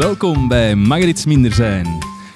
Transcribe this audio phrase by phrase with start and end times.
[0.00, 1.86] Welkom bij Mag er iets minder zijn.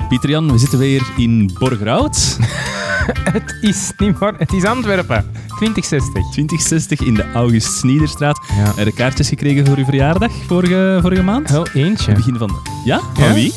[0.08, 2.38] Pieter Jan, we zitten weer in Borgerhout.
[3.32, 5.30] Het is niet waar, het is Antwerpen.
[5.56, 6.30] 2060.
[6.30, 8.40] 2060 in de August Sniederstraat.
[8.56, 8.72] Ja.
[8.76, 11.50] Heb je kaartjes gekregen voor uw verjaardag vorige, vorige maand?
[11.50, 12.12] Wel eentje.
[12.12, 12.70] Begin van de...
[12.84, 13.00] Ja?
[13.14, 13.34] Van Ja?
[13.34, 13.52] wie?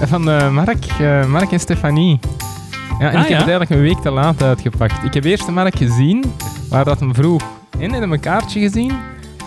[0.00, 2.18] Van eh, Mark, eh, Mark en Stefanie.
[2.98, 5.04] Ja, en Ah, ik heb het eigenlijk een week te laat uitgepakt.
[5.04, 6.24] Ik heb eerst de Mark gezien,
[6.68, 7.42] waar dat hem vroeg.
[7.78, 8.92] En heb een kaartje gezien.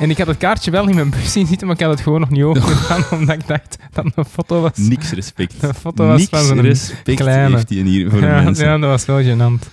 [0.02, 2.02] En ik had het kaartje wel in mijn bus zien zitten, maar ik had het
[2.02, 4.77] gewoon nog niet open gedaan, omdat ik dacht dat het een foto was.
[4.77, 5.63] Niks respect.
[5.63, 7.55] Een foto was Niks van zo'n respect kleine.
[7.55, 8.66] heeft hij hier voor ja, mensen.
[8.66, 9.67] ja, dat was wel gênant.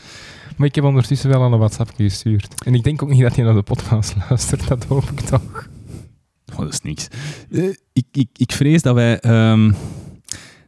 [0.56, 2.64] Maar ik heb ondertussen wel al een WhatsApp gestuurd.
[2.64, 5.68] En ik denk ook niet dat hij naar de podcast luistert, dat hoop ik toch.
[6.52, 7.08] Oh, dat is niks.
[7.50, 9.72] Eh, ik, ik, ik vrees dat wij, ehm,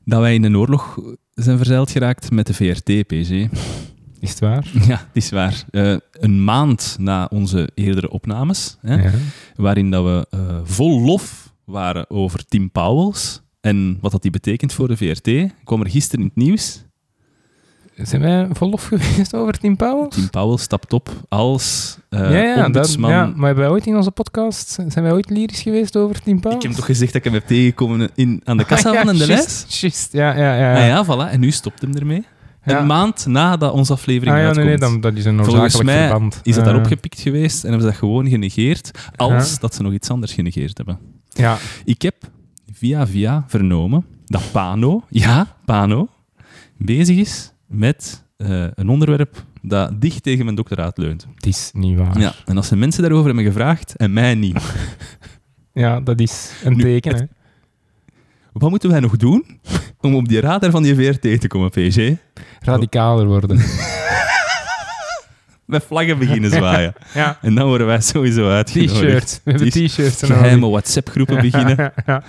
[0.04, 0.98] dat wij in een oorlog
[1.34, 3.46] zijn verzeild geraakt met de VRT, PG.
[4.20, 4.66] Is het waar?
[4.72, 5.64] Ja, het is waar.
[5.70, 9.10] Eh, een maand na onze eerdere opnames, hè, Ja.
[9.56, 14.72] waarin dat we eh, vol lof waren over Tim Pauwels en wat dat die betekent
[14.72, 16.84] voor de VRT, kwam er gisteren in het nieuws.
[18.02, 20.14] Zijn wij verlof geweest over Tim Pauwels?
[20.14, 23.96] Tim Pauwels stapt op als eh ja, ja, dat, ja, maar hebben wij ooit in
[23.96, 26.64] onze podcast, zijn wij ooit lyrisch geweest over Tim ik Pauwels?
[26.64, 29.16] heb toch gezegd dat ik hem heb tegengekomen in, aan de kassa Ah, ja, van
[29.16, 29.72] de lijst?
[29.80, 30.74] juist, ja, ja, ja.
[30.74, 31.32] Ah ja, voilà.
[31.32, 32.24] En nu stopt hem ermee.
[32.64, 32.80] Ja.
[32.80, 34.80] Een maand nadat onze aflevering Ah, ja, nee, uitkomt.
[34.80, 36.40] nee, dan, dat is een Volgens noodzakelijk mij verband.
[36.42, 39.92] is het daarop gepikt geweest en hebben ze dat gewoon genegeerd, als dat ze nog
[39.92, 40.98] iets anders genegeerd hebben.
[41.28, 42.14] Ja, Ik heb
[42.72, 46.08] via via vernomen dat Pano, ja, Pano,
[46.76, 51.26] bezig is met eh, een onderwerp dat dicht tegen mijn doctoraat leunt.
[51.34, 52.20] het is niet waar.
[52.20, 54.74] Ja, en als ze mensen daarover hebben gevraagd en mij niet,
[55.72, 57.24] Ja, dat is een Nu, teken, hè.
[58.52, 59.60] Wat moeten wij nog doen
[60.00, 62.12] om op die radar van die VRT te komen, PG?
[62.60, 63.60] Radicaler worden.
[65.66, 66.94] Met vlaggen beginnen zwaaien.
[67.14, 68.96] ja, En dan worden wij sowieso uitgenodigd.
[69.00, 69.40] t-shirts.
[69.44, 70.36] We hebben t-shirts nodig.
[70.36, 71.92] Geheime WhatsApp-groepen beginnen.
[72.06, 72.22] Ja.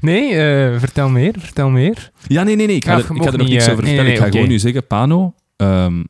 [0.00, 2.10] Nee, eh, vertel meer, vertel meer.
[2.26, 2.76] Ja, nee, nee, nee.
[2.76, 4.04] Ik ga, Ja, er, ik ga er nog niet, niks eh, over nee, vertellen.
[4.04, 6.02] nee, ik ga gewoon nu zeggen, Pano, ehm,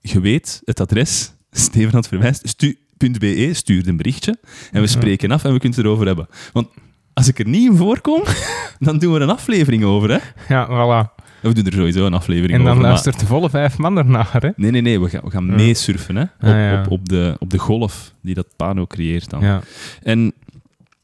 [0.00, 4.86] je weet het adres, Steven had verwijst, stu.be, stuur een berichtje en we Mhm.
[4.88, 6.28] spreken af en we kunnen het erover hebben.
[6.52, 6.68] Want
[7.14, 8.22] als ik er niet in voorkom,
[8.78, 10.18] dan doen we een aflevering over, hè.
[10.54, 11.20] Ja, voilà.
[11.42, 12.80] We doen er sowieso een aflevering En dan over.
[12.80, 14.48] maar- luistert de volle vijf man ernaar, hè.
[14.56, 16.22] Nee, nee, nee, we gaan, we gaan meesurfen, hè.
[16.22, 16.80] Op, Ah, ja.
[16.80, 19.40] op, op, de, op de golf die dat Pano creëert dan.
[19.40, 19.60] Ja.
[20.02, 20.32] En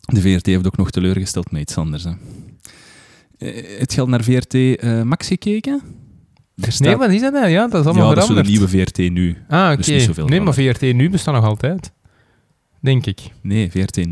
[0.00, 2.10] de VRT heeft ook nog teleurgesteld met iets anders, hè.
[3.38, 5.82] Eh, Het geld naar VRT eh, Max gekeken?
[6.60, 7.48] Er staat- Nee, wat is dat nou?
[7.48, 8.72] Ja, dat is allemaal ja, dat is de veranderd.
[8.72, 9.36] nieuwe VRT nu.
[9.48, 9.76] Ah, oké.
[9.82, 10.78] Dus zoveel nee, maar veranderd.
[10.84, 11.92] VRT nu bestaat nog altijd.
[12.80, 13.20] Denk ik.
[13.42, 14.06] Nee, VRT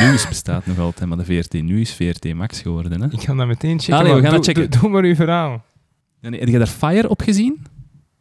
[0.00, 3.00] Nieuws bestaat nog altijd, maar de VRT Nu is VRT Max geworden.
[3.00, 3.06] Hè?
[3.10, 3.96] Ik ga dat meteen checken.
[3.96, 4.70] Allee, we gaan doe, het checken.
[4.70, 5.64] Doe, doe maar uw verhaal.
[6.20, 7.58] Ja, nee, heb je daar Fire op gezien?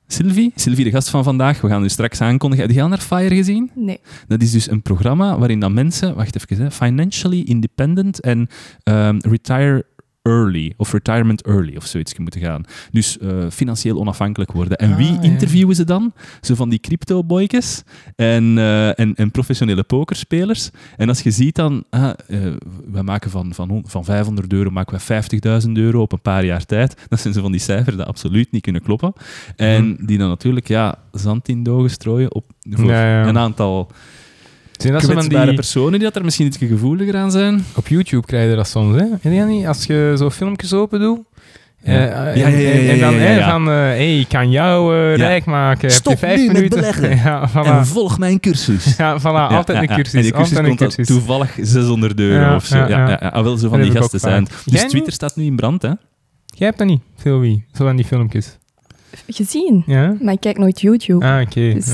[0.08, 0.52] Sylvie?
[0.56, 1.62] Sylvie, de gast van vandaag.
[1.62, 2.66] We gaan u straks aankondigen.
[2.66, 3.72] Heb je al naar Fire gezien?
[3.76, 4.00] Nee.
[4.28, 8.48] Dat is dus een programma waarin dat mensen, wacht even, hè, financially independent en
[8.84, 9.86] ehm, retire
[10.28, 12.64] early, of retirement early, of zoiets moeten gaan.
[12.92, 14.78] Dus eh, financieel onafhankelijk worden.
[14.78, 15.22] En Ah, wie ja.
[15.22, 16.14] interviewen ze dan?
[16.42, 17.84] Zo van die crypto-boykes
[18.16, 20.70] en, eh, en, en professionele pokerspelers.
[20.98, 22.40] En als je ziet dan, ah, eh,
[22.92, 25.04] we maken van, van, van 500 euro maken we
[25.66, 27.06] 50.000 euro op een paar jaar tijd.
[27.08, 29.14] Dat zijn zo van die cijfers die absoluut niet kunnen kloppen.
[29.56, 33.28] En die dan natuurlijk ja, zand in strooien op, voor Ja, ja.
[33.28, 33.92] een aantal
[34.78, 35.56] Zijn dat kwetsbare die...
[35.56, 37.66] personen die dat er misschien iets gevoeliger aan zijn.
[37.76, 39.06] Op YouTube krijg je dat soms, hè?
[39.22, 39.66] Weet je niet?
[39.66, 41.20] Als je zo filmpjes open doet.
[41.84, 41.94] Ja.
[41.94, 45.16] eh, Ja, ja, ja, en- dan hè, van, eh hey, ik kan jou Ja.
[45.16, 45.92] rijk maken.
[45.92, 46.80] Stop Heb je vijf nu met minuten?
[46.80, 47.10] beleggen.
[47.26, 47.68] Ja, voilà.
[47.68, 48.96] En volg mijn cursus.
[48.98, 49.24] Ja, voilà.
[49.56, 50.14] Altijd een cursus.
[50.14, 51.08] En die cursus altijd een komt cursus.
[51.08, 52.78] toevallig 600 euro of zo.
[52.78, 54.48] Ja, ja, Ah, wel zo van die gasten zijn.
[54.66, 54.82] Dus?
[54.84, 55.92] Twitter staat nu in brand, hè?
[56.46, 57.66] Jij hebt dat niet, Sylvie.
[57.74, 58.58] Zo van die filmpjes.
[59.28, 59.84] Gezien.
[59.86, 60.16] Ja?
[60.22, 61.26] Maar ik kijk nooit YouTube.
[61.26, 61.74] Ah, oké.
[61.74, 61.94] Dus-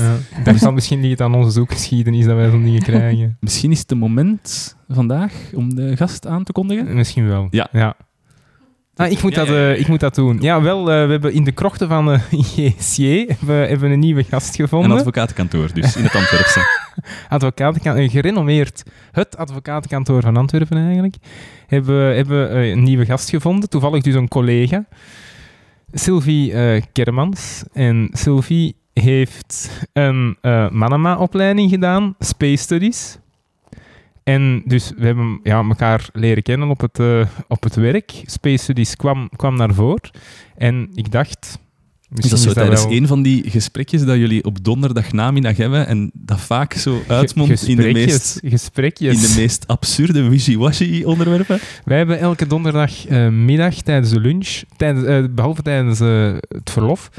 [0.62, 0.70] Ja.
[0.70, 3.36] Misschien niet aan onze zoekgeschiedenis dat wij zo'n dingen krijgen.
[3.40, 6.94] Misschien is het een moment vandaag om de gast aan te kondigen.
[6.94, 7.48] Misschien wel.
[7.50, 7.96] Ja.
[8.96, 10.38] Ah, ik, moet Ja, dat, ja, ja, eh, ik moet dat doen.
[10.40, 12.20] Ja, wel, eh, we hebben in de krochten van eh
[12.56, 14.96] JSJ hebben, hebben een nieuwe gast Een gevonden.
[14.96, 16.60] advocatenkantoor, dus in het Antwerpse.
[17.28, 18.82] advocatenkantoor, een gerenommeerd,
[19.12, 21.16] het advocatenkantoor van Antwerpen eigenlijk,
[21.66, 23.68] hebben, hebben een nieuwe gast gevonden.
[23.68, 24.84] Toevallig dus een collega,
[25.94, 27.64] Sylvie eh, Kermans.
[27.72, 33.18] En Sylvie heeft een eh Manama-opleiding gedaan, Space Studies.
[34.24, 38.22] En dus we hebben ja, elkaar leren kennen op het, eh, op het werk.
[38.24, 40.10] Space Studies kwam, kwam naar voren.
[40.56, 41.58] En ik dacht,
[42.14, 45.56] Is dat zo is tijdens wel- een van die gesprekjes dat jullie op donderdag namiddag
[45.56, 49.14] hebben en dat vaak zo uitmondt in de meest, gesprekjes.
[49.14, 51.58] in de meest absurde wishy-washy onderwerpen?
[51.84, 57.10] Wij hebben elke donderdag eh, tijdens de lunch, tijdens, eh, behalve tijdens eh, het verlof,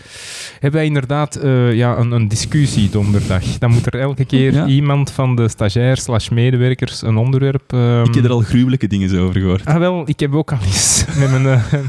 [0.53, 1.39] hebben wij inderdaad
[1.73, 3.43] ja, een, een discussie donderdag.
[3.57, 4.65] Dan moet er elke keer Ja.
[4.67, 7.73] iemand van de stagiairs slash medewerkers een onderwerp...
[7.73, 9.65] ehm, Ik heb er al gruwelijke dingen over gehoord.
[9.65, 11.43] Ah, wel, ik heb ook al eens met mijn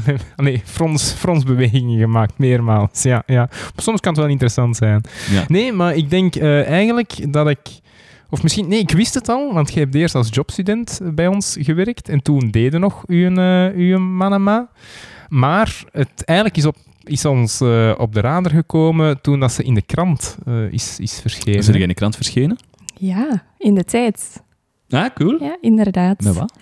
[0.05, 2.96] met, nee, frons, fronsbewegingen gemaakt, meermaals.
[3.03, 3.49] Ja, ja.
[3.75, 5.01] Soms kan het wel interessant zijn.
[5.31, 5.43] Ja.
[5.47, 7.59] Nee, maar ik denk eh, eigenlijk dat ik...
[8.29, 8.67] Of misschien...
[8.67, 12.21] Nee, ik wist het al, want jij hebt eerst als jobstudent bij ons gewerkt en
[12.21, 14.69] toen deden nog uw, uh, uw manama.
[15.29, 19.63] Maar het eigenlijk is, op, is ons eh, op de radar gekomen toen dat ze
[19.63, 21.59] in de krant eh, is, is verschenen.
[21.59, 22.57] Is er geen krant verschenen?
[22.97, 24.43] Ja, in de tijd.
[24.89, 25.43] Ah, cool.
[25.43, 26.21] Ja, inderdaad.
[26.21, 26.53] Met wat?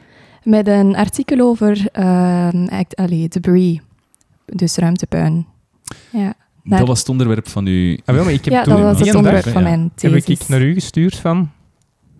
[0.43, 3.79] Met een artikel over ehm act, allee, debris,
[4.45, 5.47] dus ruimtepuin.
[6.11, 6.33] Ja,
[6.63, 7.97] Naar- Dat was het onderwerp van uw...
[8.05, 9.67] Ah, wel, maar ik heb ja toen dat was het dag onderwerp van ja.
[9.67, 10.41] mijn heb thesis.
[10.41, 11.51] ik naar u gestuurd van...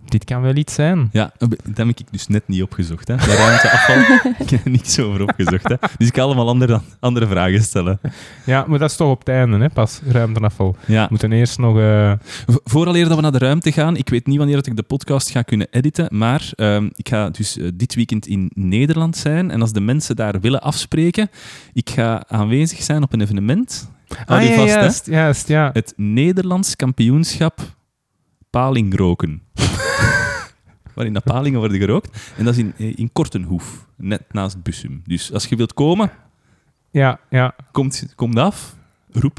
[0.07, 1.09] Dit kan wel iets zijn.
[1.11, 3.07] Ja, dat heb ik dus net niet opgezocht.
[3.07, 3.15] Hè.
[3.15, 3.97] De ruimteafval,
[4.45, 5.69] ik heb er niks over opgezocht.
[5.69, 5.75] Hè.
[5.97, 7.99] Dus ik kan allemaal andere, andere vragen stellen.
[8.45, 10.75] Ja, maar dat is toch op het einde, hè, pas, ruimteafval.
[10.85, 11.01] Ja.
[11.01, 11.77] We moeten eerst nog...
[11.79, 12.13] eh,
[12.47, 14.83] V- Vooraleer dat we naar de ruimte gaan, ik weet niet wanneer dat ik de
[14.83, 19.51] podcast ga kunnen editen, maar ehm, ik ga dus eh, dit weekend in Nederland zijn.
[19.51, 21.29] En als de mensen daar willen afspreken,
[21.73, 23.89] ik ga aanwezig zijn op een evenement.
[24.25, 25.69] Hou ah, ja, vast, juist, ja.
[25.73, 27.59] Het Nederlands kampioenschap
[28.49, 29.41] palingroken.
[30.95, 32.33] Waarin dat palingen worden gerookt.
[32.37, 35.01] En dat is in, eh, in Kortenhoef, net naast Bussum.
[35.05, 36.11] Dus als je wilt komen,
[36.91, 38.75] Ja, ja, komt, kom af,
[39.11, 39.37] roep,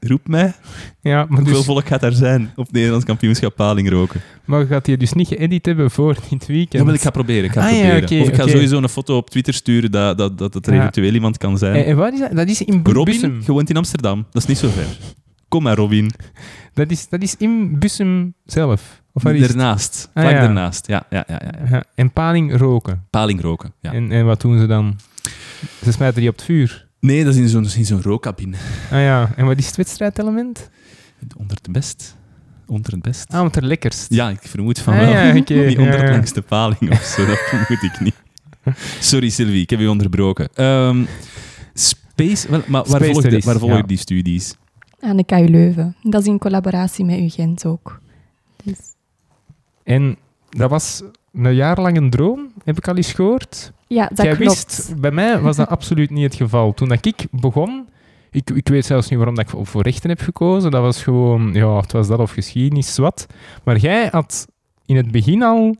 [0.00, 0.52] roep mij.
[1.00, 1.24] ja.
[1.28, 4.20] Maar, Hoeveel dus, volk gaat daar zijn op het Nederlands kampioenschap palingroken?
[4.44, 6.72] maar gaat hij dus niet geëdit hebben voor dit weekend?
[6.72, 7.44] Ja, wel, ik ga proberen.
[7.44, 8.22] Ik ga Ah, ja, proberen.
[8.22, 10.80] of ik ga sowieso een foto op Twitter sturen dat, dat, dat het er Ja.
[10.80, 11.74] eventueel iemand kan zijn.
[11.74, 12.32] En, en waar is dat?
[12.36, 13.40] Dat is in Robin, Bussum.
[13.46, 14.26] je woont in Amsterdam.
[14.30, 14.86] Dat is niet zo ver.
[15.54, 16.10] Kom maar, Robin.
[16.72, 19.02] Dat is, dat is in Bussum zelf.
[19.12, 19.48] Of waar is het?
[19.48, 20.10] Daarnaast.
[20.14, 20.40] Ah, Vlak ja.
[20.40, 20.86] daarnaast.
[20.86, 21.40] Ja, ja, ja,
[21.70, 21.84] ja.
[21.94, 23.04] En paling roken.
[23.10, 23.72] Palingroken.
[23.80, 23.92] Ja.
[23.92, 24.98] En, en wat doen ze dan?
[25.84, 26.86] Ze smijten die op het vuur.
[27.00, 28.56] Nee, dat is in zo'n zo'n rookcabine.
[28.90, 30.70] Ah ja, en wat is het wedstrijdelement?
[31.36, 32.16] Onder het best.
[32.66, 33.32] Onder het best.
[33.32, 34.06] Ah, want er lekkerst.
[34.12, 35.08] Ja, ik vermoed van Ah, wel.
[35.10, 38.22] ja, niet onder het langste paling of zo, dat vermoed ik niet.
[39.00, 40.48] Sorry Sylvie, ik heb u onderbroken.
[40.54, 41.04] Ehm,
[41.74, 43.82] space, wel, maar waar Space volg waar ja.
[43.82, 44.54] die studies?
[45.04, 45.96] Aan de KU Leuven.
[46.02, 48.00] Dat is in collaboratie met UGent ook.
[48.64, 48.78] Dus,
[49.82, 50.16] En
[50.50, 51.02] dat was
[51.32, 53.72] een jaar lang een droom, heb ik al eens gehoord.
[53.86, 54.64] ja, dat Jij klopt.
[54.64, 56.74] wist, bij mij was dat absoluut niet het geval.
[56.74, 57.86] Toen dat ik begon,
[58.30, 60.70] ik, ik weet zelfs niet waarom dat ik voor rechten heb gekozen.
[60.70, 63.26] Dat was gewoon, ja, het was dat of geschiedenis, wat.
[63.64, 64.46] Maar jij had
[64.86, 65.76] in het begin al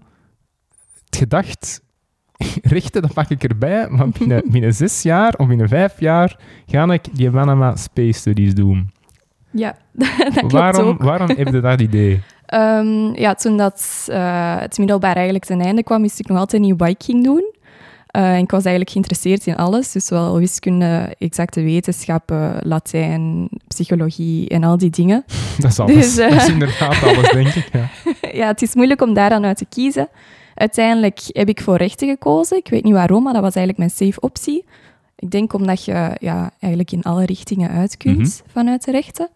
[1.05, 1.81] het gedacht,
[2.63, 6.93] rechten, dat pak ik erbij, maar binnen, binnen zes jaar of binnen vijf jaar ga
[6.93, 8.93] ik die Panama Space Studies doen.
[9.55, 9.77] Ja,
[10.35, 11.03] dat klopt waarom, ook.
[11.03, 12.21] waarom heb je dat idee?
[12.47, 16.63] Ehm, ja, toen dat, eh, het middelbaar eigenlijk ten einde kwam, wist ik nog altijd
[16.63, 17.55] niet wat ik ging doen.
[18.07, 24.49] Eh, en ik was eigenlijk geïnteresseerd in alles, dus wel wiskunde, exacte wetenschappen, Latijn, psychologie
[24.49, 25.25] en al die dingen.
[25.59, 25.95] Dat is alles.
[25.95, 27.69] Dus, eh, Dat is inderdaad alles, denk ik.
[27.73, 27.89] Ja.
[28.33, 30.09] ja, het is moeilijk om daar dan uit te kiezen.
[30.55, 32.57] Uiteindelijk heb ik voor rechten gekozen.
[32.57, 34.65] Ik weet niet waarom, maar dat was eigenlijk mijn safe optie.
[35.17, 39.29] Ik denk omdat je ja, eigenlijk in alle richtingen uit kunt vanuit de rechten.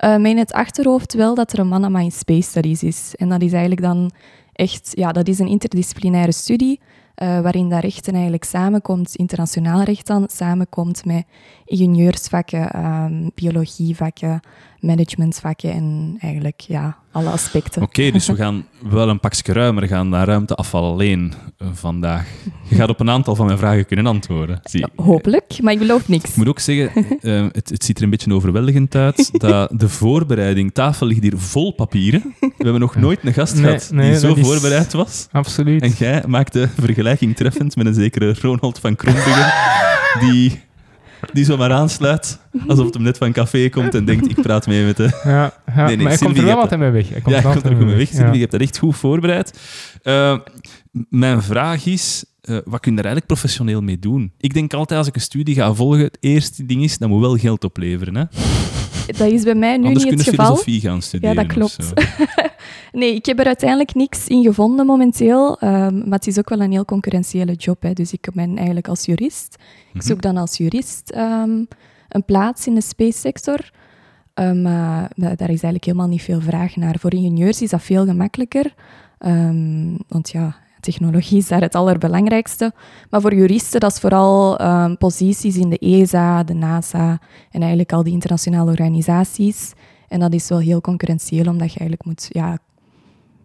[0.00, 3.14] Eh maar in het achterhoofd wel dat er een Manama in Space Studies is.
[3.16, 4.10] En dat is eigenlijk dan
[4.52, 6.80] echt, ja, dat is een interdisciplinaire studie
[7.14, 11.24] eh, waarin dat rechten eigenlijk samenkomt, internationaal recht dan, samenkomt met
[11.64, 14.40] ingenieursvakken, ehm, biologievakken,
[14.80, 17.82] managementvakken en eigenlijk ja, alle aspecten.
[17.82, 21.32] Oké, dus we gaan wel een pakje ruimer gaan naar ruimteafval alleen
[21.72, 22.26] vandaag.
[22.68, 24.60] Je gaat op een aantal van mijn vragen kunnen antwoorden.
[24.62, 24.86] Zie.
[24.96, 26.30] Hopelijk, maar ik beloof niks.
[26.30, 29.40] Ik moet ook zeggen, eh, het, het ziet er een beetje overweldigend uit.
[29.40, 32.34] Dat de voorbereiding, tafel ligt hier vol papieren.
[32.40, 35.28] We hebben nog nooit een gast Nee, gehad nee, die zo is- voorbereid was.
[35.32, 35.82] Absoluut.
[35.82, 39.52] En jij maakt de vergelijking treffend met een zekere Ronald van Krombruggen,
[40.20, 40.60] die,
[41.32, 44.84] die zomaar aansluit, alsof het hem net van café komt en denkt, ik praat mee
[44.84, 45.20] met de...
[45.24, 47.08] Ja, ja Nee, nee, maar hij komt er wel altijd mee weg.
[47.08, 48.10] Hij komt ja, ik altijd komt er goed mee weg.
[48.10, 48.16] Ja.
[48.16, 49.58] Sylvie, je hebt dat echt goed voorbereid.
[50.02, 50.38] Eh,
[51.08, 54.32] mijn vraag is, eh, wat kun je er eigenlijk professioneel mee doen?
[54.38, 57.20] Ik denk altijd, als ik een studie ga volgen, het eerste ding is, dat moet
[57.20, 58.16] wel geld opleveren.
[58.16, 58.24] Hè?
[59.06, 60.44] Dat is bij mij nu Anders niet het geval.
[60.46, 61.34] filosofie gaan studeren.
[61.36, 61.92] Ja, dat klopt.
[62.92, 65.58] Nee, ik heb er uiteindelijk niks in gevonden momenteel.
[65.60, 67.82] ehm, maar het is ook wel een heel concurrentiële job.
[67.82, 67.92] Hè.
[67.92, 69.54] Dus ik ben eigenlijk als jurist.
[69.88, 70.04] Ik Mhm.
[70.06, 71.50] zoek dan als jurist ehm,
[72.08, 73.70] een plaats in de space sector.
[74.34, 76.96] Ehm, maar da- daar is eigenlijk helemaal niet veel vraag naar.
[76.98, 78.74] Voor ingenieurs is dat veel gemakkelijker.
[79.18, 82.72] Ehm, want ja, technologie is daar het allerbelangrijkste.
[83.10, 87.10] Maar voor juristen, dat is vooral ehm, posities in de ESA, de NASA
[87.50, 89.72] en eigenlijk al die internationale organisaties.
[90.08, 92.58] En dat is wel heel concurrentieel, omdat je eigenlijk moet ja,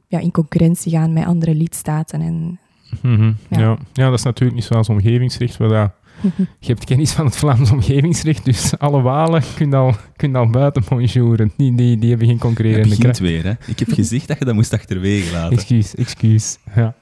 [0.08, 2.22] ja, in concurrentie gaan met andere lidstaten.
[2.22, 2.60] En,
[3.02, 3.60] Mhm, Ja.
[3.60, 3.78] ja.
[3.94, 4.10] Ja.
[4.10, 5.58] dat is natuurlijk niet zoals omgevingsrecht.
[5.58, 5.92] waar dat-
[6.60, 10.50] je hebt kennis van het Vlaams omgevingsrecht, dus alle Walen kun je al, kun al
[10.50, 11.52] buiten bonjouren.
[11.58, 13.20] Die, die, die hebben geen Het concurrerende begint kracht.
[13.20, 13.52] weer, hè.
[13.66, 15.52] Ik heb gezegd dat je dat moest achterwege laten.
[15.58, 16.58] Excuus, excuus.
[16.76, 16.94] Ja.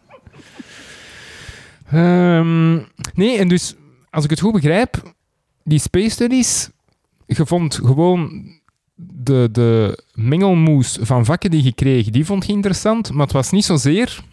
[1.94, 2.74] Ehm,
[3.14, 3.76] nee, en dus,
[4.10, 5.14] als ik het goed begrijp,
[5.64, 6.70] die space studies,
[7.26, 8.52] je vond gewoon
[8.96, 13.52] de, de mengelmoes van vakken die je kreeg, die vond je interessant, maar het was
[13.52, 14.24] niet zozeer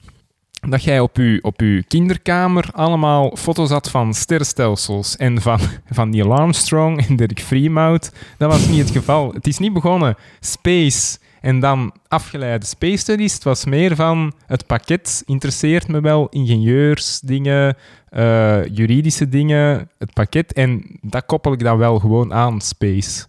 [0.68, 6.10] dat jij op je, op uw kinderkamer allemaal foto's had van sterrenstelsels en van, van
[6.10, 8.12] Neil Armstrong en Dirk Freemout.
[8.36, 9.32] Dat was niet het geval.
[9.32, 13.34] Het is niet begonnen space en dan afgeleide space studies.
[13.34, 17.76] Het was meer van het pakket interesseert me wel, ingenieurs, dingen,
[18.08, 20.52] eh, juridische dingen, het pakket.
[20.52, 23.26] En dat koppel ik dan wel gewoon aan space.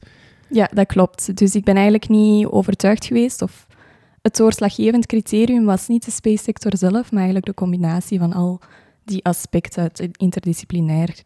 [0.50, 1.38] Ja, dat klopt.
[1.38, 3.68] Dus ik ben eigenlijk niet overtuigd geweest of
[4.22, 8.60] het doorslaggevend criterium was niet de space sector zelf, maar eigenlijk de combinatie van al
[9.06, 11.24] die aspecten, het interdisciplinair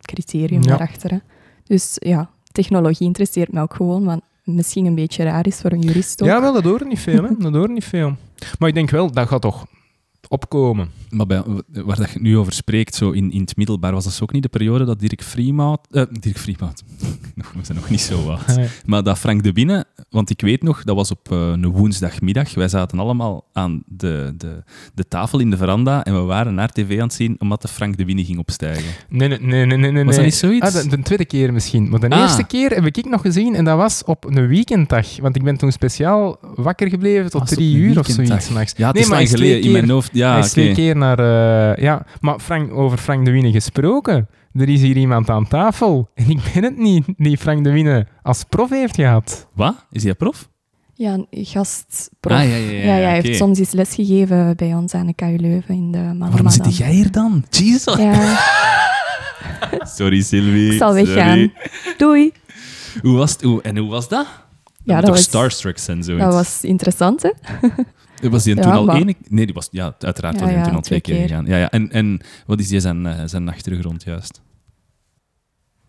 [0.00, 0.68] criterium Ja.
[0.68, 1.10] daarachter.
[1.10, 1.18] hè.
[1.64, 5.80] Dus ja, technologie interesseert me ook gewoon, wat misschien een beetje raar is voor een
[5.80, 6.24] jurist.
[6.24, 7.22] Ja, wel, dat hoort niet veel.
[7.22, 7.30] Hè?
[7.38, 8.16] Dat hoort niet veel.
[8.58, 9.66] Maar ik denk wel, dat gaat toch
[10.32, 10.88] opkomen.
[11.10, 14.18] Maar bij, waar dat je nu over spreekt, zo in, in het middelbaar, was dat
[14.22, 15.80] ook niet de periode dat Dirk Freemout...
[15.90, 16.38] eh, Dirk
[17.34, 18.58] nog, we zijn nog niet zo oud.
[18.84, 22.54] Maar dat Frank de Binnen, want ik weet nog, dat was op eh, een woensdagmiddag.
[22.54, 24.62] Wij zaten allemaal aan de, de,
[24.94, 27.68] de tafel in de veranda en we waren naar tv aan het zien omdat de
[27.68, 28.84] Frank de Binnen ging opstijgen.
[29.08, 29.90] Nee, nee, nee, nee, nee.
[29.92, 30.04] nee.
[30.04, 30.66] Was dat niet zoiets?
[30.66, 31.88] Ah, de, de tweede keer misschien.
[31.88, 32.20] Maar de Ah.
[32.20, 35.20] eerste keer heb ik nog gezien en dat was op een weekenddag.
[35.20, 38.48] Want ik ben toen speciaal wakker gebleven tot het drie uur of zoiets.
[38.48, 40.10] Ja, het Nee, is maar lang geleden in mijn hoofd.
[40.12, 40.52] Ja, Hij is oké.
[40.54, 41.18] twee keer naar...
[41.18, 44.28] eh, ja, maar Frank, over Frank de Winne gesproken.
[44.54, 46.08] Er is hier iemand aan tafel.
[46.14, 49.48] En ik ben het niet die Frank de Winne als prof heeft gehad.
[49.54, 49.86] Wat?
[49.90, 50.48] Is hij prof?
[50.94, 52.36] Ja, een gastprof.
[52.38, 55.36] Ah, ja, ja, ja, ja, hij heeft soms eens lesgegeven bij ons aan de KU
[55.36, 56.30] Leuven in de Mannenmadam.
[56.30, 57.44] Waarom zit jij hier dan?
[57.50, 57.96] Jesus.
[57.96, 58.38] Ja,
[59.96, 60.72] Sorry, Sylvie.
[60.72, 61.52] ik zal weggaan.
[61.96, 62.32] Doei.
[63.02, 63.42] Hoe was het?
[63.42, 64.26] Hoe, en hoe was dat?
[64.84, 66.24] Ja, dat toch was, Starstruck zijn, zoiets.
[66.24, 67.30] dat was interessant, hè?
[68.30, 69.14] Was die Ja, toen al maar- één?
[69.28, 71.36] Nee, die was, ja, uiteraard Ja, was hij ja, toen al twee twee keer keer.
[71.36, 71.52] gegaan.
[71.52, 71.70] Ja, ja.
[71.70, 74.40] En, en wat is die zijn, eh, zijn achtergrond juist?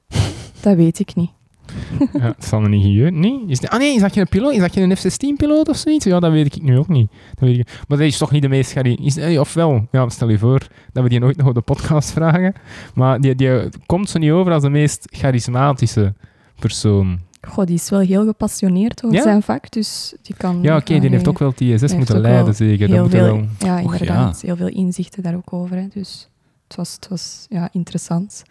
[0.61, 1.29] Dat weet ik niet.
[2.13, 3.11] Ja, het zal een ingenieur.
[3.11, 3.43] Nee?
[3.47, 4.53] Is, ah nee, is dat geen piloot?
[4.53, 6.05] Is dat geen F-16-piloot of zoiets?
[6.05, 7.11] Ja, dat weet ik nu ook niet.
[7.33, 7.67] Dat weet ik.
[7.87, 9.39] Maar dat is toch niet de meest charismatische...
[9.39, 9.87] Of wel?
[9.91, 12.53] Ja, stel je voor dat we die nooit nog op de podcast vragen.
[12.93, 16.13] Maar die, die komt zo niet over als de meest charismatische
[16.59, 17.19] persoon.
[17.47, 19.23] Goh, die is wel heel gepassioneerd over Ja?
[19.23, 20.59] zijn vak, dus die kan...
[20.61, 22.87] Ja, oké, die heeft ook wel TSS heeft moeten leiden, zeker.
[22.87, 23.45] Dat heel veel, wel...
[23.59, 24.41] Ja, Och, inderdaad.
[24.41, 25.75] Heel veel inzichten daar ook over.
[25.75, 25.87] Hè.
[25.93, 26.29] Dus
[26.67, 28.43] het was, het was ja, interessant.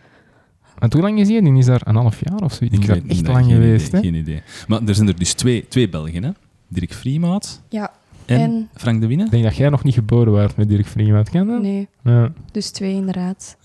[0.78, 1.42] En hoe lang is die?
[1.42, 2.76] Die is daar een half jaar of zoiets.
[2.78, 4.06] Die is daar weet- echt nee, lang geen geweest, idee, hè?
[4.06, 4.42] Geen idee.
[4.68, 6.30] Maar er zijn er dus twee, twee Belgen, hè?
[6.68, 7.90] Dirk Vriemaat Ja,
[8.26, 9.24] en, en- Frank de Winne.
[9.24, 11.28] Ik denk dat jij nog niet geboren werd met Dirk Vriend.
[11.30, 11.62] Ken dat?
[11.62, 12.32] nee, Ja.
[12.52, 13.56] dus twee inderdaad.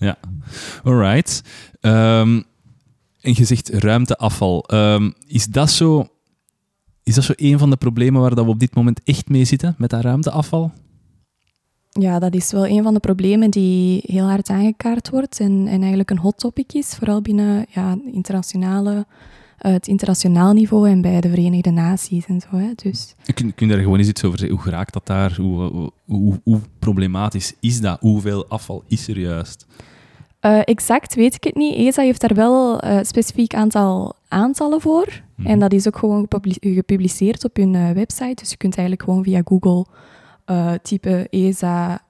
[0.84, 1.42] Alright.
[1.80, 2.40] Ehm,
[3.28, 4.64] en je zegt ruimteafval.
[4.64, 6.06] Ehm, is, dat zo,
[7.02, 9.44] is dat zo een van de problemen waar dat we op dit moment echt mee
[9.44, 10.72] zitten, met dat ruimteafval?
[11.90, 15.78] Ja, dat is wel een van de problemen die heel hard aangekaart wordt en, en
[15.78, 19.06] eigenlijk een hot topic is, vooral binnen ja, internationale,
[19.58, 22.56] eh, het internationaal niveau en bij de Verenigde Naties en zo.
[22.56, 22.70] Hè.
[22.74, 24.56] Dus Kun, kun je daar gewoon eens iets over zeggen?
[24.56, 25.34] Hoe geraakt dat daar?
[25.36, 28.00] Hoe, hoe, hoe, hoe problematisch is dat?
[28.00, 29.66] Hoeveel afval is er juist?
[30.48, 31.74] Eh, exact weet ik het niet.
[31.74, 35.22] ESA heeft daar wel een specifiek aantal aantallen voor.
[35.34, 35.48] Mhm.
[35.48, 38.34] En dat is ook gewoon gepubli- gepubliceerd op hun eh, website.
[38.34, 39.86] Dus je kunt eigenlijk gewoon via Google
[40.44, 42.02] eh, typen ESA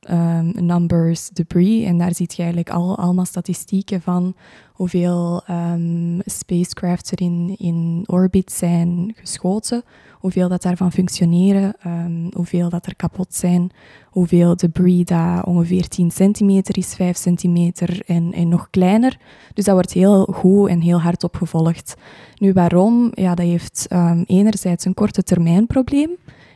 [0.00, 1.84] ehm, numbers debris.
[1.84, 4.34] En daar zie je eigenlijk al, allemaal statistieken van
[4.72, 9.82] hoeveel ehm, spacecrafts er in, in orbit zijn geschoten.
[10.24, 11.74] Hoeveel dat daarvan functioneren.
[11.80, 13.70] ehm, hoeveel dat er kapot zijn
[14.04, 19.18] hoeveel debris dat ongeveer 10 centimeter is, 5 centimeter en, en nog kleiner.
[19.54, 21.94] Dus dat wordt heel goed en heel hard opgevolgd.
[22.38, 23.10] Nu, waarom?
[23.14, 26.10] Ja, dat heeft ehm, enerzijds een korte termijn probleem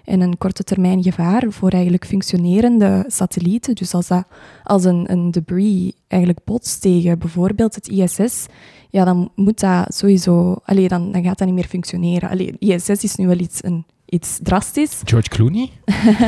[0.09, 3.75] en een korte termijn gevaar voor eigenlijk functionerende satellieten.
[3.75, 4.25] Dus als, dat,
[4.65, 8.47] als een, een debris eigenlijk botst tegen bijvoorbeeld het ISS,
[8.91, 10.57] ja, dan moet dat sowieso...
[10.65, 12.29] Allee, dan, dan gaat dat niet meer functioneren.
[12.29, 15.71] Allee, ISS is nu wel iets, een, iets drastisch, George Clooney?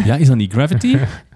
[0.05, 0.97] Ja, is dat niet Gravity?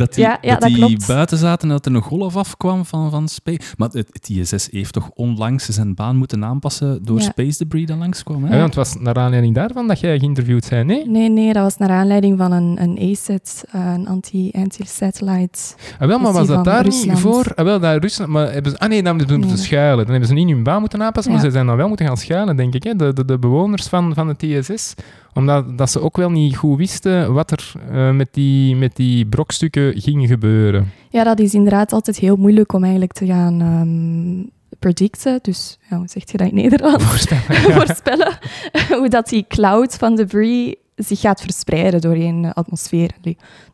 [0.00, 2.84] Dat die, Ja, ja, dat dat die buiten zaten en dat er een golf afkwam
[2.84, 3.60] van, van Space.
[3.76, 7.24] Maar het, het ISS heeft toch onlangs zijn baan moeten aanpassen door Ja.
[7.24, 8.44] Space Debris dat langskwam.
[8.44, 8.50] Hè?
[8.52, 11.06] Ja, want het was naar aanleiding daarvan dat jij geïnterviewd bent, nee?
[11.08, 15.58] Nee, nee, dat was naar aanleiding van een, een ASAT, eh, een anti- anti-satellite.
[15.98, 17.06] Ah, wel, maar was dat daar Rusland?
[17.10, 17.52] niet voor?
[17.54, 18.30] Ah, wel, dat Rusland...
[18.30, 19.66] Maar hebben ze, ah nee, dan hebben ze moeten Nee.
[19.66, 20.02] schuilen.
[20.04, 22.16] Dan hebben ze niet hun baan moeten aanpassen, maar ze zijn dan wel moeten gaan
[22.16, 22.82] schuilen, denk ik.
[22.82, 22.96] Hè?
[22.96, 24.94] De, de, de bewoners van, van het ISS.
[25.34, 29.26] Omdat dat ze ook wel niet goed wisten wat er eh, met, die, met die
[29.26, 30.92] brokstukken ging gebeuren.
[31.10, 35.38] Ja, dat is inderdaad altijd heel moeilijk om eigenlijk te gaan ehm, predicten.
[35.42, 37.02] Dus ja, hoe zeg je dat in Nederland?
[37.02, 37.42] Voorstellen.
[37.68, 37.86] Ja.
[37.86, 38.38] Voorspellen
[38.98, 43.10] hoe dat die cloud van debris zich gaat verspreiden doorheen de atmosfeer.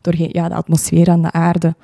[0.01, 1.75] Doorheen ja, de atmosfeer aan de aarde.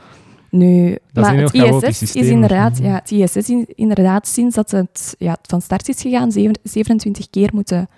[0.50, 4.56] Nu, Dat is maar een het ISS is inderdaad, ja, het ISS is inderdaad sinds
[4.56, 7.90] dat het ja, van start is gegaan, zeven- 27 keer moeten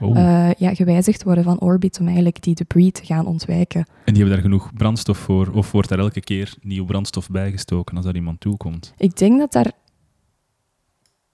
[0.00, 0.18] Oh.
[0.18, 3.80] eh, ja, gewijzigd worden van orbit om eigenlijk die debris te gaan ontwijken.
[4.04, 5.50] En die hebben daar genoeg brandstof voor?
[5.54, 8.94] Of wordt daar elke keer nieuw brandstof bijgestoken als daar iemand toekomt?
[8.96, 9.72] Ik denk dat daar...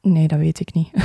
[0.02, 0.90] Nee, dat weet ik niet.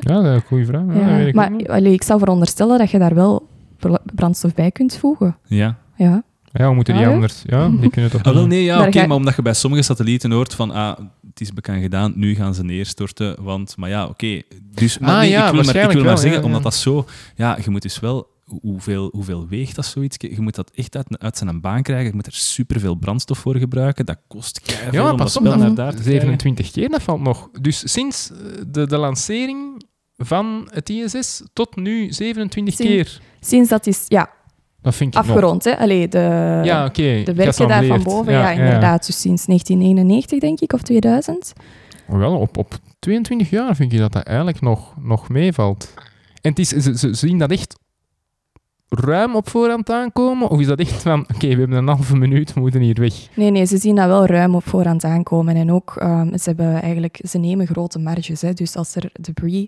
[0.00, 0.84] Ja, dat is een goede vraag.
[0.94, 3.48] Ja, ik maar allee, ik zou veronderstellen dat je daar wel
[3.78, 5.36] br- brandstof bij kunt voegen.
[5.46, 5.78] Ja.
[5.96, 6.22] Ja,
[6.52, 7.14] Ja, we moeten die Ah, ja?
[7.14, 7.42] anders...
[7.46, 9.82] Ja, die kunnen toch Ah, wel, nee, ja, oké, ga- maar omdat je bij sommige
[9.82, 10.98] satellieten hoort van, ah,
[11.38, 14.42] het is bekend gedaan, nu gaan ze neerstorten, want, maar ja, oké.
[14.74, 16.46] Dus, maar Ah, nee, ja, ik wil maar, ik waarschijnlijk wil maar wel, zeggen, ja,
[16.46, 17.04] omdat dat zo,
[17.36, 20.16] ja, je moet dus wel, hoeveel, hoeveel weegt dat zoiets?
[20.20, 23.56] Je moet dat echt uit, uit zijn baan krijgen, je moet er superveel brandstof voor
[23.56, 26.02] gebruiken, dat kost keiveel Ja, om pas dat op, naar daar te krijgen.
[26.20, 27.48] 27 keer, dat valt nog.
[27.60, 28.36] Dus sinds eh,
[28.68, 29.82] de, de lancering
[30.16, 33.20] van het ISS tot nu 27 Sin- keer.
[33.40, 34.30] sinds dat is ja,
[34.80, 35.30] Dat vind ik nog.
[35.30, 35.64] afgerond.
[35.64, 35.78] Hè?
[35.78, 37.22] Allee, de, Ja, oké.
[37.24, 39.06] de werken daar van boven, ja, inderdaad.
[39.06, 41.52] Dus sinds 1991, denk ik, of 2000.
[42.06, 45.94] Wel, op, op 22 jaar vind je dat dat eigenlijk nog, nog meevalt.
[46.40, 47.76] En het is, ze, ze zien dat echt
[48.88, 50.48] ruim op voorhand aankomen?
[50.48, 53.14] Of is dat echt van, oké, we hebben een halve minuut, we moeten hier weg?
[53.34, 55.56] Nee, nee, ze zien dat wel ruim op voorhand aankomen.
[55.56, 58.40] En ook, ehm, ze, hebben eigenlijk, ze nemen grote marges.
[58.40, 58.52] Hè.
[58.52, 59.66] Dus als er debris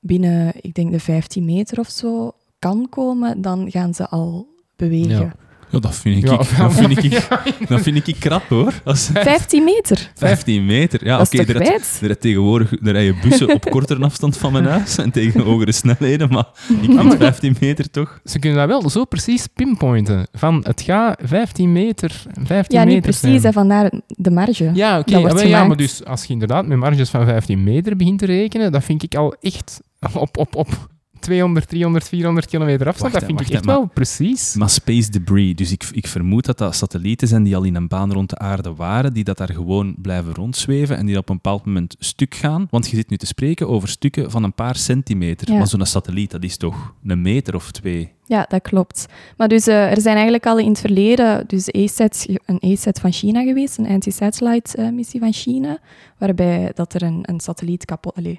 [0.00, 2.32] binnen, ik denk, de 15 meter of zo
[2.64, 5.08] kan komen, dan gaan ze al bewegen.
[5.18, 5.34] Ja.
[5.70, 7.28] Ja, dat vind ik, Ja, dat vind ik,
[7.68, 8.72] dat vind ik krap, hoor.
[8.84, 10.10] Als 15 meter?
[10.14, 11.38] 15 meter, ja, oké.
[11.42, 15.72] er er tegenwoordig er rijden bussen op kortere afstand van mijn huis en tegen hogere
[15.72, 16.46] snelheden, maar
[16.82, 18.20] ik vind 15 meter toch...
[18.24, 20.26] Ze kunnen dat wel zo precies pinpointen.
[20.32, 23.42] Van, het gaat 15 meter, 15 Ja, meter niet precies, zijn.
[23.42, 24.70] hè, vandaar de marge.
[24.74, 25.18] Ja, oké.
[25.42, 28.84] Ja, maar dus als je inderdaad met marges van 15 meter begint te rekenen, dat
[28.84, 29.80] vind ik al echt
[30.14, 30.92] op, op, op
[31.24, 33.12] 200, 300, 400 kilometer afstand.
[33.12, 34.54] Wacht, dat vind ik echt wel precies.
[34.54, 37.88] Maar space debris, dus ik, ik vermoed dat dat satellieten zijn die al in een
[37.88, 41.34] baan rond de aarde waren, die dat daar gewoon blijven rondzweven en die op een
[41.34, 42.66] bepaald moment stuk gaan.
[42.70, 45.50] Want je zit nu te spreken over stukken van een paar centimeter.
[45.50, 45.58] Ja.
[45.58, 48.12] Maar zo'n satelliet, dat is toch een meter of twee?
[48.26, 49.06] Ja, dat klopt.
[49.36, 53.12] Maar dus eh, er zijn eigenlijk al in het verleden dus ASAT, een ASAT van
[53.12, 55.78] China geweest, een anti-satellite eh, missie van China,
[56.18, 58.36] waarbij dat er een, een satelliet kapot, allez,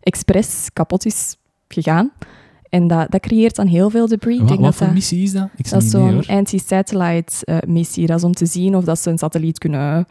[0.00, 1.36] expres kapot is
[1.74, 2.12] gegaan.
[2.68, 4.34] En dat, dat creëert dan heel veel debris.
[4.34, 5.48] Ik Wat, denk wat dat voor dat, missie is dat?
[5.56, 8.06] Ik dat is mee, zo'n anti-satellite eh, missie.
[8.06, 10.06] Dat is om te zien of dat ze een satelliet kunnen een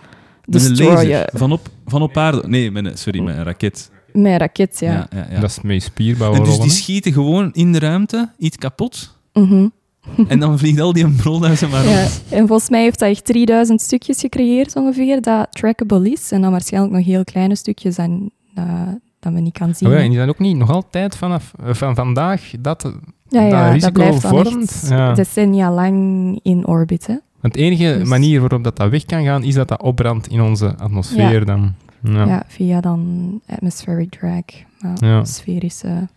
[0.46, 1.10] destroyen.
[1.10, 2.48] laser, van op, van op aarde.
[2.48, 3.92] Nee, met een, sorry, met een raket.
[4.14, 4.92] Met een raket, ja.
[4.92, 5.40] Ja, ja, ja.
[5.40, 9.68] Dat is met spierbouw En dus die schieten gewoon in de ruimte iets kapot Mhm.
[10.28, 12.24] en dan vliegt al die brol naar ze maar Ja, rond.
[12.30, 16.32] en volgens mij heeft dat echt 3000 stukjes gecreëerd ongeveer, dat trackable is.
[16.32, 18.88] En dan waarschijnlijk nog heel kleine stukjes en, eh,
[19.24, 19.90] dat we niet kan zien.
[19.90, 22.82] Oh ja, en die zijn ook niet nog altijd vanaf eh, van vandaag dat...
[23.28, 25.14] ja, dat ja, dat risico blijft dan vormt, ja.
[25.14, 27.08] decennia lang in orbit.
[27.08, 27.16] Hè?
[27.42, 30.42] Het enige Dus- manier waarop dat, dat weg kan gaan, is dat dat opbrandt in
[30.42, 31.46] onze atmosfeer Ja.
[31.46, 31.74] dan.
[32.02, 32.44] Ja.
[32.48, 34.44] Via dan atmospheric drag,
[34.80, 35.26] ja, Ja.
[35.26, 36.08] sferische...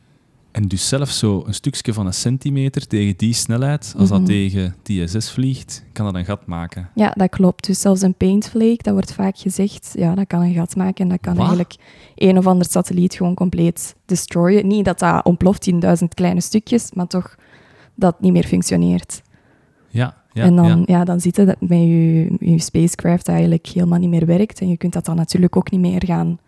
[0.56, 4.18] En dus zelfs zo een stukje van een centimeter tegen die snelheid, als Mhm.
[4.18, 6.88] dat tegen TSS vliegt, kan dat een gat maken.
[6.94, 7.66] Ja, dat klopt.
[7.66, 11.08] Dus zelfs een paintflake, dat wordt vaak gezegd, ja, dat kan een gat maken en
[11.08, 11.46] dat kan Wat?
[11.46, 11.76] eigenlijk
[12.14, 14.66] een of ander satelliet gewoon compleet destroyen.
[14.66, 17.34] Niet dat dat ontploft in duizend kleine stukjes, maar toch
[17.94, 19.22] dat het niet meer functioneert.
[19.88, 20.98] Ja, ja, en dan, ja.
[20.98, 21.04] ja.
[21.04, 24.60] dan zit het met je, je spacecraft dat eigenlijk helemaal niet meer werkt.
[24.60, 26.38] En je kunt dat dan natuurlijk ook niet meer gaan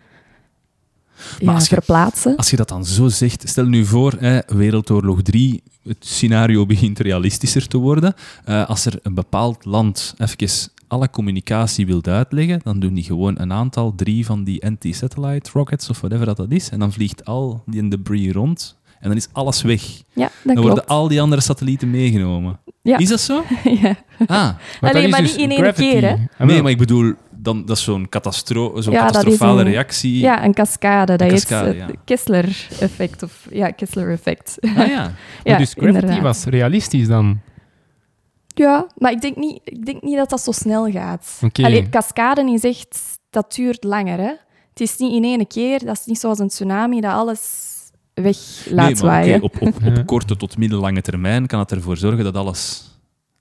[1.39, 2.37] ja, als je- verplaatsen.
[2.37, 6.99] Als je dat dan zo zegt, stel nu voor, hè, Wereldoorlog 3, het scenario begint
[6.99, 8.15] realistischer te worden.
[8.45, 13.35] Eh, als er een bepaald land even alle communicatie wil uitleggen, dan doen die gewoon
[13.41, 16.69] een aantal, drie van die anti-satellite rockets of whatever dat, dat is.
[16.71, 19.83] En dan vliegt al die debris rond en dan is alles weg.
[19.83, 20.69] Ja, dat dan klopt.
[20.69, 22.59] worden al die andere satellieten meegenomen.
[22.83, 22.99] Ja.
[22.99, 23.43] Is dat zo?
[23.83, 23.97] ja.
[24.27, 24.27] Ah,
[24.81, 26.15] Maar maar dus niet in één keer, hè?
[26.39, 27.13] Ah, nee, maar ik bedoel,
[27.55, 30.19] dan, dat is zo'n catastro zo'n Ja, dat is catastrofale een- reactie.
[30.19, 31.17] ja, een cascade.
[31.17, 31.89] Dat cascade, het ja.
[32.05, 33.23] Kessler-effect.
[33.23, 34.57] Of, ja, Kessler-effect.
[34.61, 35.13] Ah ja.
[35.43, 36.21] Dus gravity inderdaad.
[36.21, 37.41] was realistisch dan.
[38.47, 41.41] Ja, maar ik denk niet, ik denk niet dat dat zo snel gaat.
[41.45, 41.63] Oké.
[41.65, 42.99] Allee, cascade is echt,
[43.31, 44.19] dat duurt langer.
[44.19, 44.33] Hè?
[44.71, 47.67] Het is niet in één keer, dat is niet zoals een tsunami dat alles
[48.15, 48.37] weg
[48.71, 49.43] laat nee, zwaaien.
[49.43, 49.75] op, op,
[50.07, 52.91] korte tot middellange termijn kan het ervoor zorgen dat alles,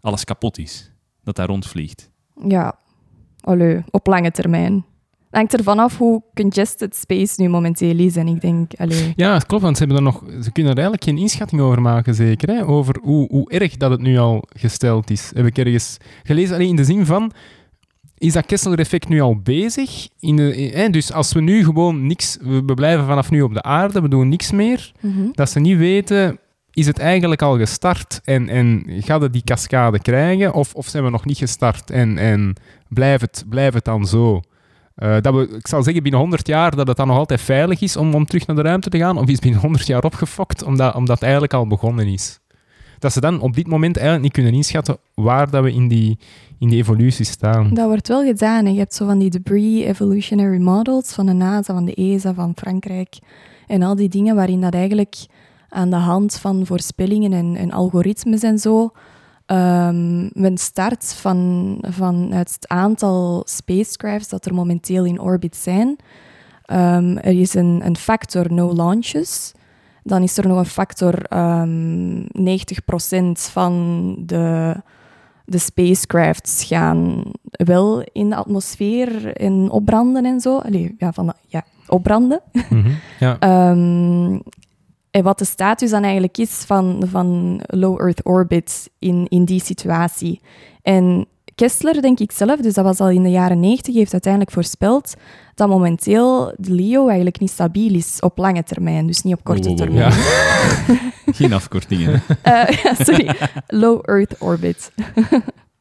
[0.02, 0.92] alles kapot is.
[1.24, 2.10] Dat daar rondvliegt.
[2.48, 2.76] Ja,
[3.48, 4.74] allee, op lange termijn.
[5.30, 8.16] Het hangt ervan af hoe congested space nu momenteel is.
[8.16, 10.78] En ik denk, allee, Ja, het klopt, want ze, hebben er nog, ze kunnen er
[10.78, 12.50] eigenlijk geen inschatting over maken, zeker.
[12.50, 12.66] Hè?
[12.66, 15.32] Over hoe, hoe erg dat het nu al gesteld is.
[15.36, 17.32] Heb ik ergens gelezen, alleen in de zin van...
[18.18, 20.08] Is dat Kessler-effect nu al bezig?
[20.20, 20.90] In de, hè?
[20.90, 22.38] Dus als we nu gewoon niks...
[22.42, 24.92] We we blijven vanaf nu op de aarde, we doen niks meer.
[25.02, 25.28] mhm.
[25.32, 26.40] Dat ze niet weten...
[26.78, 30.54] Is het eigenlijk al gestart en, en gaat het die cascade krijgen?
[30.54, 32.56] Of, of zijn we nog niet gestart en, en
[32.88, 34.42] blijft, het, blijft het dan zo?
[34.96, 37.82] Eh, dat we, ik zal zeggen binnen 100 jaar dat het dan nog altijd veilig
[37.82, 40.64] is om, om terug naar de ruimte te gaan, of is binnen 100 jaar opgefokt
[40.64, 42.40] omdat, omdat het eigenlijk al begonnen is.
[43.00, 46.18] Dat ze dan op dit moment eigenlijk niet kunnen inschatten waar dat we in die,
[46.60, 47.74] in die evolutie staan.
[47.74, 48.74] dat wordt wel gedaan.
[48.74, 52.52] Je hebt zo van die debris evolutionary models van de NASA, van de ESA, van
[52.56, 53.18] Frankrijk.
[53.68, 55.16] En al die dingen waarin dat eigenlijk
[55.70, 58.92] aan de hand van voorspellingen en, en algoritmes en zo...
[59.46, 65.96] ehm men start van, vanuit het aantal spacecrafts dat er momenteel in orbit zijn.
[66.66, 69.52] Ehm, er is een, een factor no launches.
[70.04, 72.26] Dan is er nog een factor ehm 90%
[73.32, 74.76] van de,
[75.46, 80.58] de spacecrafts gaan wel in de atmosfeer en opbranden en zo.
[80.58, 82.42] Allee, ja, van, ja, opbranden.
[82.70, 82.92] Mhm.
[83.20, 83.40] Ja.
[83.40, 84.40] Ehm,
[85.18, 89.62] en wat de status dan eigenlijk is van, van low Earth orbit in, in die
[89.64, 90.42] situatie.
[90.82, 94.52] En Kessler, denk ik zelf, dus dat was al in de jaren 90, heeft uiteindelijk
[94.54, 95.14] voorspeld
[95.56, 99.70] dat momenteel de LEO eigenlijk niet stabiel is op lange termijn, dus niet op korte
[99.70, 100.12] Wow, wow, wow.
[100.12, 101.14] termijn.
[101.38, 102.22] Geen afkortingen.
[102.42, 103.36] Eh, ja, sorry,
[103.68, 104.92] low Earth orbit.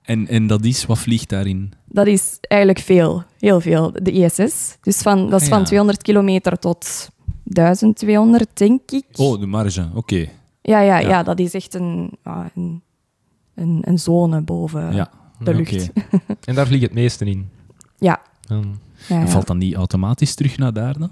[0.06, 1.72] En, en dat is, wat vliegt daarin?
[1.84, 3.92] Dat is eigenlijk veel, heel veel.
[4.02, 4.76] De ISS.
[4.80, 5.64] Dus van, dat is Ah, van ja.
[5.64, 7.08] 200 kilometer tot
[7.46, 9.04] 1200, denk ik.
[9.16, 10.16] Oh, de marge, oké.
[10.62, 11.08] Ja, ja, Ja.
[11.08, 11.22] ja.
[11.22, 12.10] dat is echt een,
[12.54, 12.82] een,
[13.54, 15.90] een, een zone boven Ja, de lucht.
[15.90, 16.18] oké.
[16.44, 17.48] En daar vliegt het meeste in.
[17.98, 18.20] Ja.
[19.08, 21.10] En valt dan niet automatisch terug naar daar dan?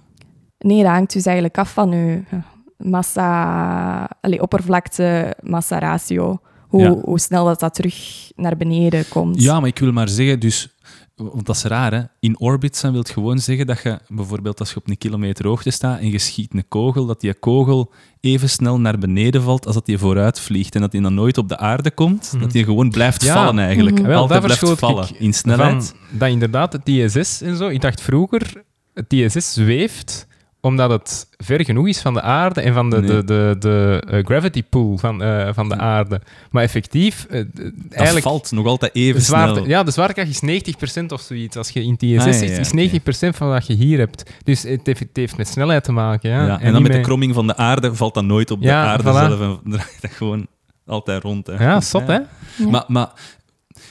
[0.59, 2.45] Nee, dat hangt dus eigenlijk af van uw ja,
[2.77, 6.39] massa, allee, oppervlakte, massa ratio.
[6.69, 6.91] Hoe, Ja.
[7.05, 9.43] hoe snel dat, dat terug naar beneden komt.
[9.43, 10.74] Ja, maar ik wil maar zeggen, dus,
[11.17, 12.03] want dat is raar, hè?
[12.21, 15.71] In orbit zijn wil gewoon zeggen dat je bijvoorbeeld als je op een kilometer hoogte
[15.71, 19.75] staat en je schiet een kogel, dat die kogel even snel naar beneden valt als
[19.75, 22.43] dat die vooruit vliegt en dat die dan nooit op de aarde komt, Mhm.
[22.43, 23.35] dat die gewoon blijft Ja.
[23.35, 23.99] vallen eigenlijk.
[23.99, 24.07] Mhm.
[24.09, 25.95] Wel, Altijd blijft vallen in snelheid.
[26.11, 27.69] Van, dat inderdaad het ISS en zo.
[27.69, 28.63] Ik dacht vroeger,
[28.95, 30.27] het ISS zweeft
[30.65, 33.09] omdat het ver genoeg is van de aarde en van de, Nee.
[33.11, 36.21] de, de, de eh, gravity pool van, eh, van de aarde.
[36.51, 37.43] Maar effectief, Dat
[37.91, 38.27] eigenlijk...
[38.27, 39.67] valt nog altijd even de zwaarte, snel.
[39.67, 41.57] ja, de zwaartekracht is 90% of zoiets.
[41.57, 43.33] Als je in het ISS Ah, ja, zit, ja, is oké.
[43.33, 44.31] 90% van wat je hier hebt.
[44.45, 46.31] Dus het heeft, het heeft met snelheid te maken.
[46.31, 46.47] Ja.
[46.47, 49.03] Ja, en, dan met de kromming van de aarde valt dat nooit op de aarde
[49.03, 49.07] voilà.
[49.07, 50.47] zelf en draait dat gewoon
[50.87, 51.47] altijd rond.
[51.47, 51.65] Hè.
[51.65, 52.15] Ja, zot, hè?
[52.15, 52.27] Ja.
[52.71, 53.11] Maar, maar,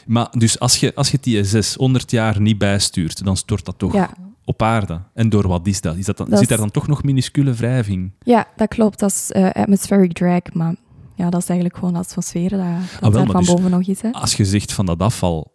[0.06, 3.78] maar dus als je, als je het ISS 100 jaar niet bijstuurt, dan stort dat
[3.78, 4.10] toch Ja.
[4.46, 5.02] Op aarde.
[5.14, 5.96] En door wat is dat?
[5.96, 8.12] Is dat dan, Dat zit daar dan toch nog minuscule wrijving?
[8.20, 9.00] Ja, dat klopt.
[9.00, 10.76] Dat is eh, atmospheric drag, maar
[11.16, 13.72] ja, dat is eigenlijk gewoon de atmosfeer dat, dat Ah, wel, daar van dus- boven
[13.72, 14.02] nog is.
[14.02, 14.12] Hè.
[14.12, 15.54] Als je zegt van dat afval,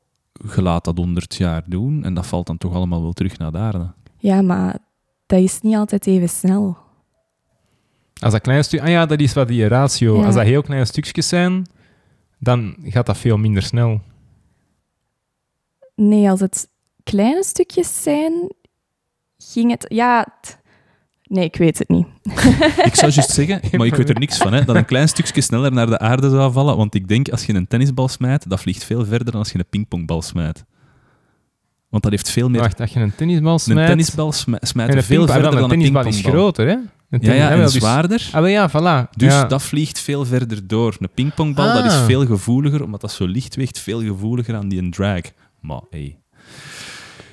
[0.54, 3.52] je laat dat 100 jaar doen en dat valt dan toch allemaal wel terug naar
[3.52, 3.92] de aarde.
[4.16, 4.78] Ja, maar
[5.26, 6.76] dat is niet altijd even snel.
[8.20, 8.80] Als dat klein stuk...
[8.80, 10.18] Ah ja, dat is wat die ratio.
[10.18, 10.24] Ja.
[10.26, 11.66] Als dat heel kleine stukjes zijn,
[12.38, 14.00] dan gaat dat veel minder snel.
[15.94, 16.68] Nee, als het
[17.02, 18.52] kleine stukjes zijn,
[19.38, 19.84] ging het...
[19.88, 20.58] Ja, t-
[21.24, 22.06] nee, ik weet het niet.
[22.84, 25.40] Ik zou juist zeggen, maar ik weet er niks van, hè, dat een klein stukje
[25.40, 26.76] sneller naar de aarde zou vallen.
[26.76, 29.58] Want ik denk, als je een tennisbal smijt, dat vliegt veel verder dan als je
[29.58, 30.64] een pingpongbal smijt.
[31.88, 32.60] Want dat heeft veel meer...
[32.60, 33.86] Wacht, als je een tennisbal een smijt...
[33.88, 36.40] tennisbal smijt, er een veel verder dan een een tennisbal is pingpongbal.
[36.42, 36.76] groter, hè?
[37.10, 38.28] Een Ja, en dus- zwaarder.
[38.32, 39.10] Ah, wel, ja, voilà.
[39.16, 39.44] Dus ja.
[39.44, 40.96] dat vliegt veel verder door.
[40.98, 42.04] Een pingpongbal dat is Ah.
[42.04, 45.20] veel gevoeliger, omdat dat zo licht weegt, veel gevoeliger aan die drag.
[45.60, 46.18] Maar hey,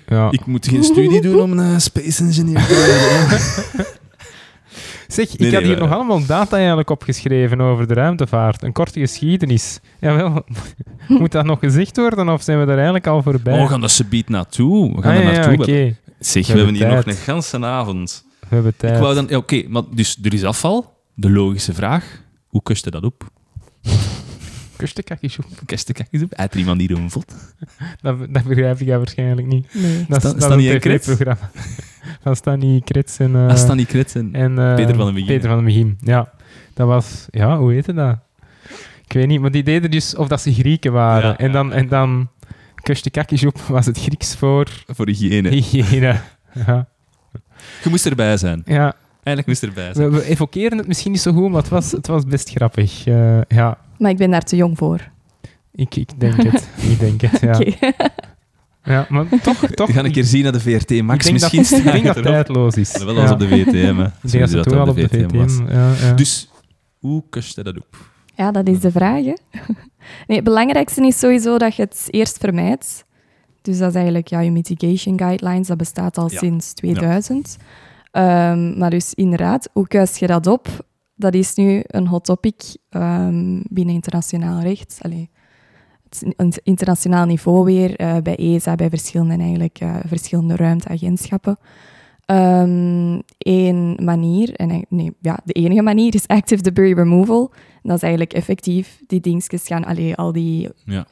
[0.07, 0.31] ja.
[0.31, 3.85] ik moet geen studie doen om een space engineer te worden.
[5.07, 8.63] Zeg, ik Nee, had nee, hier nog allemaal data eigenlijk opgeschreven over de ruimtevaart.
[8.63, 9.79] Een korte geschiedenis.
[9.99, 10.43] Jawel.
[11.07, 13.53] Moet dat nog gezegd worden of zijn we daar eigenlijk al voorbij?
[13.53, 14.95] Oh, we gaan er subiet naartoe.
[14.95, 15.71] We gaan ah, er naartoe.
[15.71, 15.93] ja.
[16.19, 18.25] Zeg, We we, hebben hebben hier nog een ganse avond.
[18.39, 18.93] We hebben tijd.
[18.95, 19.25] Ik wou dan...
[19.29, 20.93] ja, Oké, maar dus er is afval.
[21.13, 22.21] De logische vraag.
[22.47, 23.23] Hoe kust je dat op?
[24.77, 25.45] Kuste kakjesjoep.
[25.65, 26.33] Kust je kakjes op?
[26.33, 27.35] Uit er iemand die rumvelt?
[28.01, 29.67] Dat, dat begrijp ik ja waarschijnlijk niet.
[29.73, 30.05] Nee.
[30.07, 31.49] Dat is, Sta- dat Stan is niet een tv-programma.
[32.23, 33.35] Van Stanny Krits en...
[33.35, 34.29] eh, Ah, staan die krits en...
[34.35, 35.27] en eh, Peter van den Begin.
[35.29, 36.31] Peter van den Begin, ja.
[36.73, 37.25] Dat was...
[37.29, 38.17] Ja, hoe heette dat?
[39.07, 41.29] Ik weet niet, maar die deden dus of dat ze Grieken waren.
[41.29, 42.29] Ja, en dan, ja, en dan
[42.75, 45.49] Kustekakisjoep was het Grieks voor Voor hygiëne.
[45.49, 46.19] hygiëne.
[46.65, 46.87] Ja.
[47.83, 48.61] Je moest erbij zijn.
[48.65, 48.93] ja.
[49.23, 50.09] Eigenlijk moest erbij zijn.
[50.11, 53.05] We, we evokeren het misschien niet zo goed, maar het was, het was best grappig.
[53.07, 55.11] Eh, ja, Maar ik ben daar te jong voor.
[55.71, 56.67] ik, ik denk het.
[56.89, 57.59] ik denk het, ja.
[58.83, 59.87] Ja maar toch, toch.
[59.87, 61.25] We gaan een keer zien naar de VRT Max.
[61.25, 62.45] denk dat, Misschien ik denk dat staat het erop.
[62.45, 63.03] tijdloos is.
[63.03, 63.21] Wel Ja.
[63.21, 63.95] als op de VTM.
[63.97, 64.05] hè.
[64.05, 65.53] Ik denk dat toen al op de VTM was.
[65.53, 65.71] VTM...
[65.71, 66.13] Ja, ja.
[66.13, 66.49] Dus,
[66.99, 67.97] hoe kust je dat op?
[68.35, 69.23] Ja, dat is de vraag.
[69.23, 69.33] Hè?
[70.27, 73.05] Nee, het belangrijkste is sowieso dat je het eerst vermijdt.
[73.61, 75.67] Dus dat is eigenlijk ja, je mitigation guidelines.
[75.67, 76.37] Dat bestaat al Ja.
[76.37, 77.57] sinds 2000.
[78.11, 80.67] Ehm, maar dus inderdaad, hoe kuist je dat op?
[81.15, 84.97] Dat is nu een hot topic ehm, binnen internationaal recht.
[85.01, 85.29] Allee,
[86.03, 91.57] het is een internationaal niveau weer, eh, bij ESA, bij verschillende, eigenlijk, eh, verschillende ruimteagentschappen.
[93.37, 97.51] Eén manier, en nee, ja, de enige manier is active debris removal.
[97.83, 101.05] Dat is eigenlijk effectief die dingetjes gaan, allee, al die Ja.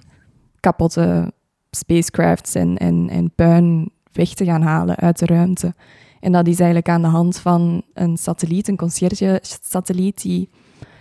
[0.59, 1.33] kapotte
[1.71, 5.73] spacecrafts en, en, en puin weg te gaan halen uit de ruimte.
[6.23, 10.49] En dat is eigenlijk aan de hand van een satelliet, een conciërge-satelliet, die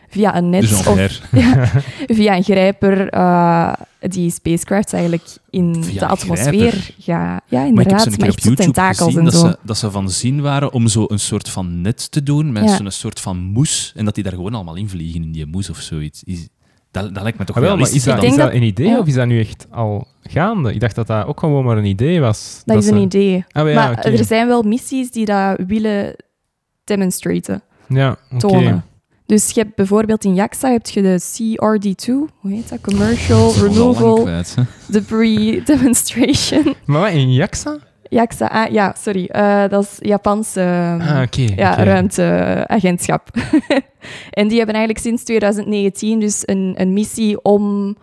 [0.09, 1.67] via een net Dus of ja,
[2.07, 6.93] via een grijper eh, die spacecrafts eigenlijk in Via de atmosfeer gaat.
[6.97, 9.35] Ja, Maar ik heb inderdaad, ze een maar keer op YouTube tentakels gezien en dat
[9.35, 9.47] zo.
[9.47, 12.65] ze, dat ze van zin waren om zo een soort van net te doen met
[12.65, 12.77] Ja.
[12.77, 15.71] zo'n soort van moes en dat die daar gewoon allemaal in vliegen in die moes
[15.71, 16.23] of zoiets.
[16.25, 16.49] Is,
[16.93, 18.57] dat, dat lijkt me toch Ah, wel, maar is dat, Ik denk is dat dat-
[18.57, 18.99] een idee ja.
[18.99, 20.73] of is dat nu echt al gaande?
[20.75, 22.63] Ik dacht dat dat ook gewoon maar een idee was.
[22.65, 23.45] Dat is een ze- idee.
[23.53, 26.17] Ah, ja, maar er zijn wel missies die dat willen
[26.85, 28.39] demonstraten, Ja, oké.
[28.39, 28.85] tonen.
[29.27, 32.07] Dus je hebt bijvoorbeeld in JAXA heb je de CRD2,
[32.41, 32.81] hoe heet dat?
[32.81, 34.29] Commercial Removal.
[34.87, 36.75] Debris Demonstration.
[36.85, 37.79] Maar wat, in JAXA?
[38.13, 39.25] JAXA, ah, ja, sorry.
[39.27, 41.47] eh, dat is Japanse Ah, oké.
[41.57, 43.29] ja, ruimteagentschap.
[44.41, 47.97] en die hebben eigenlijk sinds 2019 dus een, een missie om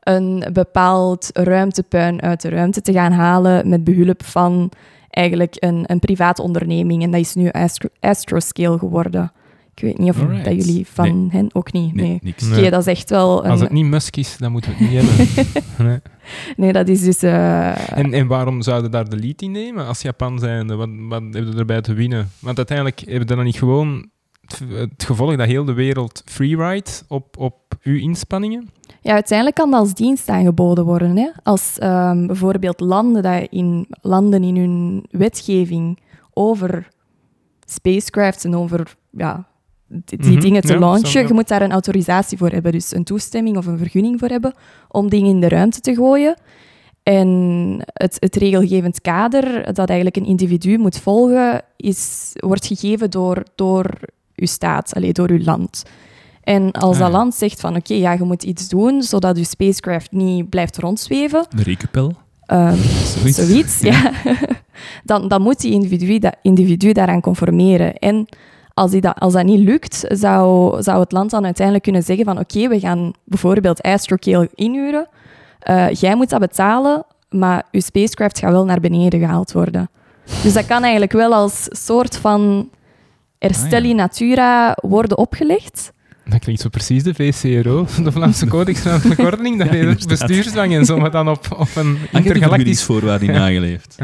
[0.00, 4.70] een bepaald ruimtepuin uit de ruimte te gaan halen met behulp van
[5.10, 7.02] eigenlijk een, een private onderneming.
[7.02, 9.32] En dat is nu Astro, Astroscale geworden.
[9.80, 10.44] Ik weet niet of Alright.
[10.44, 11.94] dat jullie van hen ook niet.
[11.94, 12.06] Nee.
[12.06, 12.42] Nee, niks.
[12.48, 12.70] Nee.
[12.70, 13.64] Dat is echt wel Als een...
[13.66, 15.62] het niet Musk is, dan moeten we het niet hebben.
[15.86, 15.98] Nee.
[16.56, 17.22] Nee, dat is dus...
[17.22, 20.74] eh, En, en waarom zouden daar de lead in nemen als Japan zijnde?
[20.74, 22.30] Wat, wat hebben we erbij te winnen?
[22.38, 24.08] Want uiteindelijk hebben we dan niet gewoon
[24.40, 28.68] het, het gevolg dat heel de wereld freeride op, op uw inspanningen?
[29.00, 31.16] Ja, uiteindelijk kan dat als dienst aangeboden worden.
[31.16, 31.28] Hè?
[31.42, 35.98] Als ehm, bijvoorbeeld landen, dat in, landen in hun wetgeving
[36.32, 36.88] over
[37.64, 39.48] spacecrafts en over ja,
[40.04, 41.26] die, Mhm, dingen te ja, launchen, zo, ja.
[41.26, 42.72] je moet daar een autorisatie voor hebben.
[42.72, 44.54] Dus een toestemming of een vergunning voor hebben
[44.88, 46.34] om dingen in de ruimte te gooien.
[47.02, 47.28] En
[47.92, 53.90] het, het regelgevend kader dat eigenlijk een individu moet volgen, is, wordt gegeven door, door
[54.36, 55.82] uw staat, allee, door uw land.
[56.42, 57.16] En als Ah, dat ja.
[57.18, 61.46] land zegt van oké, ja, je moet iets doen zodat je spacecraft niet blijft rondzweven,
[61.50, 62.12] Een rekenpel.
[62.46, 63.36] ehm, Zoiets.
[63.46, 64.12] zoiets, ja.
[65.04, 67.94] dan, dan moet die individu, dat, individu daaraan conformeren.
[67.98, 68.26] En
[68.80, 72.24] als, die dat, als dat niet lukt, zou, zou het land dan uiteindelijk kunnen zeggen
[72.24, 75.08] van oké, we gaan bijvoorbeeld Astrocale inhuren.
[75.58, 79.90] Eh, jij moet dat betalen, maar je spacecraft gaat wel naar beneden gehaald worden.
[80.42, 82.70] Dus dat kan eigenlijk wel als soort van
[83.38, 83.90] herstel Ah, ja.
[83.90, 85.92] in natura worden opgelegd.
[86.24, 90.28] Dat klinkt zo precies de VCRO, de Vlaamse Koninklijke Ordening, dat Ja, je het inderdaad.
[90.28, 92.88] bestuursdwang en zo, maar dan op, op een de intergalactisch...
[92.88, 93.96] niet nageleefd.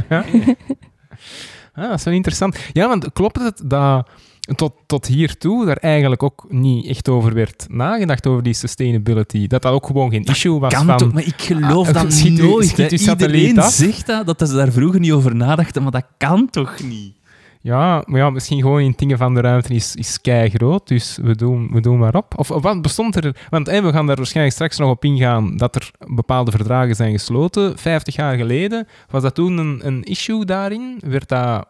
[1.73, 2.57] Ah, dat is wel interessant.
[2.73, 4.09] Ja, want klopt het dat
[4.55, 9.47] tot, tot hiertoe daar eigenlijk ook niet echt over werd nagedacht, over die sustainability?
[9.47, 10.97] Dat dat ook gewoon geen issue was Kan van...
[10.97, 12.67] toch, maar ik geloof Ah, dat schiet u- nooit.
[12.69, 16.51] schiet satelliet Iedereen zegt dat, dat ze daar vroeger niet over nadachten, maar dat kan
[16.51, 17.15] toch niet?
[17.61, 21.19] Ja, maar ja, misschien gewoon in dingen van de ruimte is, is kei groot, dus
[21.23, 22.39] we doen, we doen maar op.
[22.39, 23.37] Of, of wat bestond er...
[23.51, 27.79] Want we gaan daar waarschijnlijk straks nog op ingaan dat er bepaalde verdragen zijn gesloten.
[27.79, 31.01] 50 jaar geleden, was dat toen een, een issue daarin?
[31.07, 31.67] Werd dat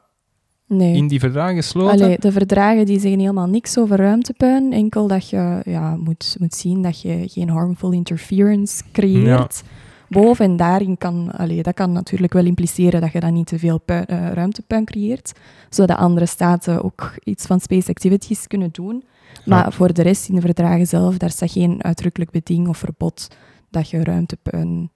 [0.69, 0.97] Nee.
[0.97, 2.03] in die verdragen gesloten?
[2.03, 4.73] Allee, de verdragen die zeggen helemaal niks over ruimtepuin.
[4.73, 9.63] Enkel dat je ja, moet, moet zien dat je geen harmful interference creëert.
[10.09, 13.59] Boven en daarin kan, allee, dat kan natuurlijk wel impliceren dat je dan niet te
[13.59, 15.33] veel puin- eh, ruimtepuin creëert.
[15.71, 19.05] Zodat andere staten ook iets van space activities kunnen doen.
[19.45, 19.71] Maar Ja.
[19.71, 23.29] voor de rest in de verdragen zelf, daar staat geen uitdrukkelijk beding of verbod
[23.71, 24.91] dat je ruimtepuin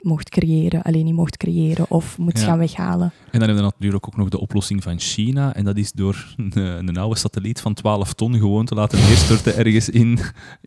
[0.00, 2.44] mocht creëren, alleen niet mocht creëren of moet Ja.
[2.44, 3.12] gaan weghalen.
[3.30, 5.54] En dan hebben we natuurlijk ook nog de oplossing van China.
[5.54, 9.56] En dat is door een, een oude satelliet van 12 ton gewoon te laten neerstorten
[9.56, 10.18] ergens in,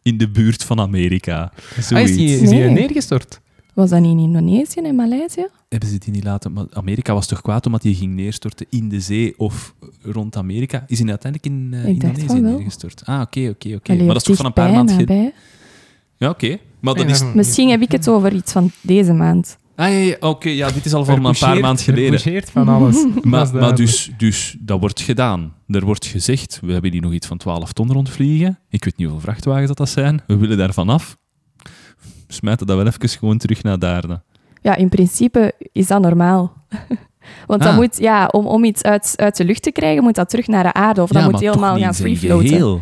[0.02, 1.42] in de buurt van Amerika.
[1.72, 2.12] Ah, is Zoiets.
[2.12, 2.70] die, is die Nee.
[2.70, 3.40] neergestort?
[3.74, 5.48] Was dat niet in Indonesië en Maleisië?
[5.70, 6.54] Hebben ze die niet laten...
[6.54, 10.84] Maar Amerika was toch kwaad omdat die ging neerstorten in de zee of rond Amerika?
[10.88, 13.02] Is die uiteindelijk in eh, Indonesië neergestort?
[13.06, 13.96] Ah, oké, oké, oké.
[13.96, 15.34] Maar dat is toch van een paar maanden.
[16.18, 16.58] Ja, oké.
[16.80, 17.24] Maar dat is...
[17.34, 19.58] Misschien heb ik het over iets van deze maand.
[19.76, 20.50] Ah, ja, ja, oké.
[20.50, 22.44] ja, dit is al van een paar maanden geleden.
[22.52, 22.96] van alles.
[23.04, 25.54] Dat is Maar, maar dus, dus dat wordt gedaan.
[25.68, 28.60] Er wordt gezegd, we hebben hier nog iets van 12 ton rondvliegen.
[28.70, 30.22] Ik weet niet hoeveel vrachtwagens dat, dat zijn.
[30.28, 31.18] We willen daar vanaf.
[32.28, 34.22] Smijten dat wel even gewoon terug naar Daarne.
[34.62, 36.54] Ja, in principe is dat normaal.
[37.48, 37.78] Want dat Ah.
[37.78, 40.64] moet, ja, om, om iets uit, uit de lucht te krijgen, moet dat terug naar
[40.64, 41.02] de aarde.
[41.02, 42.82] Of dat moet helemaal gaan freefloaten.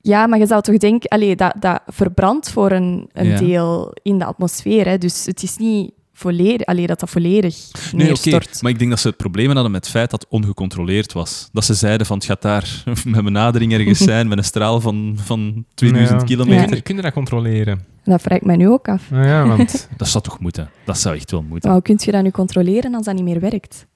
[0.00, 3.38] Ja, maar je zou toch denken, allee, dat, dat verbrandt voor een, een Ja.
[3.38, 4.86] deel in de atmosfeer.
[4.86, 4.98] Hè?
[4.98, 7.56] Dus het is niet volledig, allee, dat dat volledig
[7.92, 8.30] Nee, oké.
[8.60, 11.48] Maar ik denk dat ze het probleem hadden met het feit dat het ongecontroleerd was.
[11.52, 15.18] Dat ze zeiden van, het gaat daar met benadering ergens zijn, met een straal van,
[15.24, 16.26] van 2000 Ja.
[16.26, 16.74] kilometer.
[16.74, 17.84] Je- kun je dat controleren?
[18.04, 19.10] Dat vraag ik mij nu ook af.
[19.10, 20.70] Nou ja, want Dat zou toch moeten?
[20.84, 21.70] Dat zou echt wel moeten.
[21.70, 23.86] Maar hoe kun je dat nu controleren als dat niet meer werkt?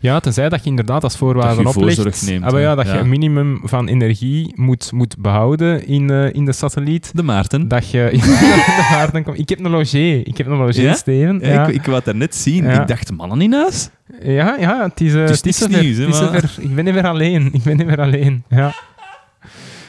[0.00, 2.98] Ja, tenzij dat je inderdaad als voorwaarde Dat oplegt neemt, ah, ja, dat je Ja.
[3.00, 7.10] een minimum van energie moet, moet behouden in, eh, in de satelliet.
[7.14, 7.68] De Maarten.
[7.68, 9.38] Dat je de waarden komt.
[9.38, 10.26] Ik heb een logier.
[10.26, 10.94] Ik heb een logier, Ja?
[10.94, 11.38] Steven.
[11.42, 12.64] Ja, Ik, ik wou het daarnet zien.
[12.70, 13.88] Ik dacht, mannen in huis?
[14.22, 16.58] ja, ja, het is, eh, Het is het is is.
[16.58, 17.48] Ik ben niet meer alleen.
[17.52, 18.44] Ik ben niet meer alleen.
[18.48, 18.72] Ja.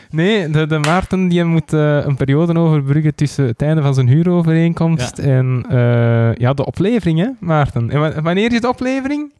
[0.09, 4.07] Nee, de, de Maarten die moet eh, een periode overbruggen tussen het einde van zijn
[4.07, 5.65] huurovereenkomst en
[6.37, 7.89] ja, de oplevering, hè, Maarten.
[7.89, 9.31] En wa- wanneer is de oplevering?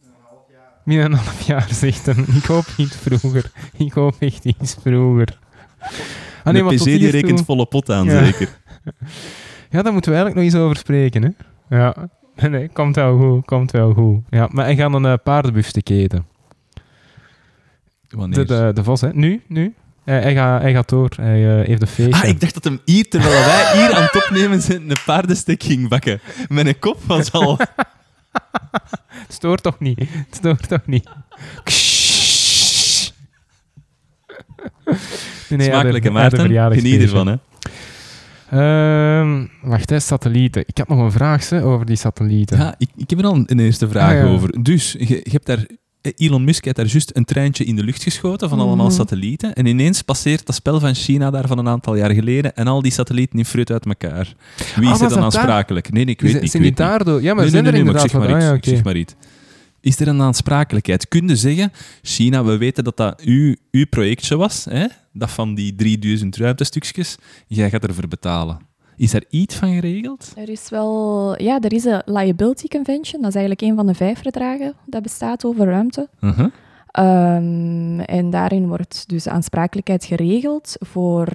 [0.88, 2.16] Binnen een half jaar, zegt hij.
[2.36, 3.52] Ik hoop niet vroeger.
[3.78, 5.38] Ik hoop echt iets vroeger.
[6.44, 8.24] Ah, de maar PC die rekent volle pot aan, Ja.
[8.26, 8.50] zeker.
[9.70, 11.30] Ja, daar moeten we eigenlijk nog eens over spreken, hè.
[11.78, 11.96] Ja.
[12.50, 14.22] Nee, komt wel goed, komt wel goed.
[14.30, 16.26] Ja, maar hij gaat een uh, paardenbuffstuk eten.
[18.10, 18.38] Wanneer?
[18.38, 19.10] De, de, de vos, hè.
[19.14, 19.74] Nu, nu.
[20.04, 21.10] Hij, hij, gaat, hij gaat door.
[21.16, 22.24] Hij eh, heeft een feestje.
[22.24, 25.64] Ah, ik dacht dat hem hier, terwijl wij hier aan het opnemen zijn, een paardenstek
[25.64, 26.20] ging bakken.
[26.50, 27.58] Een kop was al...
[29.38, 30.00] Stoort toch niet?
[30.00, 31.10] Het stoort toch niet?
[35.50, 36.72] Nee, nee, Smakelijke Maarten.
[36.74, 37.36] Geniet ervan, hè.
[38.50, 40.64] Ehm, wacht, hè, satellieten.
[40.66, 42.58] Ik had nog een vraag hè, over die satellieten.
[42.58, 44.26] Ja, ik, ik heb er al een eerste vraag Ah, ja.
[44.26, 44.64] over.
[44.64, 45.66] Dus, je, je hebt daar...
[46.16, 48.96] Elon Musk heeft daar juist een treintje in de lucht geschoten van allemaal Mhm.
[48.96, 49.54] satellieten.
[49.54, 52.82] En ineens passeert dat spel van China daar van een aantal jaar geleden en al
[52.82, 54.34] die satellieten in fruit uit elkaar.
[54.76, 55.24] Wie Ah, is er dan daar?
[55.24, 55.92] aansprakelijk?
[55.92, 56.52] Nee, nee, ik weet Zijn- niet.
[56.52, 57.22] zijn die daardoor?
[57.22, 58.52] Ja, maar Nee, zijn nee, er nee, maar ik inderdaad zeg maar.
[58.52, 59.14] Ah, ja, zeg maar iets.
[59.82, 61.08] Is er een aansprakelijkheid?
[61.08, 64.86] Kun je zeggen, China, we weten dat dat uw, uw projectje was, hè?
[65.14, 67.16] dat van die 3000 ruimtestukjes,
[67.48, 68.58] jij gaat ervoor betalen.
[68.98, 70.34] Is er iets van geregeld?
[70.36, 73.22] Er is wel, ja, er is een liability convention.
[73.22, 76.10] Dat is eigenlijk een van de vijf verdragen dat bestaat over ruimte.
[76.22, 76.48] Uh-huh.
[76.92, 81.28] Ehm, en daarin wordt dus aansprakelijkheid geregeld voor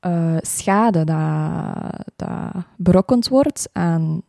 [0.00, 4.22] eh, schade dat, dat berokkend wordt aan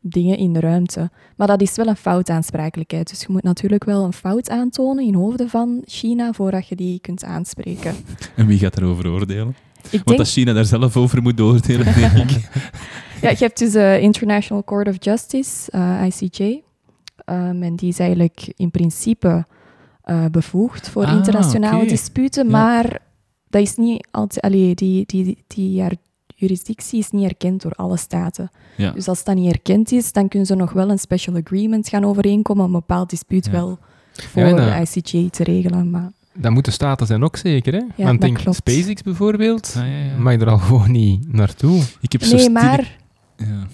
[0.00, 1.10] dingen in de ruimte.
[1.36, 3.08] Maar dat is wel een foutaansprakelijkheid.
[3.08, 7.00] Dus je moet natuurlijk wel een fout aantonen in hoofden van China voordat je die
[7.00, 7.94] kunt aanspreken.
[8.36, 9.54] En wie gaat erover oordelen?
[9.86, 12.48] Ik Want denk, als China daar zelf over moet oordelen, denk ik.
[13.22, 16.62] ja, je hebt dus de International Court of Justice, eh, ICJ.
[17.24, 19.46] Ehm, en die is eigenlijk in principe
[20.02, 22.50] eh, bevoegd voor Ah, internationale disputen, Ja.
[22.50, 22.98] maar
[23.48, 25.92] dat is niet altijd, allee, die, die, die, haar
[26.26, 28.50] jurisdictie is niet erkend door alle staten.
[28.76, 28.90] Ja.
[28.90, 32.04] Dus als dat niet erkend is, dan kunnen ze nog wel een special agreement gaan
[32.04, 33.50] overeenkomen om een bepaald dispuut Ja.
[33.52, 33.78] wel
[34.12, 35.90] voor de ICJ te regelen.
[35.90, 37.82] Maar Dat moeten staten zijn ook zeker, hè?
[37.96, 38.56] Ja, Want denk klopt.
[38.56, 40.16] SpaceX bijvoorbeeld, Ah, ja, ja.
[40.18, 41.82] mag je er al gewoon niet naartoe.
[42.00, 42.96] Ik heb zo nee, stil- maar
[43.36, 43.66] Ja.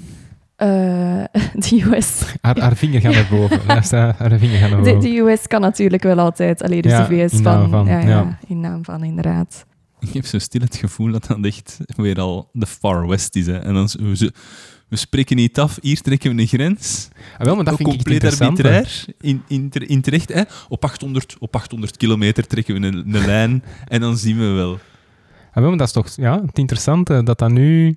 [0.56, 3.60] eh, de US Haar, haar vinger gaat naar boven.
[4.18, 5.10] Haar vinger gaat naar De, boven.
[5.10, 6.62] de US kan natuurlijk wel altijd.
[6.62, 8.38] Alleen dus Ja, de VS in van, naam van, ja, ja, ja.
[8.46, 9.64] in naam van, inderdaad.
[10.00, 13.46] Ik heb zo stil het gevoel dat dat echt weer al de Far West is.
[13.46, 13.58] Hè.
[13.58, 14.28] En dan, z-
[14.92, 17.08] we, spreken niet af, hier trekken we een grens.
[17.38, 18.44] Ah, wel, maar dat Ook vind ik compleet hè.
[18.44, 19.04] arbitrair.
[19.20, 20.42] In, in, in terecht, hè.
[20.68, 24.72] Op, 800, op 800 kilometer trekken we een, een lijn en dan zien we wel.
[25.52, 27.96] Ah, wel, maar dat is toch ja, het interessante dat dat nu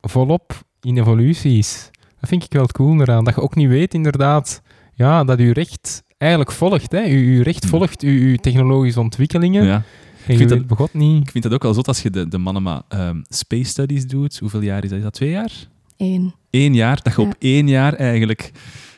[0.00, 1.90] volop in evolutie is.
[2.20, 3.24] Dat vind ik wel het cool eraan.
[3.24, 4.62] Dat je ook niet weet, inderdaad,
[4.94, 6.92] ja, dat je recht eigenlijk volgt.
[6.92, 7.00] Hè.
[7.00, 7.70] Je, je recht Hmm.
[7.70, 9.64] volgt je, je technologische ontwikkelingen.
[9.64, 9.82] Ja.
[10.26, 11.22] En vind dat- niet.
[11.22, 14.38] Ik vind dat ook al zot als je de, de Manama ehm, Space Studies doet.
[14.38, 14.98] Hoeveel jaar is dat?
[14.98, 15.52] Is dat twee jaar?
[15.96, 16.34] Eén.
[16.50, 17.00] Eén jaar.
[17.02, 17.26] Dat je Ja.
[17.28, 18.50] op één jaar eigenlijk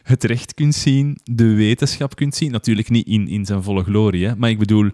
[0.02, 2.50] het recht kunt zien, de wetenschap kunt zien.
[2.52, 4.37] Natuurlijk niet in, in zijn volle glorie, hè.
[4.37, 4.90] maar ik bedoel...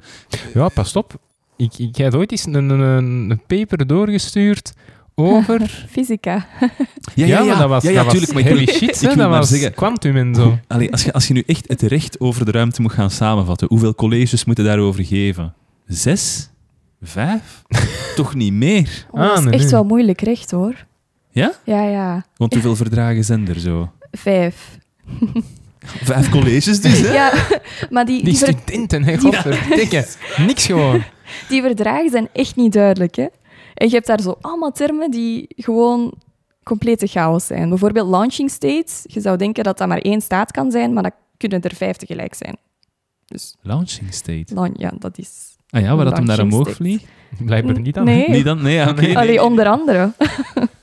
[0.55, 1.15] Ja, pas op.
[1.57, 4.73] Ik, ik heb ooit eens een, een, een, een paper doorgestuurd
[5.15, 5.61] over...
[5.91, 6.47] Fysica.
[7.15, 8.83] Ja, maar dat was, ja, ja, dat was maar ik wil- shit.
[8.83, 10.59] ik wil dat maar was zeggen- quantum en zo.
[10.67, 13.69] Allee, als, je, als je nu echt het recht over de ruimte moet gaan samenvatten,
[13.69, 15.55] hoeveel colleges moeten daarover geven?
[15.87, 16.51] Zes?
[17.03, 17.63] Vijf?
[18.17, 19.07] Toch niet meer?
[19.11, 19.71] Oh, dat Ah, is nee, echt nee.
[19.73, 20.87] wel moeilijk recht, hoor.
[21.33, 21.53] Ja?
[21.65, 22.25] Ja, ja.
[22.37, 23.91] Want hoeveel verdragen zijn er zo?
[24.11, 24.79] Vijf.
[25.85, 27.13] Vijf colleges dus, hè?
[27.13, 27.33] Ja,
[27.91, 30.07] maar die, Die die, studenten, hè, godverdikke.
[30.37, 31.03] Niks gewoon.
[31.49, 33.27] die verdragen zijn echt niet duidelijk, hè.
[33.75, 36.13] En je hebt daar zo allemaal termen die gewoon
[36.63, 37.69] complete chaos zijn.
[37.69, 39.03] Bijvoorbeeld launching states.
[39.07, 41.97] Je zou denken dat dat maar één staat kan zijn, maar dat kunnen er vijf
[41.97, 42.57] tegelijk zijn.
[43.27, 44.55] Dus Launching state.
[44.55, 45.57] laun- ja, dat is...
[45.71, 46.83] Ah ja, waar dat hem naar Launching omhoog state.
[46.83, 47.05] vliegt?
[47.45, 48.05] Blijkbaar niet dan.
[48.05, 48.29] Nee.
[48.29, 49.01] Nee, dan, nee, ja, oké.
[49.01, 49.19] Nee.
[49.19, 50.13] Allee, onder andere.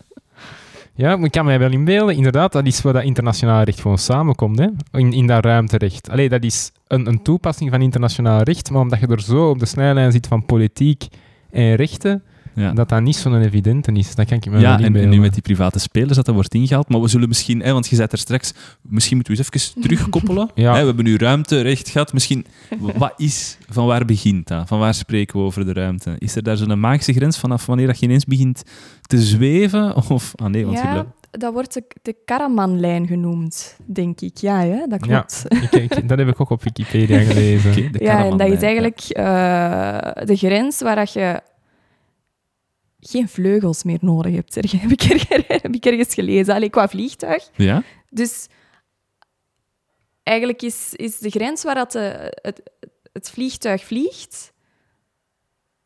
[1.00, 4.60] Ja, ik kan mij wel inbeelden, inderdaad, dat is waar dat internationaal recht gewoon samenkomt,
[4.60, 4.68] hè?
[4.92, 6.10] In, in dat ruimterecht.
[6.10, 9.60] Allee, dat is een, een toepassing van internationaal recht, maar omdat je er zo op
[9.60, 11.08] de snijlijn zit van politiek
[11.52, 12.24] en rechten,
[12.60, 12.72] Ja.
[12.72, 14.16] dat dat niet zo'n evidente is.
[14.16, 15.02] Dat kan ik me wel Ja, en, inbeelden.
[15.12, 16.90] en nu met die private spelers dat dat wordt ingehaald.
[16.90, 19.82] Maar we zullen misschien, hè, want je zei er straks, misschien moeten we eens even
[19.88, 20.50] terugkoppelen.
[20.56, 20.74] Ja.
[20.74, 22.14] Hè, we hebben nu ruimte, recht gehad.
[22.14, 22.46] Misschien,
[22.80, 24.68] wat is, van waar begint dat?
[24.68, 26.16] Van waar spreken we over de ruimte?
[26.18, 28.64] Is er daar zo'n magische grens vanaf wanneer dat je ineens begint
[29.02, 29.96] te zweven?
[30.10, 34.38] Of, ah nee, want je Ja, blijft- dat wordt de, de Karaman-lijn genoemd, denk ik.
[34.38, 34.88] Ja, hè?
[34.88, 35.22] dat Ja.
[35.22, 35.46] klopt.
[35.74, 37.90] Ik- ik- dat heb ik ook op Wikipedia gelezen.
[37.92, 41.42] Ja, en dat is eigenlijk eh, de grens waar dat je
[43.00, 44.54] geen vleugels meer nodig hebt.
[44.54, 46.54] Zeg, Heb ik, er, heb ik ergens gelezen.
[46.54, 47.50] Allee, qua vliegtuig.
[47.56, 47.84] Ja?
[48.10, 48.48] Dus
[50.24, 52.62] eigenlijk is, is de grens waar dat de, het,
[53.14, 54.54] het vliegtuig vliegt,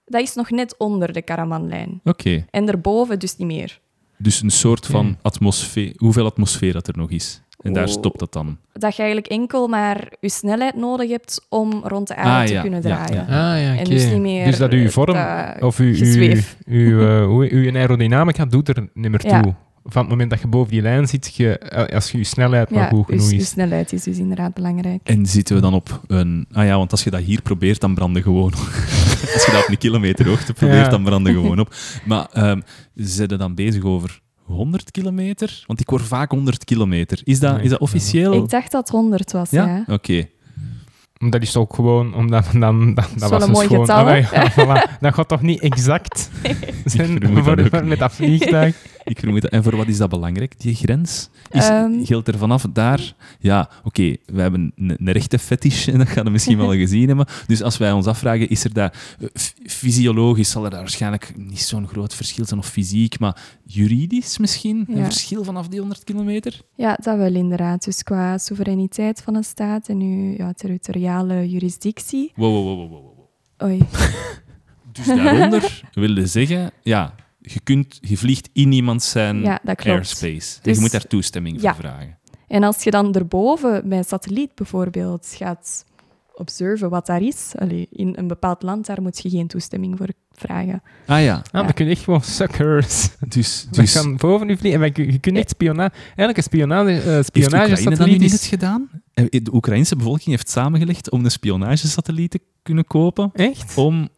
[0.06, 2.02] dat is nog net onder de Karamanlijn.
[2.04, 2.46] Oké.
[2.50, 3.82] En daarboven dus niet meer.
[4.18, 7.42] Dus een soort van atmosfeer, hoeveel atmosfeer dat er nog is.
[7.64, 8.58] En daar stopt dat dan.
[8.74, 12.54] Dat je eigenlijk enkel maar je snelheid nodig hebt om rond de aarde Ah, te
[12.54, 13.22] ja, kunnen ja, draaien.
[13.22, 13.76] Ah ja.
[13.78, 15.18] En dus niet meer Dus dat uw vorm,
[15.60, 16.58] of uw, uw, gezweef.
[16.66, 19.42] uw, eh, uw aerodynamica doet er niet meer Ja.
[19.42, 19.54] toe.
[19.86, 22.70] Van het moment dat je boven die lijn zit, je, eh, als je je snelheid
[22.70, 23.48] maar Ja, goed genoeg dus je is.
[23.48, 25.00] snelheid is dus inderdaad belangrijk.
[25.04, 26.48] En zitten we dan op een...
[26.52, 28.52] Ah ja, want als je dat hier probeert, dan branden gewoon.
[29.34, 30.90] als je dat op een kilometer hoogte probeert, Ja.
[30.90, 31.76] dan branden gewoon op.
[32.06, 32.60] Maar ehm
[32.96, 35.64] zijn we dan bezig over 100 kilometer?
[35.68, 37.22] Want ik hoor vaak 100 kilometer.
[37.24, 38.34] Is dat, Nee, is dat officieel?
[38.34, 39.66] Ik dacht dat het 100 was, ja.
[39.66, 39.94] ja?
[39.94, 40.26] Oké.
[41.30, 44.30] Dat is ook gewoon, omdat dan, dan, dat, was een dus mooi gewoon, getal, Ah,
[44.30, 44.42] hè?
[44.42, 45.00] ja, voilà.
[45.00, 46.30] Dat gaat toch niet exact
[46.86, 48.86] zijn voor, met dat vliegtuig?
[49.04, 49.52] Ik vermoed dat.
[49.52, 51.30] En voor wat is dat belangrijk, die grens?
[51.52, 52.04] Is, Ehm.
[52.06, 53.14] geldt er vanaf daar...
[53.40, 57.08] Ja, oké, we hebben een, een rechte fetish, en dat gaan we misschien wel gezien
[57.08, 57.26] hebben.
[57.48, 58.94] Dus als wij ons afvragen, is er daar...
[59.20, 59.28] eh,
[59.66, 64.86] Fysiologisch zal er daar waarschijnlijk niet zo'n groot verschil zijn, of fysiek, maar juridisch misschien?
[64.90, 66.62] Een verschil vanaf die 100 kilometer?
[66.76, 67.84] Ja, dat wel inderdaad.
[67.84, 72.32] Dus qua soevereiniteit van een staat en uw ja, territoriale jurisdictie.
[72.36, 73.04] Wow, wow, wow, wow, wow,
[73.58, 73.70] wow.
[73.70, 73.82] Oei.
[74.92, 77.14] Dus daaronder wilde zeggen, ja,
[77.46, 79.98] je, kunt, je vliegt in iemand zijn Ja, dat klopt.
[79.98, 80.56] airspace.
[80.56, 81.74] en Dus- je moet daar toestemming Ja.
[81.74, 82.18] voor vragen.
[82.48, 85.86] En als je dan erboven bij een satelliet bijvoorbeeld gaat
[86.36, 90.08] observen wat daar is, allee, in een bepaald land, daar moet je geen toestemming voor
[90.32, 90.82] vragen.
[91.06, 91.64] Ah ja, Ah, Ja.
[91.64, 93.10] dan kun je echt gewoon suckers.
[93.28, 93.66] dus...
[93.72, 94.84] We dus gaan boven u vliegen.
[94.84, 95.92] En je kunt echt spionage...
[96.06, 98.42] Eigenlijk een spionage, eh Heeft Oekraïne dat spionagesatelliet niet is...
[98.42, 98.90] net gedaan?
[99.14, 103.30] Eh, De Oekraïnse bevolking heeft samengelegd om een spionagesatelliet te kunnen kopen.
[103.34, 103.78] Echt?
[103.78, 104.10] Om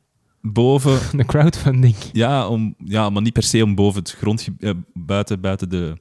[0.53, 0.99] boven...
[1.17, 1.95] De crowdfunding.
[2.11, 4.47] Ja, om, ja, maar niet per se om boven het grond...
[4.93, 5.93] buiten, buiten de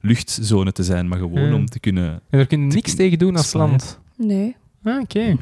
[0.00, 1.54] luchtzone te zijn, maar gewoon Ja.
[1.54, 2.08] om te kunnen...
[2.12, 3.98] En daar kun je niks tegen doen als land.
[4.16, 4.56] Nee.
[4.84, 5.36] Ah, oké.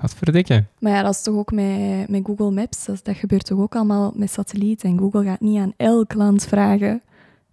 [0.00, 0.68] Wat verdikken.
[0.78, 2.84] Maar ja, dat is toch ook met, met Google Maps.
[2.84, 4.88] Dat, dat gebeurt toch ook allemaal met satellieten.
[4.90, 7.00] En Google gaat niet aan elk land vragen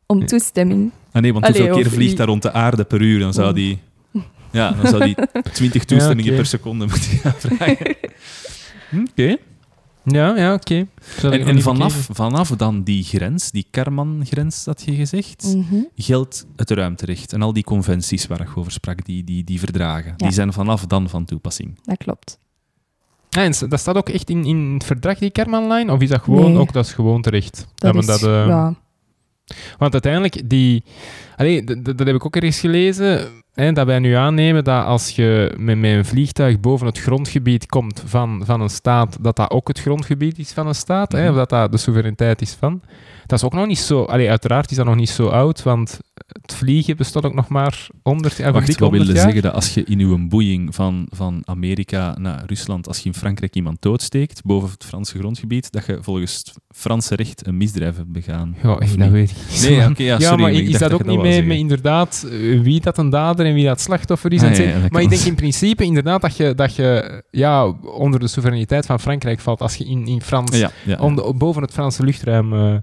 [0.05, 0.27] om Nee.
[0.27, 0.91] toestemming.
[1.11, 3.19] Ah nee, want Allee, hoeveel keer of vliegt i- daar rond de aarde per uur?
[3.19, 3.79] Dan zou die...
[4.51, 5.15] Ja, dan zou die
[5.53, 6.36] 20 toestemmingen oké.
[6.41, 7.95] per seconde moeten gaan vragen.
[9.09, 9.38] Oké.
[10.04, 10.88] Ja, ja, oké.
[11.22, 12.16] En, vanaf, bekeken.
[12.16, 15.76] vanaf dan die grens, die Karman-grens, dat je gezegd, Mhm.
[15.95, 17.34] geldt het ruimterecht.
[17.34, 20.16] En al die conventies waar ik over sprak, die, die, die verdragen, Ja.
[20.16, 21.80] die zijn vanaf dan van toepassing.
[21.84, 22.39] Dat klopt.
[23.30, 25.91] Ah, en dat staat ook echt in, in het verdrag, die Karman-line?
[25.91, 26.60] Of is dat gewoon, Nee.
[26.62, 27.68] ook dat is gewoon terecht?
[27.76, 28.76] Dat is, dat, eh, ja,
[29.78, 30.84] Want uiteindelijk, die...
[31.36, 35.54] Allee, dat heb ik ook ergens gelezen, hè, dat wij nu aannemen dat als je
[35.58, 39.68] met, met een vliegtuig boven het grondgebied komt van, van een staat, dat dat ook
[39.68, 41.30] het grondgebied is van een staat, hè, Mhm.
[41.30, 42.82] of dat dat de soevereiniteit is van.
[43.26, 44.04] Dat is ook nog niet zo...
[44.04, 47.88] Allee, uiteraard is dat nog niet zo oud, want het vliegen bestaat ook nog maar
[48.03, 49.24] 100 jaar, Wacht, wat 100 wilde jaar.
[49.24, 53.13] zeggen dat als je in uw boeing van, van Amerika naar Rusland, als je in
[53.13, 57.95] Frankrijk iemand doodsteekt, boven het Franse grondgebied, dat je volgens het Franse recht een misdrijf
[57.95, 58.55] hebt begaan?
[58.63, 59.09] Ja, dat niet?
[59.09, 59.69] weet ik niet.
[59.69, 60.41] Nee, oké, ja, Ja, sorry.
[60.41, 63.45] maar ik is dat ook je niet mee met inderdaad eh, wie dat een dader
[63.45, 64.41] en wie dat slachtoffer is?
[64.43, 67.65] Ah, ja, ja, dat maar ik denk in principe inderdaad dat je, dat je ja,
[67.82, 70.97] onder de soevereiniteit van Frankrijk valt als je in, in Frans, Ja, ja.
[70.99, 72.76] onder- boven het Franse luchtruim eh,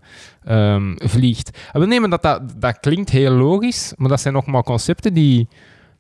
[0.45, 1.59] ehm, vliegt.
[1.73, 5.15] En we nemen dat, dat dat klinkt heel logisch, maar dat zijn nog maar concepten
[5.15, 5.49] die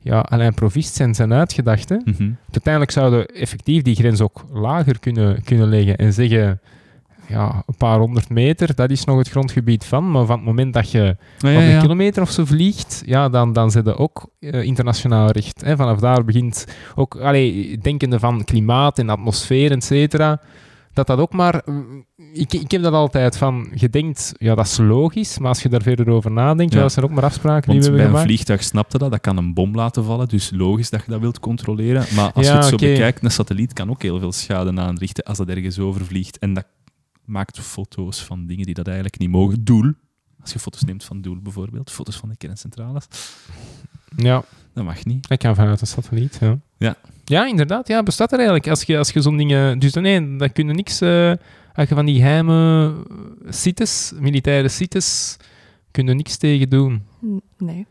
[0.00, 1.88] ja, Alain Provist zijn, zijn uitgedacht.
[1.88, 1.96] Hè.
[2.04, 2.30] Mhm.
[2.52, 6.60] Uiteindelijk zouden effectief die grens ook lager kunnen, kunnen leggen en zeggen...
[7.28, 10.10] Ja, een paar honderd meter, dat is nog het grondgebied van.
[10.10, 13.52] Maar van het moment dat je Ah, ja, een kilometer of zo vliegt, ja, dan,
[13.52, 15.60] dan zit je ook eh, internationaal recht.
[15.60, 15.76] Hè.
[15.76, 20.40] Vanaf daar begint ook, allee, denkende van klimaat en atmosfeer, et cetera,
[20.98, 21.62] dat dat ook maar...
[21.64, 25.62] mm, Ik, ik heb dat altijd van, je denkt, ja, dat is logisch, maar als
[25.62, 26.80] je daar verder over nadenkt, ja.
[26.80, 28.26] Dat zijn ook maar afspraken Want die we bij hebben een gemaakt.
[28.26, 31.40] vliegtuig snapte dat, dat kan een bom laten vallen, dus logisch dat je dat wilt
[31.40, 32.04] controleren.
[32.14, 35.24] Maar als Ja, je het zo bekijkt, een satelliet kan ook heel veel schade aanrichten
[35.24, 36.38] als dat ergens overvliegt.
[36.38, 36.66] En dat
[37.24, 39.64] maakt foto's van dingen die dat eigenlijk niet mogen.
[39.64, 39.92] Doel,
[40.40, 43.06] als je foto's neemt van Doel bijvoorbeeld, foto's van de kerncentrales,
[44.16, 44.44] Ja,
[44.74, 45.28] dat mag niet.
[45.28, 46.58] dat kan vanuit een satelliet, ja.
[46.78, 46.96] Ja.
[47.24, 48.68] Ja, inderdaad, ja, bestaat er eigenlijk.
[48.68, 49.78] Als je, als je zo'n dingen...
[49.78, 51.00] Dus nee, dan kun je niks...
[51.00, 51.32] eh,
[51.74, 52.94] als je van die geheime
[53.48, 55.36] sites, militaire sites,
[55.90, 57.02] kun je niks tegen doen.
[57.58, 57.86] Nee.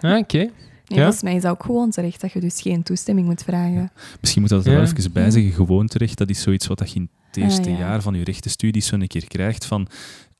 [0.00, 0.36] Ah, Oké.
[0.88, 1.06] Nee, Ja?
[1.06, 3.90] Volgens mij is dat ook gewoon terecht dat je dus geen toestemming moet vragen.
[4.20, 4.78] Misschien moet dat er Ja.
[4.78, 5.52] wel even bij zeggen.
[5.52, 7.78] Gewoonterecht, dat is zoiets wat dat je in het eerste Ah, ja.
[7.78, 9.64] jaar van je rechtenstudies zo een keer krijgt.
[9.64, 9.88] Van,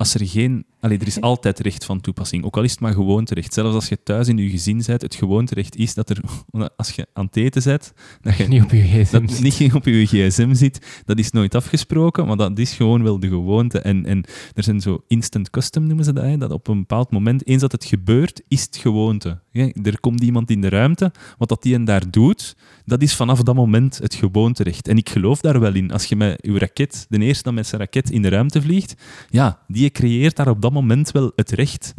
[0.02, 0.64] als er geen...
[0.80, 2.44] Allee, er is altijd recht van toepassing.
[2.44, 3.54] Ook al is het maar gewoonterecht.
[3.54, 6.20] Zelfs als je thuis in je gezin bent, het gewoonterecht is dat er...
[6.76, 9.12] Als je aan het eten bent, dat je Niet op je gsm.
[9.12, 13.20] dat niet op je gsm zit, dat is nooit afgesproken, maar dat is gewoon wel
[13.20, 13.78] de gewoonte.
[13.78, 14.24] En, en
[14.54, 17.60] er zijn zo instant custom, noemen ze dat, hè, dat op een bepaald moment, eens
[17.60, 19.40] dat het gebeurt, is het gewoonte.
[19.82, 23.42] Er komt iemand in de ruimte, wat dat die en daar doet, dat is vanaf
[23.42, 24.88] dat moment het gewoonterecht.
[24.88, 25.92] En ik geloof daar wel in.
[25.92, 28.94] Als je met je raket, de eerste dat met zijn raket in de ruimte vliegt,
[29.30, 31.94] ja, die creëert daar op dat moment wel het recht.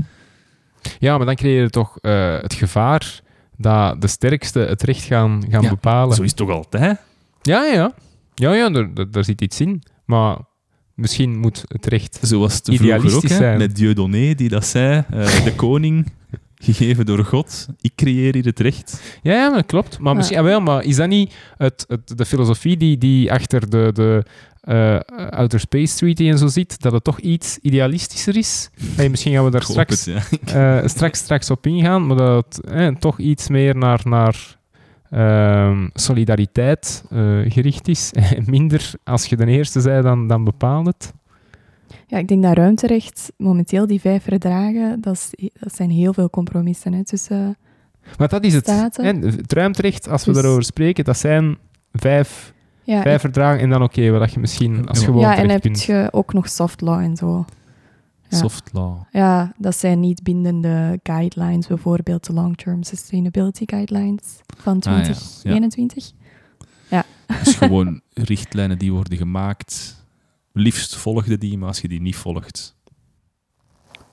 [1.00, 3.22] Ja, maar dan creëer je toch eh, het gevaar
[3.58, 6.16] dat de sterkste het recht gaan, gaan Ja, bepalen.
[6.16, 7.00] Zo is het toch altijd?
[7.42, 7.94] Ja, ja, ja.
[8.36, 9.84] Ja, daar, daar, zit iets in.
[10.06, 10.38] Maar
[10.94, 12.20] misschien moet het recht...
[12.22, 13.58] Zoals het vroeger ook, hè, zijn.
[13.58, 16.12] met Dieudonné, die dat zei, eh, de koning,
[16.64, 19.02] gegeven door God, ik creëer hier het recht.
[19.22, 20.00] Ja, ja, dat klopt.
[20.00, 23.70] Maar, misschien, ah, wel, maar is dat niet het, het, de filosofie die, die achter
[23.70, 24.24] de, de
[24.62, 25.00] eh,
[25.30, 28.70] Outer Space Treaty en zo zit, dat het toch iets idealistischer is?
[28.96, 30.82] Hey, misschien gaan we daar straks, het, ja.
[30.82, 34.58] eh, straks, straks op ingaan, maar dat het eh, toch iets meer naar, naar
[35.10, 38.12] ehm, solidariteit eh, gericht is.
[38.14, 41.14] En minder, als je de eerste zei, dan, dan bepaalt het.
[42.14, 46.30] Ja, ik denk dat ruimterecht, momenteel die vijf verdragen, dat, is, dat zijn heel veel
[46.30, 47.58] compromissen hè, tussen...
[48.18, 48.64] Maar dat is het.
[48.64, 49.22] Staten.
[49.22, 51.58] Het ruimterecht, als we Dus- daarover spreken, dat zijn
[51.92, 52.54] vijf,
[52.84, 55.06] Ja, vijf verdragen en dan oké, wat je misschien als Ja.
[55.06, 55.84] gewoon ja en terecht heb kunt.
[55.84, 57.46] je ook nog soft law en zo.
[58.28, 58.38] Ja.
[58.38, 58.98] Soft law.
[59.12, 64.92] Ja, dat zijn niet bindende guidelines, bijvoorbeeld de Long-Term Sustainability Guidelines van Ah, ja.
[64.92, 66.12] 2021.
[67.44, 70.03] Dus gewoon richtlijnen die worden gemaakt.
[70.54, 72.76] Liefst volgde die, maar als je die niet volgt.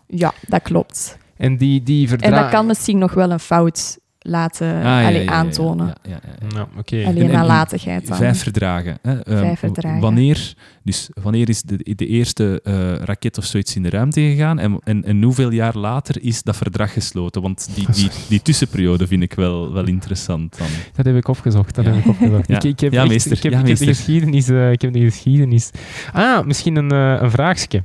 [0.06, 0.34] ja.
[0.48, 1.18] dat klopt.
[1.36, 2.42] En die, die En verdragen...
[2.42, 5.86] dat kan misschien nog wel een fout laten Ah, ja, allee, ja, ja, aantonen.
[5.86, 6.54] Ja, ja, ja, ja.
[6.54, 6.96] Nou, oké.
[7.06, 8.16] Alleen En- en- nalatigheid dan.
[8.16, 8.98] Vijf verdragen.
[9.02, 9.20] Hè.
[9.20, 10.00] Ehm, Vijf verdragen.
[10.00, 14.58] Wanneer, dus wanneer is de, de eerste eh, raket of zoiets in de ruimte gegaan
[14.58, 17.42] en, en, en hoeveel jaar later is dat verdrag gesloten?
[17.42, 20.58] Want die, die, die tussenperiode vind ik wel, wel interessant.
[20.58, 20.66] Dan.
[20.94, 21.74] Dat heb ik opgezocht.
[21.74, 21.90] Dat Ja.
[21.90, 22.48] heb ik opgezocht.
[22.48, 22.56] Ja.
[22.56, 23.32] Ik, ik heb Ja, echt- meester.
[23.36, 24.48] Ik heb, ik heb de geschiedenis.
[24.48, 25.70] eh, ik heb de geschiedenis.
[26.12, 27.84] Ah, misschien een, eh, een vraagje.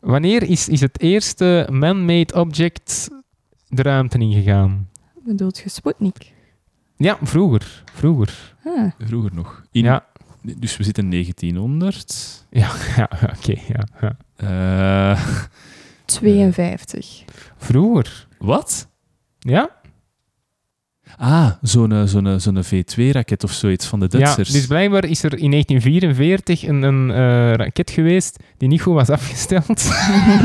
[0.00, 3.08] Wanneer is, is het eerste man-made object
[3.68, 4.87] de ruimte ingegaan?
[5.28, 6.32] Bedoelt je Sputnik?
[6.96, 7.82] Ja, vroeger.
[7.94, 8.54] Vroeger.
[8.64, 9.62] Ah, Vroeger nog.
[9.72, 10.06] In, Ja,
[10.42, 12.44] Dus we zitten in 1900.
[12.50, 13.54] ja, ja oké.
[13.68, 14.16] ja, ja.
[15.14, 15.24] Eh,
[16.04, 17.24] 52.
[17.56, 18.26] Vroeger.
[18.38, 18.88] wat?
[19.38, 19.77] Ja?
[21.20, 24.50] Ah, zo'n eh, zo'n zo'n V2-raket of zoiets van de ja, Duitsers.
[24.50, 29.08] dus blijkbaar is er in 1944 een, een eh, raket geweest die niet goed was
[29.10, 29.66] afgesteld.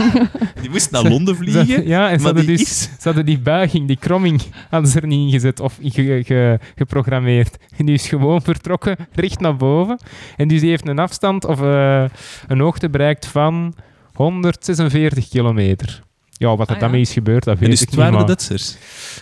[0.61, 1.65] Die moest naar Londen vliegen.
[1.65, 2.81] Ze- ja, en ze maar hadden, die dus, is...
[2.83, 7.57] ze hadden die buiging, die kromming, hadden ze er niet ingezet of ge- ge- geprogrammeerd.
[7.77, 9.99] En die is gewoon vertrokken, recht naar boven.
[10.37, 12.03] En dus die heeft een afstand of eh,
[12.47, 13.73] een hoogte bereikt van
[14.13, 16.01] 146 kilometer.
[16.43, 17.05] Ja, wat er Ah, daarmee ja.
[17.05, 18.05] is gebeurd, dat En weet dus ik het niet.
[18.05, 18.75] waren de Duitsers.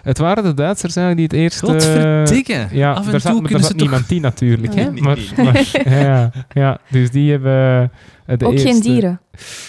[0.04, 1.60] Het waren de Duitsers eigenlijk die het eerst...
[1.64, 2.68] Godverdikke.
[2.72, 3.82] ja, Af en daar toe zat, daar ze zat toch...
[3.88, 4.76] niemand in natuurlijk.
[4.76, 4.92] Hè?
[4.92, 7.92] Nee, maar, nee, maar- ja, ja, dus die hebben...
[8.26, 9.20] eh, de Ook geen dieren.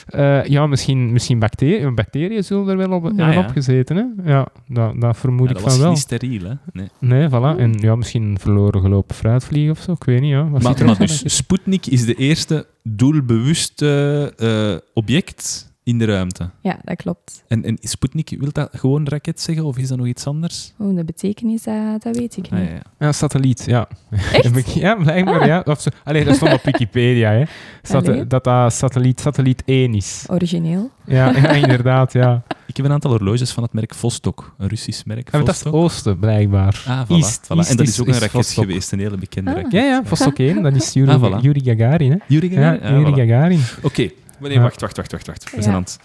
[0.07, 1.95] eh, ja, misschien, misschien bacteriën.
[1.95, 3.39] Bacteriën zullen er wel op, hebben Ah, ja.
[3.41, 3.97] opgezeten.
[3.97, 4.33] Hè?
[4.33, 5.91] Ja, dat, dat vermoed Ja, ik dat van wel.
[5.91, 6.55] niet steriel, hè?
[6.73, 6.89] Nee.
[6.99, 7.59] Nee, voilà.
[7.59, 9.93] En ja, misschien een verloren gelopen fruitvlieg of zo.
[9.93, 10.49] Ik weet niet, ja.
[10.49, 11.37] Wat Maar, dus?
[11.37, 16.51] Sputnik is de eerste doelbewuste eh, object in de ruimte.
[16.61, 17.45] Ja, dat klopt.
[17.49, 20.73] En, en Sputnik, wil dat gewoon raket zeggen of is dat nog iets anders?
[20.79, 22.61] Oh, de betekenis, dat, dat weet ik niet.
[22.61, 22.83] Ah, ja, ja.
[22.99, 23.89] Ja, satelliet, ja.
[24.33, 24.75] Echt?
[24.75, 25.47] Ja, blijkbaar, Ah.
[25.47, 25.63] ja.
[25.65, 25.91] Of zo.
[26.05, 27.43] Allee, dat stond op Wikipedia, hè.
[27.83, 28.27] Sat- Allee.
[28.27, 30.25] dat dat satelliet, satelliet 1 is.
[30.29, 30.91] Origineel.
[31.07, 32.43] Ja, ja inderdaad, ja.
[32.67, 35.29] Ik heb een aantal horloges van het merk Vostok, een Russisch merk.
[35.31, 35.75] En dat is het Vostok.
[35.83, 36.83] oosten, blijkbaar.
[36.89, 37.69] Ah, voilà, East- voilà.
[37.71, 38.65] En dat is ook een raket Vostok.
[38.65, 39.57] geweest, een hele bekende Ah.
[39.57, 39.73] raket.
[39.73, 41.41] Ja, ja, Vostok 1, dat is Yuri, Ah, voilà.
[41.43, 42.17] Yuri Gagarin, hè.
[42.29, 42.83] Yuri Ja, Gagarin?
[42.83, 43.29] Ah, Yuri voilà.
[43.29, 43.61] Gagarin.
[43.83, 44.11] Oké,
[44.49, 44.63] nee, Ja.
[44.63, 45.51] wacht, wacht, wacht, wacht, wacht.
[45.51, 45.63] We Ja.
[45.63, 45.99] zijn aan het...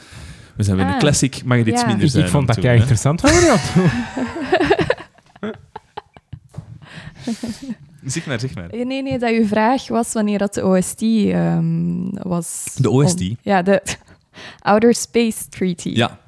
[0.56, 1.00] We zijn weer een Ah.
[1.00, 1.86] classic, mag je dit Ja.
[1.86, 3.60] minder Ik, zijn ik vond dat doen, interessant van jou.
[8.06, 8.70] Zeg maar, zeg maar.
[8.70, 12.64] Eh, Nee, nee, dat uw vraag was wanneer dat de OST ehm, was...
[12.76, 13.20] De OST?
[13.22, 13.82] on- ja, de
[14.60, 16.20] Outer Space Treaty Ja,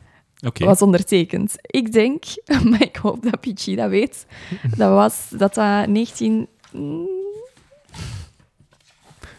[0.41, 0.65] oké.
[0.65, 1.53] was ondertekend.
[1.61, 2.23] Ik denk,
[2.69, 4.25] maar ik hoop dat PG dat weet,
[4.77, 6.47] dat was dat dat 19...
[6.71, 7.07] mm,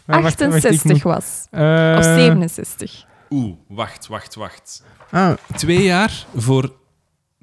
[0.11, 1.45] 68 moet- was.
[1.51, 3.05] Eh, Of 67.
[3.29, 4.83] Oeh, wacht, wacht, wacht.
[5.11, 6.73] Ah, Twee jaar, voor,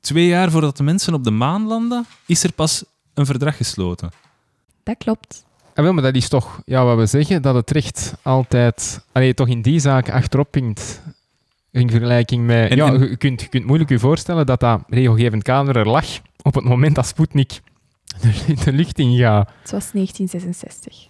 [0.00, 4.10] twee jaar voordat de mensen op de maan landen, is er pas een verdrag gesloten.
[4.82, 5.44] Dat klopt.
[5.74, 9.04] ah, wel, maar dat is toch ja, wat we zeggen, dat het recht altijd...
[9.12, 11.02] Allee, toch in die zaak achterop pinkt.
[11.70, 12.70] In vergelijking met...
[12.70, 15.88] En- ja, en- je, kunt, je kunt moeilijk je voorstellen dat dat regelgevend kader er
[15.88, 16.06] lag
[16.42, 17.60] op het moment dat Sputnik
[18.20, 19.48] de, de lucht ingaat.
[19.62, 21.08] Het was 1966.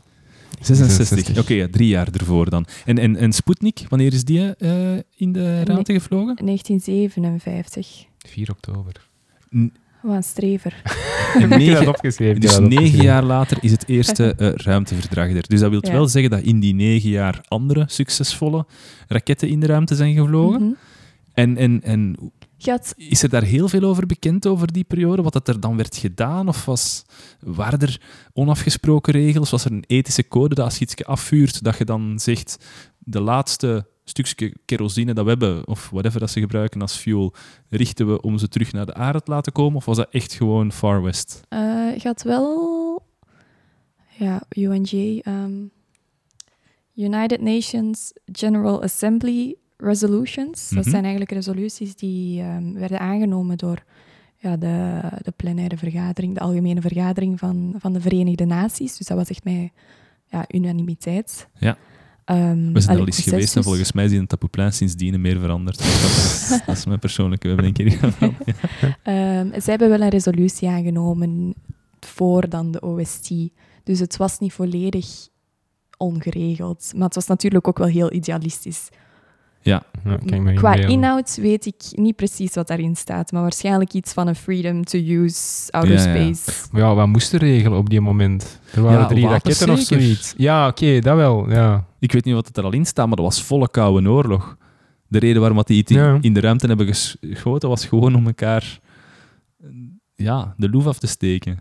[0.60, 1.38] 66.
[1.38, 2.66] Oké, ja, drie jaar ervoor dan.
[2.84, 6.36] En, en, en Sputnik, wanneer is die eh, in de ruimte gevlogen?
[6.44, 8.04] 1957.
[8.18, 8.92] 4 oktober.
[9.56, 10.74] N- Wat een strever.
[11.34, 12.40] en Ik heb negen, dat opgeschreven.
[12.40, 15.48] dus negen jaar later is het eerste eh, ruimteverdrag er.
[15.48, 15.92] Dus dat wil Ja.
[15.92, 18.66] wel zeggen dat in die negen jaar andere succesvolle
[19.08, 20.62] raketten in de ruimte zijn gevlogen.
[20.62, 20.72] Mhm.
[21.34, 22.16] En, en, en
[22.96, 25.22] Is er daar heel veel over bekend over die periode?
[25.22, 26.48] Wat dat er dan werd gedaan?
[26.48, 27.04] Of was,
[27.40, 28.00] waren er
[28.32, 29.50] onafgesproken regels?
[29.50, 32.66] Was er een ethische code dat als je iets afvuurt, dat je dan zegt
[32.98, 37.34] de laatste stukje kerosine dat we hebben, of whatever dat ze gebruiken als fuel,
[37.68, 39.76] richten we om ze terug naar de aarde te laten komen?
[39.76, 41.40] Of was dat echt gewoon Far West?
[41.48, 41.58] Eh,
[41.96, 43.02] je had wel
[44.18, 45.66] ja, UNG, ehm,
[46.94, 50.68] United Nations General Assembly Resolutions.
[50.68, 50.90] Dat Mhm.
[50.90, 53.84] zijn eigenlijk resoluties die ehm, werden aangenomen door
[54.36, 58.96] ja, de, de plenaire vergadering, de algemene vergadering van, van de Verenigde Naties.
[58.96, 59.70] Dus dat was echt met
[60.26, 61.48] ja, unanimiteit.
[61.58, 61.76] Ja.
[62.24, 65.20] Ehm, We zijn er allee, al eens geweest en volgens mij is in Tapouplein sindsdien
[65.20, 65.78] meer veranderd.
[66.02, 67.92] Dat, is, dat is mijn persoonlijke bedenking.
[69.02, 71.54] Ehm, zij hebben wel een resolutie aangenomen
[72.00, 73.32] voor dan de OST.
[73.84, 75.28] Dus het was niet volledig
[75.96, 76.92] ongeregeld.
[76.94, 78.88] Maar het was natuurlijk ook wel heel idealistisch.
[79.68, 79.82] Ja,
[80.54, 83.32] Qua inhoud weet ik niet precies wat daarin staat.
[83.32, 86.14] Maar waarschijnlijk iets van een freedom to use outer Ja, ja.
[86.34, 86.68] space.
[86.72, 88.60] Maar ja, wat moest er regelen op die moment?
[88.74, 90.34] Er waren Ja, drie raketten of zoiets.
[90.36, 91.50] Ja, oké, dat wel.
[91.50, 91.84] Ja.
[91.98, 94.56] Ik weet niet wat het er al in staat, maar dat was volle koude oorlog.
[95.08, 96.18] De reden waarom dat die het in, Ja.
[96.20, 98.78] in de ruimte hebben geschoten, was gewoon om elkaar
[100.14, 101.60] ja, de loef af te steken.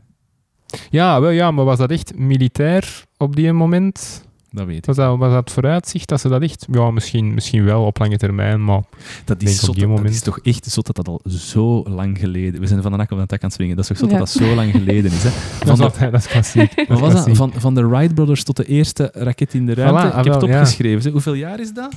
[0.90, 4.26] Ja, wel, ja, maar was dat echt militair op die moment?
[4.52, 4.86] Dat weet ik.
[4.86, 6.68] Was dat, was dat vooruitzicht dat ze dat echt...
[6.72, 8.82] Ja, misschien, misschien wel op lange termijn, maar...
[9.26, 10.10] Dat is, op zot, dat, moment.
[10.10, 12.60] is toch echt zot dat dat al zo lang geleden...
[12.60, 13.76] We zijn van de nak op de tak aan het swingen.
[13.76, 14.18] Dat is toch zot Ja.
[14.18, 15.24] dat dat zo lang geleden is.
[15.24, 15.30] Hè?
[15.66, 16.76] Dat Van de, dat is klassiek.
[16.76, 17.24] Dat is wat was dat?
[17.24, 17.36] klassiek.
[17.36, 20.02] Van, van de Wright Brothers tot de eerste raket in de ruimte.
[20.02, 21.12] Voilà, ik heb ah, het wel, opgeschreven.
[21.12, 21.96] Hoeveel jaar is dat?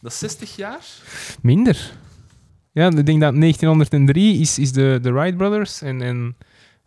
[0.00, 0.80] Dat is 60 jaar?
[1.40, 1.92] Minder.
[2.72, 6.02] Ja, ik denk dat 1903 is, is de, de Wright Brothers en...
[6.02, 6.36] en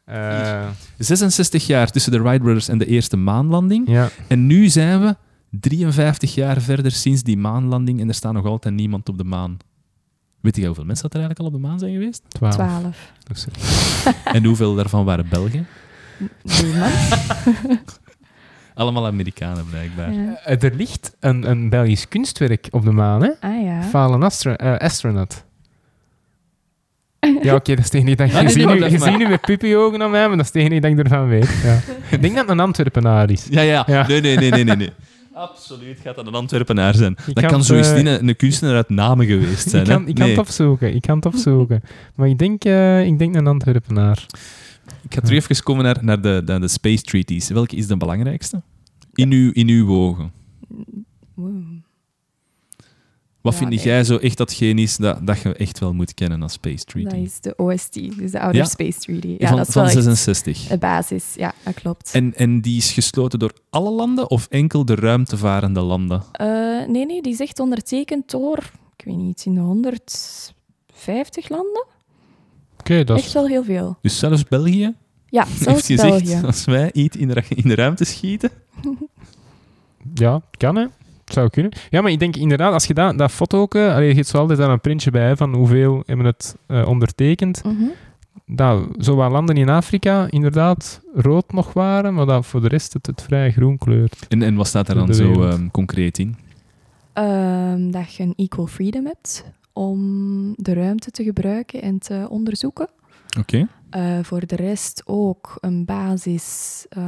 [0.05, 3.89] eh, 66 jaar tussen de Wright Brothers en de eerste maanlanding.
[3.89, 5.15] ja, En nu zijn we
[5.59, 9.57] 53 jaar verder sinds die maanlanding en er staat nog altijd niemand op de maan.
[10.41, 12.23] Weet je hoeveel mensen dat er eigenlijk al op de maan zijn geweest?
[12.27, 12.53] 12.
[12.53, 13.11] Twaalf.
[13.27, 13.45] Dus,
[14.23, 15.67] En hoeveel daarvan waren Belgen?
[16.43, 16.93] Niemand.
[18.73, 20.13] Allemaal Amerikanen blijkbaar.
[20.13, 20.35] Ja.
[20.43, 23.29] eh, er ligt een, een Belgisch kunstwerk op de maan, hè?
[23.39, 23.83] Ah ja.
[23.83, 25.44] Fallen astro eh, astronaut.
[27.41, 28.97] Ja, oké, dat is tegen niet dat Ja, je, nee, ziet nee, nu, maar je
[28.97, 31.27] blijf ziet nu met puppyogen aan mij, maar dat is tegen niet dat ik ervan
[31.27, 31.49] weet.
[31.63, 31.79] Ja.
[32.11, 33.47] ik denk dat het een Antwerpenaar is.
[33.49, 33.83] Ja, ja.
[33.87, 34.07] Ja.
[34.07, 34.75] Nee, nee, nee, nee, nee.
[34.75, 34.89] nee.
[35.33, 37.11] Absoluut gaat dat een Antwerpenaar zijn.
[37.11, 39.81] Ik dat had, kan zoiets eh, niet een, een kunstenaar uit Namen geweest zijn.
[39.83, 40.07] ik kan, hè?
[40.09, 40.35] ik kan Nee.
[40.35, 41.81] het opzoeken, ik kan het opzoeken.
[42.15, 44.25] Maar ik denk, eh, ik denk een Antwerpenaar.
[45.01, 47.49] Ik ga terug even komen naar, naar, de, naar de Space Treaties.
[47.49, 48.61] Welke is de belangrijkste?
[49.13, 50.31] In, uw, in uw ogen.
[51.33, 51.63] Wow.
[53.45, 53.83] Wat Ja, vind nee.
[53.83, 57.15] jij zo echt datgene is dat, dat je echt wel moet kennen als Space Treaty?
[57.15, 58.65] Dat is de OST, dus de Outer Ja.
[58.65, 59.35] Space Treaty.
[59.37, 60.67] Ja, van dat is van wel echt 66.
[60.67, 61.23] de basis.
[61.35, 62.11] Ja, dat klopt.
[62.13, 66.23] En, en die is gesloten door alle landen of enkel de ruimtevarende landen?
[66.31, 66.47] Eh,
[66.87, 68.57] nee, nee, die is echt ondertekend door,
[68.97, 71.85] ik weet niet, in de 150 landen.
[72.79, 73.33] Oké, dat Echt is...
[73.33, 73.97] wel heel veel.
[74.01, 74.93] Dus zelfs België
[75.29, 76.45] Ja, heeft zelfs gezegd, België.
[76.45, 78.49] als wij iets in de, in de ruimte schieten...
[80.13, 80.85] Ja, kan hè.
[81.25, 81.71] Zou kunnen.
[81.89, 83.75] Ja, maar ik denk inderdaad, als je dat, dat foto ook...
[83.75, 86.87] eh, allee, je hebt zo altijd daar een printje bij van hoeveel hebben het eh,
[86.87, 87.63] ondertekend.
[87.63, 87.83] Mhm.
[88.45, 92.93] Dat zo wat landen in Afrika inderdaad rood nog waren, maar dat voor de rest
[92.93, 94.25] het, het vrij groen kleurt.
[94.27, 96.35] En, en wat staat daar dan zo ehm, concreet in?
[97.13, 102.89] Ehm, dat je een equal freedom hebt om de ruimte te gebruiken en te onderzoeken.
[103.39, 103.67] Oké.
[103.89, 107.03] Eh, voor de rest ook een basis eh,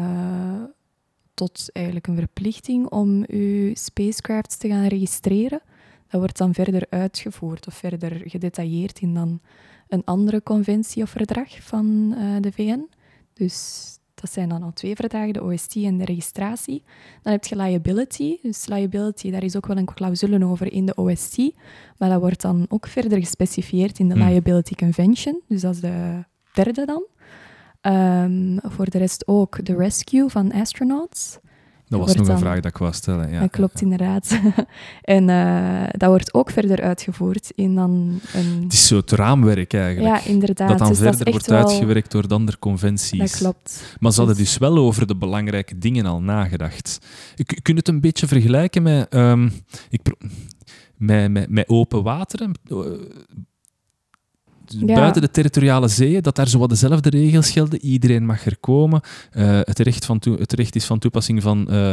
[1.37, 5.61] tot eigenlijk een verplichting om uw spacecrafts te gaan registreren.
[6.09, 9.39] Dat wordt dan verder uitgevoerd of verder gedetailleerd in dan
[9.87, 12.87] een andere conventie of verdrag van eh, de VN.
[13.33, 16.83] Dus Dat zijn dan al twee verdragen, de OST en de registratie.
[17.21, 18.37] Dan heb je liability.
[18.41, 21.37] Dus liability, daar is ook wel een clausule over in de OST.
[21.97, 24.27] Maar dat wordt dan ook verder gespecifieerd in de Hmm.
[24.27, 25.41] Liability Convention.
[25.47, 26.23] Dus dat is de
[26.53, 27.03] derde dan.
[27.87, 31.37] Ehm, voor de rest ook de rescue van astronauts.
[31.87, 33.31] Dat was nog een vraag dat ik wou stellen.
[33.31, 33.39] Ja.
[33.39, 34.39] Dat klopt inderdaad.
[35.01, 38.63] en eh, dat wordt ook verder uitgevoerd in dan een...
[38.63, 40.15] Het is zo het raamwerk eigenlijk.
[40.23, 40.69] Ja, inderdaad.
[40.69, 43.19] dat dan Dus verder echt wordt wel- uitgewerkt door de andere conventies.
[43.19, 43.95] Dat klopt.
[43.99, 46.99] Maar ze hadden Dus- dus wel over de belangrijke dingen al nagedacht.
[47.35, 49.49] Je kun- kunt het een beetje vergelijken met, ehm,
[49.89, 50.01] ik
[50.97, 52.51] met, met, met open wateren.
[54.85, 54.95] Ja.
[54.95, 57.85] Buiten de territoriale zeeën, dat daar zo wat dezelfde regels gelden.
[57.85, 59.01] Iedereen mag er komen.
[59.31, 61.91] Eh, het, recht van het recht is van toepassing van eh,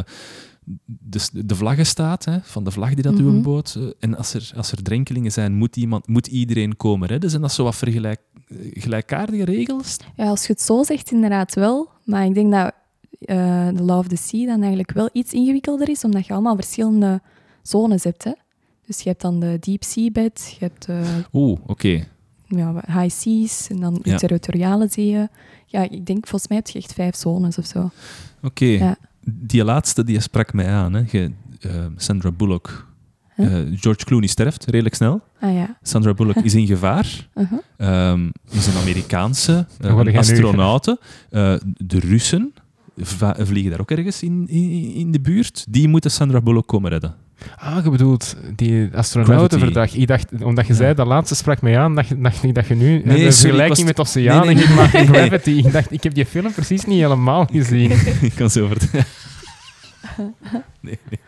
[0.86, 3.22] de, de vlaggenstaat, hè, van de vlag die dat Mhm.
[3.24, 3.78] uw boot.
[4.00, 7.30] en als er, als er drenkelingen zijn, moet, iemand, moet iedereen komen redden.
[7.30, 9.96] Zijn dat zo wat vergelijk, eh, gelijkaardige regels?
[10.16, 11.88] Ja, als je het zo zegt, inderdaad wel.
[12.04, 12.72] Maar ik denk dat
[13.20, 16.54] eh, de Law of the Sea dan eigenlijk wel iets ingewikkelder is, omdat je allemaal
[16.54, 17.20] verschillende
[17.62, 18.24] zones hebt.
[18.24, 18.32] Hè?
[18.86, 20.86] Dus je hebt dan de deep sea bed, je hebt
[21.32, 22.06] Oeh, oké.
[22.56, 24.16] Ja, high seas en dan Ja.
[24.16, 25.28] territoriale zeeën.
[25.66, 27.90] Ja, ik denk, volgens mij heb je echt vijf zones of zo.
[28.42, 28.96] Oké, Ja.
[29.24, 30.92] die laatste die sprak mij aan.
[30.94, 31.02] Hè.
[31.10, 31.30] Je,
[31.60, 32.86] eh, Sandra Bullock.
[33.34, 33.58] Huh?
[33.60, 35.20] Eh, George Clooney sterft redelijk snel.
[35.40, 35.78] Ah ja.
[35.82, 37.06] Sandra Bullock is in gevaar.
[37.34, 37.58] Uh-huh.
[37.76, 40.98] Ehm, is een Amerikaanse Dan word uh, jij nu- astronaute.
[41.30, 42.54] Eh, de Russen
[42.96, 45.66] va- vliegen daar ook ergens in, in, in de buurt.
[45.68, 47.14] Die moeten Sandra Bullock komen redden.
[47.58, 49.94] Ah, je bedoelt die astronautenverdrag.
[49.94, 50.78] Ik dacht, omdat je Ja.
[50.78, 53.32] zei, dat laatste sprak mij aan, dacht, dacht ik dat je nu Nee, een ik
[53.32, 55.06] vergelijking met oceanen Nee, nee, ging maken.
[55.14, 55.50] Gravity.
[55.50, 57.90] Ik dacht, ik heb die film precies niet helemaal gezien.
[58.28, 59.06] ik kan zo vertellen.
[60.80, 61.18] nee, nee.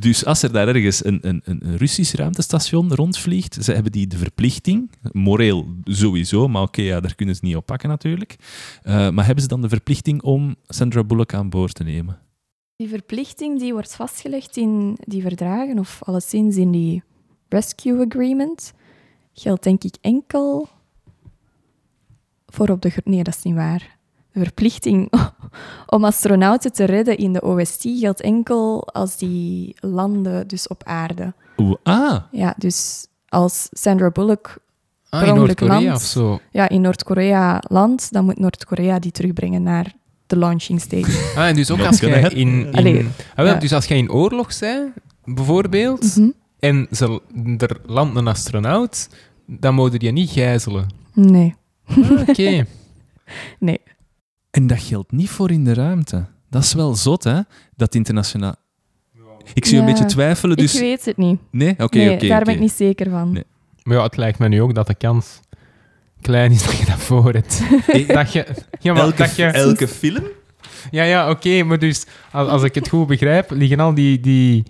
[0.00, 4.06] Dus als er daar ergens een, een, een een Russisch ruimtestation rondvliegt, ze hebben die
[4.06, 8.36] de verplichting, moreel sowieso, maar oké, ja, daar kunnen ze niet op pakken natuurlijk.
[8.82, 12.18] Eh, maar hebben ze dan de verplichting om Sandra Bullock aan boord te nemen?
[12.82, 17.02] Die verplichting die wordt vastgelegd in die verdragen, of alleszins in die
[17.48, 18.72] Rescue Agreement,
[19.32, 20.68] geldt denk ik enkel
[22.46, 22.92] voor op de...
[23.04, 23.98] Nee, dat is niet waar.
[24.32, 25.12] De verplichting
[25.94, 31.34] om astronauten te redden in de OST geldt enkel als die landen dus op aarde.
[31.56, 34.60] Oeh, ah, Ja, dus als Sandra Bullock
[35.08, 35.96] Ah, Per in Noord-Korea land.
[35.96, 36.40] of zo.
[36.50, 39.94] ja, in Noord-Korea landt, dan moet Noord-Korea die terugbrengen naar
[40.32, 41.14] de launching station.
[41.36, 42.48] Ah, en dus ook als jij in...
[42.48, 43.54] in Allee, ah, wel, ja.
[43.54, 44.92] Dus als jij in oorlog bent,
[45.24, 46.30] bijvoorbeeld, Mhm.
[46.58, 47.20] en ze,
[47.58, 49.08] er landt een astronaut,
[49.46, 50.86] dan mogen je niet gijzelen.
[51.14, 51.54] Nee.
[51.84, 52.64] Ah, Oké.
[53.58, 53.80] Nee.
[54.50, 56.24] en dat geldt niet voor in de ruimte.
[56.50, 57.40] Dat is wel zot, hè?
[57.76, 58.54] Dat internationaal...
[59.54, 60.74] Ik zie je een beetje twijfelen, dus...
[60.74, 61.40] Ik weet het niet.
[61.50, 61.74] Nee?
[61.78, 62.28] Oké, nee, oké.
[62.28, 63.32] daar ben ik niet zeker van.
[63.32, 63.44] Nee.
[63.82, 65.40] Maar ja, het lijkt me nu ook dat de kans
[66.22, 67.62] klein is dat je dat voor hebt.
[68.14, 68.46] Dat je...
[68.80, 69.44] Ja, maar elke, dat je...
[69.44, 70.22] elke film?
[70.90, 74.62] Ja, ja, oké, maar dus als, als ik het goed begrijp, liggen al die, die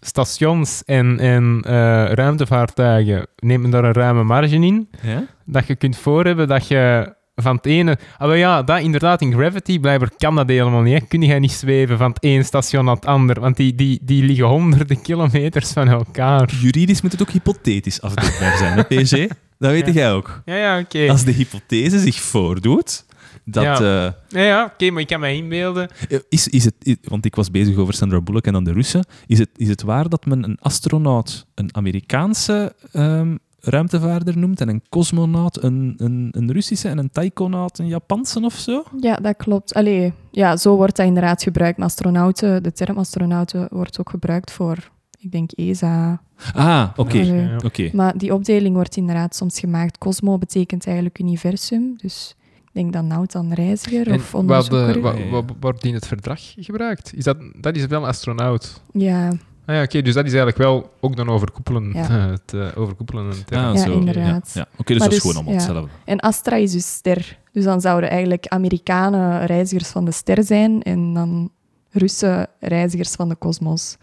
[0.00, 1.72] stations en, en eh,
[2.12, 5.24] ruimtevaartuigen, neemt men daar een ruime marge in, Ja?
[5.44, 7.98] dat je kunt voorhebben dat je van het ene...
[8.18, 11.00] Ah, ja, dat inderdaad in Gravity, blijkbaar kan dat helemaal niet.
[11.00, 11.06] hè.
[11.06, 14.24] Kun je niet zweven van het ene station naar het ander, want die, die, die
[14.24, 16.50] liggen honderden kilometers van elkaar.
[16.60, 19.26] Juridisch moet het ook hypothetisch afdeelbaar zijn, hè, PG?
[19.60, 19.92] Dat weet Ja.
[19.92, 20.42] jij ook.
[20.44, 21.08] Ja, ja, oké.
[21.10, 23.04] Als de hypothese zich voordoet,
[23.44, 23.62] dat...
[23.62, 23.74] Ja.
[23.74, 25.88] eh, Ja, ja oké, maar ik kan me inbeelden...
[26.28, 29.04] is, is het, want ik was bezig over Sandra Bullock en dan de Russen.
[29.26, 34.68] Is het, is het waar dat men een astronaut een Amerikaanse ehm, ruimtevaarder noemt en
[34.68, 38.82] een cosmonaut een, een, een Russische en een taikonaut een Japanse of zo?
[39.00, 39.74] Ja, dat klopt.
[39.74, 41.78] Allee, ja, zo wordt dat inderdaad gebruikt.
[41.78, 44.90] Maar astronauten, de term astronauten wordt ook gebruikt voor,
[45.20, 46.22] ik denk, ESA.
[46.54, 47.18] Ah, oké.
[47.18, 47.56] Ja.
[47.64, 47.90] Oké.
[47.92, 49.98] Maar die opdeling wordt inderdaad soms gemaakt.
[49.98, 51.94] Cosmo betekent eigenlijk universum.
[51.96, 54.96] Dus ik denk dan naut dan reiziger En of onderzoeker.
[55.18, 55.30] ja.
[55.30, 57.14] wat wordt in het verdrag gebruikt?
[57.14, 58.82] Is dat, dat is wel een astronaut.
[58.92, 59.32] Ja,
[59.66, 61.94] Ah ja, oké, dus dat is eigenlijk wel ook dan overkoepelend.
[61.94, 62.08] Ja.
[62.08, 63.64] eh, het eh, overkoepelende term.
[63.64, 63.92] Ah, Ja, zo.
[63.92, 64.50] inderdaad.
[64.54, 64.66] Ja, ja.
[64.76, 65.58] Oké, dus Maar dat is dus, gewoon allemaal ja.
[65.66, 65.90] hetzelfde.
[66.04, 67.38] en Astra is dus ster.
[67.52, 71.50] Dus dan zouden eigenlijk Amerikanen reizigers van de ster zijn en dan
[71.92, 73.96] Russen reizigers van de kosmos.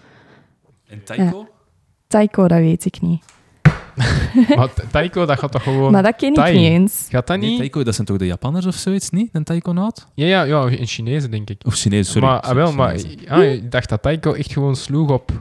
[0.87, 1.47] En Taiko?
[2.07, 3.23] Taiko, dat weet ik niet.
[4.55, 5.91] Maar Taiko, dat gaat toch gewoon...
[5.91, 6.57] Maar dat ken ik Tai.
[6.57, 7.07] niet eens.
[7.09, 7.57] Gaat dat Nee, niet?
[7.57, 9.29] Taiko, dat zijn toch de Japanners of zoiets, niet?
[9.31, 10.07] Een taikonaut?
[10.13, 11.61] Ja, ja, ja, in Chinezen, denk ik.
[11.65, 12.27] Of Chinees, sorry.
[12.27, 15.31] maar, ah, wel, maar ah, ik dacht dat Taiko echt gewoon sloeg op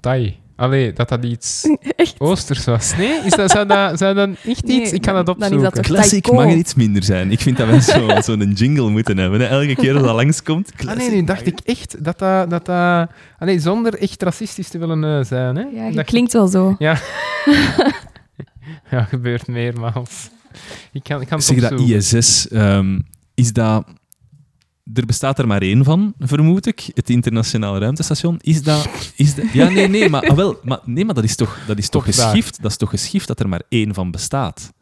[0.00, 0.39] Tai.
[0.60, 1.62] Allee, dat dat iets
[1.96, 2.14] Echt?
[2.20, 2.96] oosters was.
[2.96, 3.20] Nee?
[3.24, 4.92] Is dat, zou, dat, zou dat echt Nee, iets...
[4.92, 5.72] Ik kan dat dat opzoeken.
[5.72, 6.42] toch- Classic Taiko.
[6.42, 7.30] mag er iets minder zijn.
[7.30, 9.40] Ik vind dat zo- zo'n jingle moeten hebben.
[9.40, 9.46] Hè.
[9.46, 10.70] Elke keer als dat langskomt.
[10.86, 12.50] Ah nee, nu dacht ik echt dat dat...
[12.50, 13.08] dat, dat
[13.38, 15.56] allee, zonder echt racistisch te willen eh, zijn.
[15.56, 15.62] Hè?
[15.62, 16.74] Ja, Dacht klinkt wel zo.
[16.78, 16.94] Ja,
[19.08, 20.30] gebeurt meermaals.
[20.92, 21.80] Ik kan, ik kan het Zeg dat.
[21.80, 22.98] ISS, ehm,
[23.34, 23.84] is dat
[24.94, 26.90] er bestaat er maar één van, vermoed ik.
[26.94, 28.38] Het internationale ruimtestation.
[28.40, 29.12] Is dat...
[29.16, 31.78] Is dat ja, nee, nee, maar, ah, wel, maar, nee, maar dat is toch, dat
[31.78, 32.24] is toch, Toch daar.
[32.24, 32.62] geschift?
[32.62, 34.72] Dat is toch geschift dat er maar één van bestaat?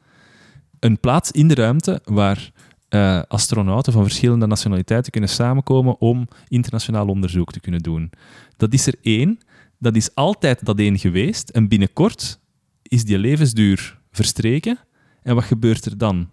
[0.81, 2.53] Een plaats in de ruimte waar
[2.89, 8.11] eh, astronauten van verschillende nationaliteiten kunnen samenkomen om internationaal onderzoek te kunnen doen.
[8.57, 9.39] Dat is er één.
[9.79, 11.49] Dat is altijd dat één geweest.
[11.49, 12.41] En binnenkort
[12.83, 14.79] is die levensduur verstreken.
[15.23, 16.31] En wat gebeurt er dan?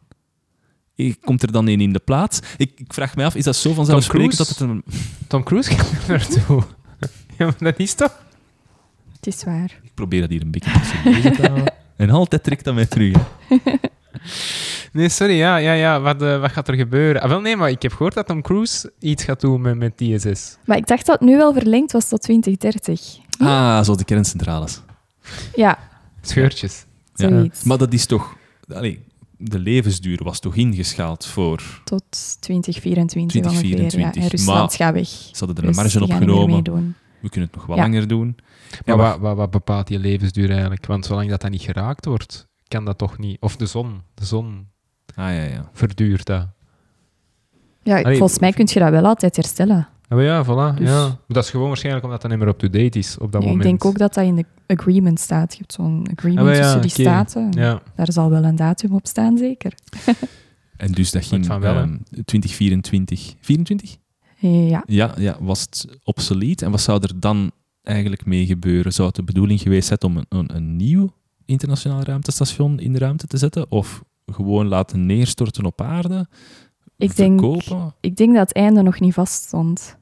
[1.23, 2.39] Komt er dan één in de plaats?
[2.57, 4.83] Ik, ik vraag me af, is dat zo vanzelfsprekend dat het een...
[5.27, 6.63] Tom Cruise gaat er naartoe.
[7.37, 8.23] ja, maar dat is toch...
[9.15, 9.79] Het is waar.
[9.83, 10.71] Ik probeer dat hier een beetje
[11.31, 11.73] te houden.
[11.95, 13.17] En altijd trekt dat mij terug.
[13.47, 13.57] hè.
[14.95, 16.01] Nee, sorry, ja, ja, ja.
[16.01, 17.21] Wat, eh, wat gaat er gebeuren?
[17.21, 19.97] Ah, wel, nee, maar ik heb gehoord dat Tom Cruise iets gaat doen met, met
[19.97, 20.57] TSS.
[20.65, 23.17] Maar ik dacht dat het nu wel verlengd was tot 2030.
[23.37, 24.81] Ah, zo de kerncentrales.
[25.55, 25.79] Ja,
[26.21, 26.85] Scheurtjes.
[27.15, 27.45] Ja.
[27.63, 28.35] Maar dat is toch...
[28.73, 29.03] Allee,
[29.37, 31.81] de levensduur was toch ingeschaald voor...
[31.83, 33.67] Tot 2024 ongeveer.
[33.69, 34.13] 2024.
[34.15, 34.21] Ja.
[34.21, 35.07] En Rusland Maar gaat weg.
[35.07, 36.95] Ze hadden er Dus een marge die op genomen.
[37.21, 37.81] We kunnen het nog wel Ja.
[37.81, 38.35] langer doen.
[38.85, 40.85] Maar wat, wat, wat bepaalt die levensduur eigenlijk?
[40.85, 43.37] Want zolang dat, dat niet geraakt wordt, kan dat toch niet...
[43.39, 44.01] Of de zon.
[44.13, 44.67] De zon
[45.15, 45.69] Ah, ja, ja.
[45.73, 46.47] verduurt dat.
[47.83, 49.87] Ja, Allee, volgens mij kun je dat wel altijd herstellen.
[50.07, 50.77] Ah, maar ja, voilà.
[50.77, 51.01] Dus- Ja.
[51.07, 53.53] Maar dat is gewoon waarschijnlijk omdat dat niet meer up-to-date is op dat Ja, ik
[53.55, 53.63] moment.
[53.63, 55.51] denk ook dat dat in de agreement staat.
[55.51, 57.51] Je hebt zo'n agreement Ah, ja, tussen die staten.
[57.51, 57.81] Ja.
[57.95, 59.73] Daar zal wel een datum op staan, zeker.
[60.77, 61.81] En dus dat ging van wel, hè?
[61.81, 63.33] ehm, 2024...
[63.39, 63.95] 24?
[64.41, 66.61] Eh, Ja, Ja, ja, was het obsolet?
[66.61, 67.51] En wat zou er dan
[67.83, 68.93] eigenlijk mee gebeuren?
[68.93, 71.13] Zou het de bedoeling geweest zijn om een, een, een nieuw
[71.45, 73.71] internationaal ruimtestation in de ruimte te zetten?
[73.71, 76.27] Of gewoon laten neerstorten op aarde?
[76.97, 77.41] Ik denk,
[77.99, 79.97] ik denk dat het einde nog niet vaststond.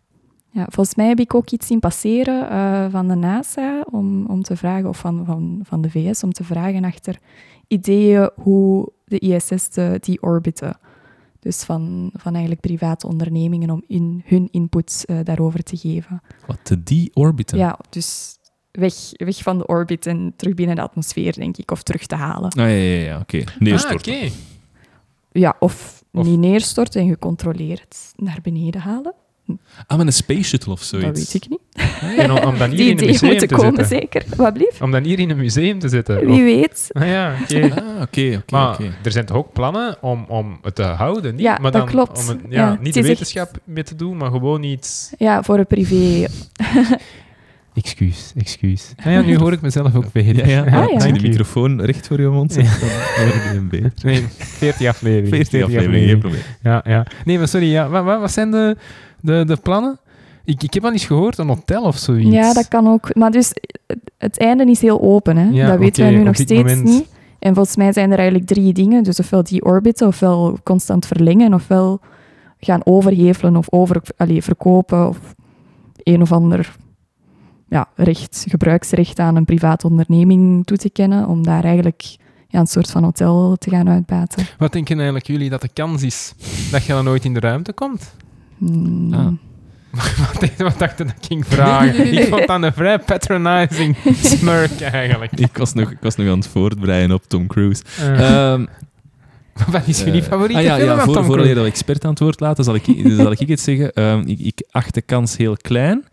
[0.50, 4.42] Ja, volgens mij heb ik ook iets zien passeren eh, van de NASA om, om
[4.42, 7.20] te vragen, of van, van, van de VS, om te vragen achter
[7.68, 10.78] ideeën hoe de ISS te deorbiten.
[11.40, 16.22] Dus van, van eigenlijk private ondernemingen om in, hun input eh, daarover te geven.
[16.48, 17.58] Wat te deorbiten?
[17.58, 18.38] Ja, dus
[18.72, 22.16] weg, weg van de orbit en terug binnen de atmosfeer, denk ik, of terug te
[22.16, 22.52] halen.
[22.52, 23.44] Ah, ja, ja, ja, oké.
[23.60, 24.14] Neerstorten.
[24.14, 24.32] Ah, oké.
[25.32, 29.14] Ja, of, Of- niet neerstorten en gecontroleerd naar beneden halen.
[29.88, 31.08] Ah, met een space shuttle of zoiets.
[31.08, 31.60] Dat weet ik niet.
[32.18, 33.98] En om, om dan hier Die in een museum moeten te komen, zitten.
[33.98, 34.24] zeker.
[34.38, 34.82] Wat blieft?
[34.82, 36.20] Om dan hier in een museum te zitten.
[36.20, 36.90] Wie Of- weet.
[36.92, 37.62] Ah ja, oké.
[37.62, 38.94] Ah, oké, oké, Maar oké.
[39.04, 41.42] er zijn toch ook plannen om, om het te houden, niet?
[41.44, 42.20] Ja, maar dat dan klopt.
[42.20, 45.12] Om het, ja, Ja, niet de echt- wetenschap mee te doen, maar gewoon iets...
[45.18, 46.26] Ja, voor een privé.
[47.76, 48.94] Excuus, excuus.
[48.98, 50.48] Ah ja, nu hoor ik mezelf ook beter.
[50.48, 50.60] Ja, ja.
[50.62, 50.80] Ah, ja.
[50.80, 52.90] Als je Dank de microfoon recht voor je mond zet, dan
[53.26, 53.92] hoor je hem beter.
[54.04, 55.30] Nee, 40 afleveringen.
[55.36, 56.42] 40 afleveringen, geen probleem.
[56.64, 57.06] Ja, ja.
[57.26, 57.90] Nee, maar sorry, ja.
[57.90, 58.78] wat, wat, wat zijn de,
[59.22, 59.98] de, de plannen?
[60.46, 62.30] Ik, ik heb al eens gehoord, een hotel of zoiets.
[62.30, 63.16] Ja, dat kan ook.
[63.16, 63.50] Maar dus,
[63.88, 65.38] het- het einde is heel open.
[65.38, 65.50] Hè?
[65.52, 66.84] Ja, dat weten oké, wij nu nog steeds moment.
[66.84, 67.06] niet.
[67.40, 69.04] En volgens mij zijn er eigenlijk drie dingen.
[69.04, 72.00] Dus ofwel die orbiten, ofwel constant verlengen, ofwel
[72.60, 75.18] gaan overhevelen of over, allee, verkopen of
[76.04, 76.76] een of ander
[77.74, 82.16] ja, recht, gebruiksrecht aan een private onderneming toe te kennen om daar eigenlijk
[82.48, 84.46] ja, een soort van hotel te gaan uitbaten.
[84.58, 86.34] Wat denken eigenlijk jullie dat de kans is
[86.72, 88.16] dat je dan nooit in de ruimte komt?
[88.58, 89.14] Hmm.
[89.14, 89.28] Ah.
[90.58, 92.14] Wat, dacht je dat ik ging vragen?
[92.14, 93.98] Ik vond dat een vrij patronizing
[94.38, 95.32] smirk eigenlijk.
[95.32, 97.84] Ik was, nog, ik was nog aan het voortbreien op Tom Cruise.
[98.00, 98.66] Eh, Ehm,
[99.72, 101.50] wat is jullie eh, favoriete ah, ja, film ja, van voor, Tom voordat Cruise?
[101.50, 103.94] je dat expert aan het woord laten, zal ik, zal ik iets zeggen.
[103.94, 106.06] Ehm, ik, ik acht de kans heel klein.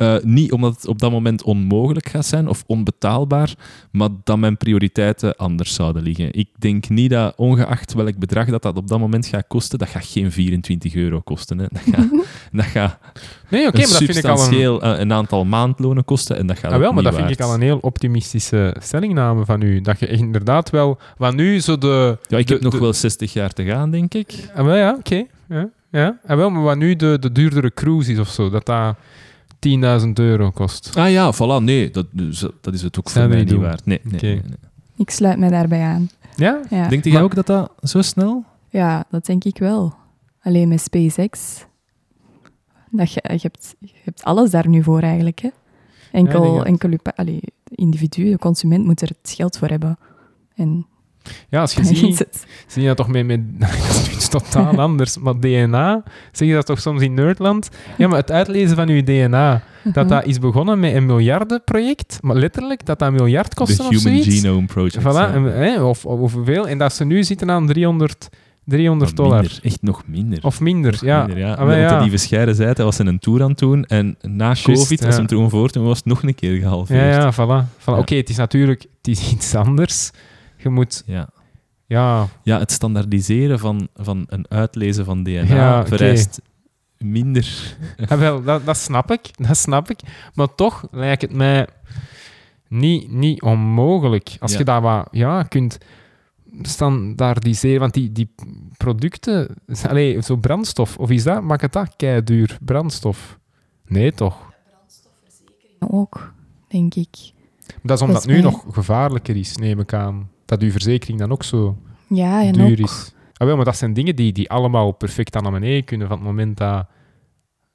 [0.00, 3.54] Eh, niet omdat het op dat moment onmogelijk gaat zijn of onbetaalbaar,
[3.90, 6.32] maar dat mijn prioriteiten anders zouden liggen.
[6.32, 9.88] Ik denk niet dat, ongeacht welk bedrag dat, dat op dat moment gaat kosten, dat
[9.88, 11.58] gaat geen 24 euro kosten.
[11.58, 11.66] Hè.
[11.70, 12.08] Dat gaat,
[12.52, 12.98] dat gaat
[13.50, 14.80] Nee, oké, een maar dat vind ik al een...
[14.80, 17.54] eh, een aantal maandlonen kosten en dat gaat Ah, wel, maar dat vind ik al
[17.54, 19.80] een heel optimistische stellingname van u.
[19.80, 20.98] Dat je inderdaad wel...
[21.16, 22.18] Wat nu zo de...
[22.28, 24.50] Ja, ik de- heb nog de- wel 60 jaar te gaan, denk ik.
[24.54, 25.24] Ah, wel, ja, oké.
[25.48, 26.18] Ja, ja.
[26.26, 28.94] Ah, wel, maar wat nu de, de duurdere cruise is of zo, dat dat
[30.04, 30.96] 10.000 euro kost.
[30.96, 33.60] Ah ja, voilà, nee, dat, dus, dat is het ook voor mij niet doen?
[33.60, 33.86] waard.
[33.86, 34.26] Nee, nee, Oké.
[34.26, 34.56] nee, nee.
[34.96, 36.08] Ik sluit mij daarbij aan.
[36.36, 36.60] Ja?
[36.70, 36.88] Ja.
[36.88, 38.44] Denkt jij Maar- ook dat dat zo snel?
[38.68, 39.94] Ja, dat denk ik wel.
[40.42, 41.64] Alleen met SpaceX.
[42.90, 45.38] Dat je, je, hebt, je hebt alles daar nu voor eigenlijk.
[45.40, 45.48] Hè?
[46.12, 49.98] Enkel, Ja, enkel allee, individu, de consument, moet er het geld voor hebben.
[50.54, 50.86] En
[51.48, 52.26] Ja, als je ziet,
[52.66, 53.26] zie je dat toch met...
[53.26, 56.02] met dat is nu iets totaal anders, maar DNA,
[56.32, 57.68] zeg je dat toch soms in Nerdland?
[57.98, 60.08] Ja, maar het uitlezen van uw DNA, dat Mhm.
[60.08, 64.02] dat is begonnen met een miljardenproject, maar letterlijk dat dat een miljard kostte of Human
[64.02, 64.40] zoiets.
[64.40, 64.98] Genome Project.
[65.00, 66.68] Voilà, en, hè, of, of hoeveel.
[66.68, 68.28] En dat ze nu zitten aan 300,
[68.64, 69.40] 300 Maar dollar.
[69.40, 70.38] minder, echt nog minder.
[70.44, 71.18] Of minder, Nog ja.
[71.26, 71.54] minder, ja.
[71.54, 72.00] Ah, ja.
[72.00, 75.06] lieve Scheire zei hij was in een tour aan het doen en na COVID, ja.
[75.06, 77.00] als hem er gewoon voor toen was het nog een keer gehalveerd.
[77.14, 77.66] Ja, ja, voilà.
[77.80, 77.84] voilà.
[77.84, 77.98] Ja.
[77.98, 80.10] Oké, het is natuurlijk het is iets anders.
[80.62, 81.28] Je moet, Ja.
[81.86, 86.40] ja, Ja, het standaardiseren van, van een uitlezen van DNA Ja, vereist
[86.98, 87.76] minder...
[87.96, 90.00] Ja, wel, dat, dat snap ik, dat snap ik.
[90.34, 91.66] Maar toch lijkt het mij
[92.68, 94.36] niet, niet onmogelijk.
[94.40, 94.58] Als Ja.
[94.58, 95.78] je dat wat ja, kunt
[96.62, 98.34] standaardiseren, want die, die
[98.76, 99.54] producten,
[99.88, 103.38] allee, zo brandstof, of is dat, maakt het dat kei duur, brandstof?
[103.86, 104.48] Nee, toch?
[105.78, 106.32] Ook,
[106.68, 107.16] denk ik.
[107.82, 110.30] Dat is omdat Dat is nu mij- nog gevaarlijker is, neem ik aan.
[110.50, 111.76] Dat uw verzekering dan ook zo
[112.06, 112.78] Ja, en duur ook...
[112.88, 113.12] is.
[113.34, 116.16] Ah, wel, maar dat zijn dingen die, die allemaal perfect aan naar beneden kunnen van
[116.16, 116.86] het moment dat,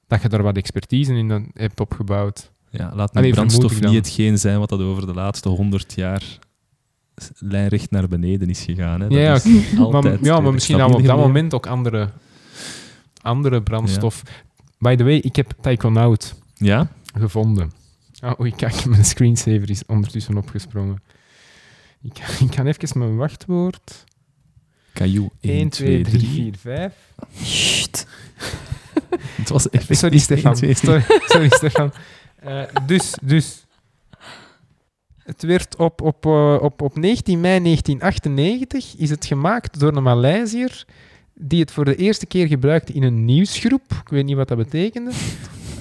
[0.08, 2.52] dat je daar wat expertise in dan hebt opgebouwd.
[2.70, 6.40] Ja, laat nu brandstof niet hetgeen zijn wat dat over de laatste honderd jaar
[7.40, 9.02] lijnrecht naar beneden is gegaan.
[9.02, 9.08] Hè.
[9.08, 9.44] Dat Ja, is
[9.78, 12.10] Maar, altijd ja, maar misschien dan op dat moment ook andere,
[13.22, 14.22] andere brandstof.
[14.80, 16.88] By the way, ik heb Taikonaut Ja?
[17.18, 17.72] gevonden.
[18.24, 21.02] Oh, oei, kijk, mijn screensaver is ondertussen opgesprongen.
[22.06, 22.18] Ik,
[22.50, 24.04] ik kan even mijn wachtwoord.
[24.94, 26.94] Caillou 1, 2, 3, 4, 5.
[27.42, 28.08] Sst.
[29.36, 30.52] Het was effectief Sorry, Stefan.
[30.52, 31.02] 1, 2, 3.
[31.02, 31.94] Sorry, sorry, Stefan.
[32.36, 33.66] Eh, dus, dus.
[35.24, 40.04] Het werd op, op, eh, op, op 19 mei 1998 is het gemaakt door een
[40.04, 40.86] Maleisiër
[41.34, 43.94] die het voor de eerste keer gebruikte in een nieuwsgroep.
[44.02, 45.12] Ik weet niet wat dat betekende.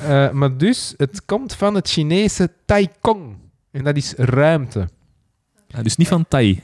[0.00, 3.36] Eh, maar dus, het komt van het Chinese Taikong.
[3.70, 4.88] En dat is ruimte.
[5.82, 6.62] Dus niet van Tai.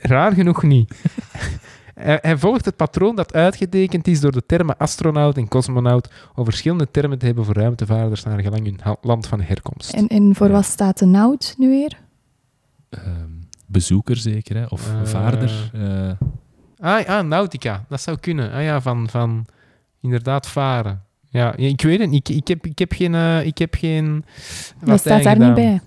[0.00, 0.94] Raar genoeg niet.
[1.94, 6.44] hij, hij volgt het patroon dat uitgetekend is door de termen astronaut en cosmonaut om
[6.44, 9.92] verschillende termen te hebben voor ruimtevaarders naar gelang hun land van herkomst.
[9.92, 10.52] En, en voor Ja.
[10.52, 11.98] wat staat de nout nu weer?
[12.90, 13.30] Ehm,
[13.66, 14.64] bezoeker zeker, hè?
[14.68, 15.04] of Eh.
[15.04, 15.70] vaarder.
[15.74, 16.10] eh,
[16.80, 17.84] Ah, ah, nautica.
[17.88, 18.52] Dat zou kunnen.
[18.52, 19.46] Ah ja, van, van
[20.00, 21.02] inderdaad varen.
[21.30, 22.28] Ja, ik weet het niet.
[22.28, 23.14] Ik, ik, heb, ik heb geen...
[23.14, 24.24] eh, ik heb geen
[24.84, 25.80] Dat staat daar niet bij.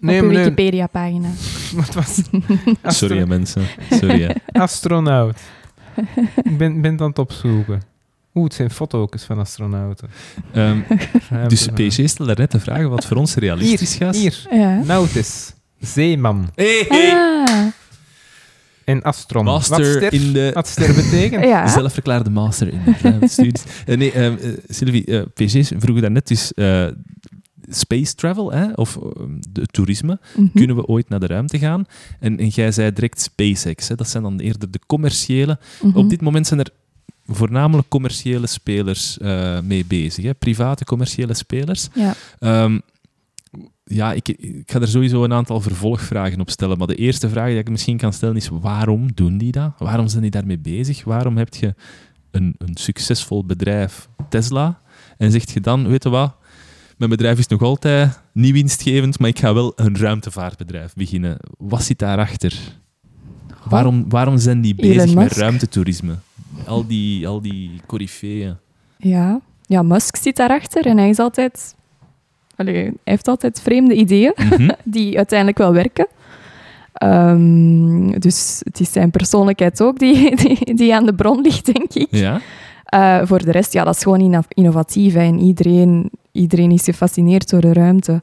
[0.00, 0.38] Nee, op uw nee.
[0.42, 1.28] Wikipedia-pagina.
[1.76, 2.20] Wat was
[2.98, 3.62] sorry hè, mensen.
[3.90, 4.22] Sorry.
[4.22, 4.32] hè.
[4.62, 5.38] Astronaut.
[6.42, 7.82] ik ben, ben het aan het opzoeken.
[8.34, 10.08] Oeh, het zijn foto's van astronauten.
[10.52, 10.78] Ehm,
[11.48, 11.68] dus.
[11.74, 14.16] PSG stelde net de vraag wat voor ons realistisch gaat.
[14.16, 14.82] Hier, Ja.
[14.84, 15.52] Nautis.
[15.80, 16.50] Zeeman.
[16.54, 17.10] Hey, hey.
[17.14, 17.66] Ah,
[18.84, 19.68] En astronaut.
[19.68, 21.44] Master wat ster, in de wat ster betekent?
[21.44, 21.66] ja.
[21.68, 23.62] zelfverklaarde master in de ruimtestudies.
[23.86, 26.86] Eh, nee, ehm, eh, Sylvie, eh PSG vroegen daarnet dus eh,
[27.70, 30.18] space travel, hè, of ehm, de toerisme.
[30.36, 30.46] Mhm.
[30.54, 31.84] Kunnen we ooit naar de ruimte gaan?
[32.20, 33.88] En, en jij zei direct SpaceX.
[33.88, 35.58] Hè, dat zijn dan eerder de commerciële.
[35.82, 35.96] Mhm.
[35.96, 36.70] Op dit moment zijn er
[37.26, 40.24] voornamelijk commerciële spelers eh, mee bezig.
[40.24, 41.88] Hè, private commerciële spelers.
[41.94, 42.14] Ja.
[42.38, 42.78] Ehm,
[43.84, 46.78] ja, ik, ik ga er sowieso een aantal vervolgvragen op stellen.
[46.78, 49.72] Maar de eerste vraag die ik misschien kan stellen is: waarom doen die dat?
[49.78, 51.04] Waarom zijn die daarmee bezig?
[51.04, 51.74] Waarom heb je
[52.30, 54.80] een, een succesvol bedrijf, Tesla,
[55.18, 56.34] en zegt je dan: weet je wat?
[57.00, 61.36] Mijn bedrijf is nog altijd niet winstgevend, maar ik ga wel een ruimtevaartbedrijf beginnen.
[61.58, 62.58] Wat zit daarachter?
[63.68, 65.36] Waarom, waarom zijn die Elon bezig met Musk.
[65.36, 66.14] ruimtetoerisme?
[66.66, 68.56] Al die, al die coryfeeën.
[68.96, 69.40] Ja.
[69.66, 71.74] ja, Musk zit daarachter en hij is altijd...
[72.56, 74.70] Allee, hij heeft altijd vreemde ideeën Mhm.
[74.84, 76.06] die uiteindelijk wel werken.
[76.92, 81.94] Ehm, dus het is zijn persoonlijkheid ook die, die, die aan de bron ligt, denk
[81.94, 82.08] ik.
[82.10, 82.40] Ja?
[82.84, 85.14] Eh, voor de rest, ja, dat is gewoon inno- innovatief.
[85.14, 85.20] hè.
[85.20, 88.22] En iedereen, iedereen is gefascineerd door de ruimte.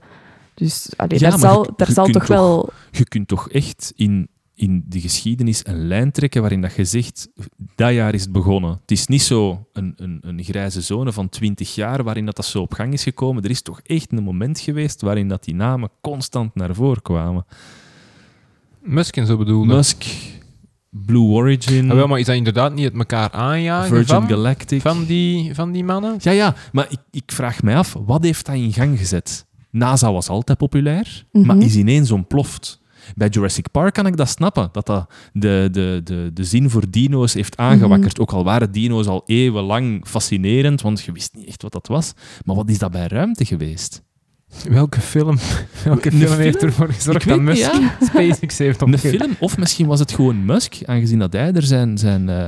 [0.53, 2.69] Dus allee, Ja, daar zal, je- daar je zal kunt toch toch- wel...
[2.91, 7.29] je kunt toch echt in, in de geschiedenis een lijn trekken waarin dat je zegt,
[7.75, 8.71] dat jaar is het begonnen.
[8.81, 12.45] Het is niet zo een, een, een grijze zone van twintig jaar waarin dat, dat
[12.45, 13.43] zo op gang is gekomen.
[13.43, 17.45] Er is toch echt een moment geweest waarin dat die namen constant naar voren kwamen.
[18.81, 19.75] Musk en zo bedoelde.
[19.75, 20.03] Musk,
[21.05, 24.81] Blue Origin, Ah, wel, maar is dat inderdaad niet het elkaar aanjagen Virgin van, Galactic.
[24.81, 26.15] van, die, van die mannen?
[26.19, 29.45] Ja, ja, maar ik, ik vraag mij af, wat heeft dat in gang gezet?
[29.71, 31.65] NASA was altijd populair, maar Mhm.
[31.65, 32.79] is ineens ontploft.
[33.15, 36.83] Bij Jurassic Park kan ik dat snappen, dat dat de, de, de, de zin voor
[36.89, 38.19] dino's heeft aangewakkerd.
[38.19, 42.13] Ook al waren dino's al eeuwenlang fascinerend, want je wist niet echt wat dat was.
[42.45, 44.01] Maar wat is dat bij ruimte geweest?
[44.69, 45.37] Welke film,
[45.83, 46.39] welke Een film, film?
[46.41, 47.97] heeft ervoor gezorgd dat niet, Musk ja.
[48.07, 49.23] SpaceX heeft Een opgericht?
[49.23, 49.35] film?
[49.39, 52.47] Of misschien was het gewoon Musk, aangezien dat hij er zijn, zijn eh,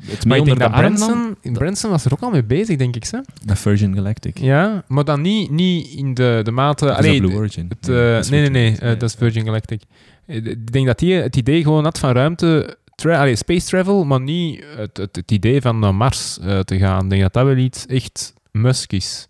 [0.00, 0.72] het Maar ik denk de dat.
[0.72, 3.06] Branson, Branson was er ook al mee bezig, denk ik.
[3.10, 3.18] Hè?
[3.46, 4.38] Met Virgin Galactic.
[4.38, 6.94] Ja, maar dan niet, niet in de, de mate...
[6.94, 7.68] Allee, Blue Origin?
[7.68, 9.82] het, Ja, eh, nee, nee, nee, dat is Virgin Galactic.
[10.26, 12.76] Ik denk dat hij het idee gewoon had van ruimte...
[12.94, 16.34] Tra allee, space travel, maar niet het, het, het idee van naar Mars
[16.64, 17.04] te gaan.
[17.04, 19.28] Ik denk dat dat wel iets echt Musk is.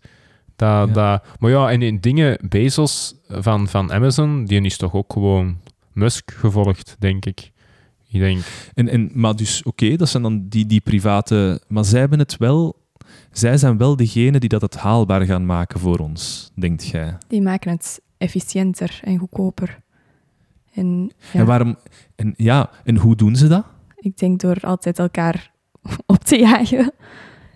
[0.55, 0.93] Dat, Ja.
[0.93, 5.57] dat, maar ja, en in dingen, Bezos van, van Amazon, die is toch ook gewoon
[5.93, 7.51] Musk gevolgd, denk ik.
[8.07, 8.41] Ik denk...
[8.73, 11.61] En, en, maar dus, oké, dat zijn dan die, die private...
[11.67, 12.83] Maar zij hebben het wel...
[13.31, 17.17] Zij zijn wel degene die dat het haalbaar gaan maken voor ons, denkt jij.
[17.27, 19.79] Die maken het efficiënter en goedkoper.
[20.73, 21.75] En ja, En waarom...
[22.15, 23.65] En, ja, en hoe doen ze dat?
[23.95, 25.51] ik denk door altijd elkaar
[26.05, 26.91] op te jagen.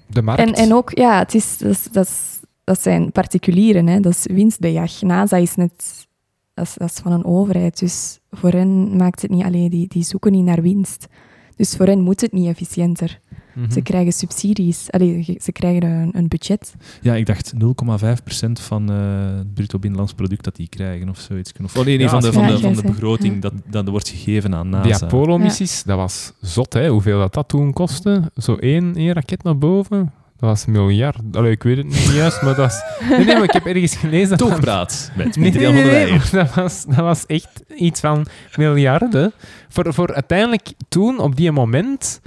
[0.08, 0.42] De markt.
[0.42, 2.39] En, en ook, ja, het is, dat, is, dat, is-
[2.70, 4.00] dat zijn particulieren, hè.
[4.00, 5.02] dat is winstbejag.
[5.02, 6.08] NASA is net,
[6.54, 9.88] dat is, dat is van een overheid, dus voor hen maakt het niet, alleen die,
[9.88, 11.08] die zoeken niet naar winst.
[11.56, 13.20] Dus voor hen moet het niet efficiënter.
[13.56, 13.72] Mhm.
[13.72, 16.76] Ze krijgen subsidies, allee, ze krijgen een, een budget.
[17.02, 21.52] Ja, ik dacht 0,5% van eh, het bruto binnenlands product dat die krijgen of zoiets.
[21.64, 23.40] Of, oh nee, nee Ja, van, de, van, de, van de begroting, ja.
[23.40, 25.06] dat, dat wordt gegeven aan Die NASA.
[25.06, 26.90] Apollo-missies, dat was zot, hè?
[26.90, 28.32] Hoeveel dat, dat toen kostte.
[28.36, 30.12] Zo één, één raket naar boven.
[30.40, 31.18] Dat was een miljard.
[31.32, 33.08] Allee, ik weet het niet juist, maar dat is...
[33.10, 34.30] Nee, nee, maar ik heb ergens gelezen...
[34.30, 37.64] dat Toch dat- praat met Nee, van nee, der nee, dat was, dat was echt
[37.76, 38.26] iets van
[38.56, 39.32] miljarden.
[39.70, 42.22] Voor, voor uiteindelijk toen, op die moment,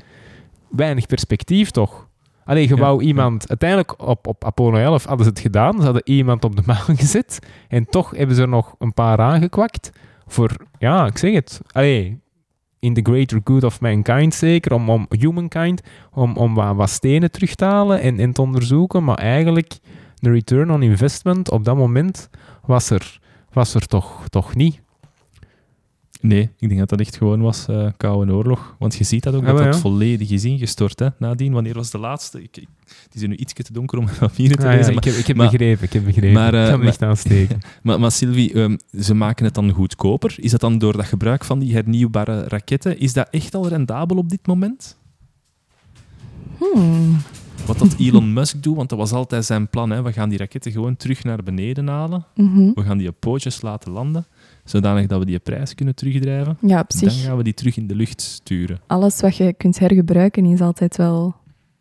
[0.71, 2.07] weinig perspectief toch?
[2.45, 3.07] Alleen je Ja, wou ja.
[3.07, 3.49] iemand...
[3.49, 5.79] Uiteindelijk op, op Apollo 11 hadden ze het gedaan.
[5.79, 7.39] Ze hadden iemand op de maan gezet.
[7.69, 9.91] En toch hebben ze er nog een paar aangekwakt.
[10.27, 11.61] Voor, ja, ik zeg het.
[11.71, 12.19] Allee,
[12.83, 14.73] in the greater good of mankind zeker.
[14.73, 15.83] Om, om humankind.
[16.13, 19.05] Om, om wat, wat stenen terug te halen en, en te onderzoeken.
[19.05, 19.79] Maar eigenlijk,
[20.15, 22.29] de return on investment op dat moment
[22.67, 23.21] was er,
[23.53, 24.81] was er toch, toch niet.
[26.23, 28.77] Nee, ik denk dat dat echt gewoon was eh Koude Oorlog.
[28.79, 30.99] Want je ziet dat ook, Ja, dat maar dat volledig is ingestort.
[30.99, 32.43] Hè, nadien, wanneer was de laatste?
[32.43, 32.67] Ik, ik,
[33.05, 34.93] het is nu iets te donker om mijn papieren te Ah, ja, lezen.
[34.97, 36.33] ik heb, ik heb maar- begrepen, ik heb begrepen.
[36.33, 37.59] maar, eh, ik ga maar- licht aansteken.
[37.83, 40.35] Maar, maar Sylvie, ehm, ze maken het dan goedkoper.
[40.41, 42.99] Is dat dan door dat gebruik van die hernieuwbare raketten?
[42.99, 44.99] Is dat echt al rendabel op dit moment?
[46.59, 47.17] Hmm.
[47.67, 49.91] Wat dat Elon Musk doet, want dat was altijd zijn plan.
[49.91, 50.03] Hè.
[50.03, 52.25] We gaan die raketten gewoon terug naar beneden halen.
[52.35, 52.71] Mhm.
[52.75, 54.27] We gaan die op pootjes laten landen,
[54.65, 56.57] zodanig dat we die prijs kunnen terugdrijven.
[56.61, 58.81] Ja, op Dan gaan we die terug in de lucht sturen.
[58.87, 61.35] alles wat je kunt hergebruiken is altijd wel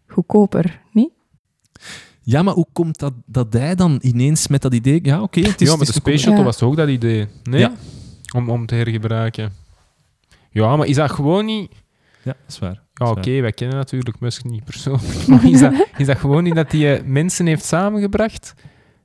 [0.08, 1.10] goedkoper, niet?
[2.24, 5.00] Ja, maar hoe komt dat, dat hij dan ineens met dat idee...
[5.04, 5.68] Ja, oké, het is...
[5.68, 6.44] ja, is de een Space Shuttle Ja.
[6.44, 7.28] was ook dat idee.
[7.44, 7.60] Nee?
[7.60, 7.74] Ja.
[8.36, 9.54] Om, om te hergebruiken.
[10.52, 11.72] Ja, maar is dat gewoon niet...
[12.24, 12.82] Ja, dat is waar.
[12.94, 15.28] Ja, oké, wij kennen natuurlijk Musk niet persoonlijk.
[15.28, 18.54] Maar is dat, is dat gewoon niet dat hij eh, mensen heeft samengebracht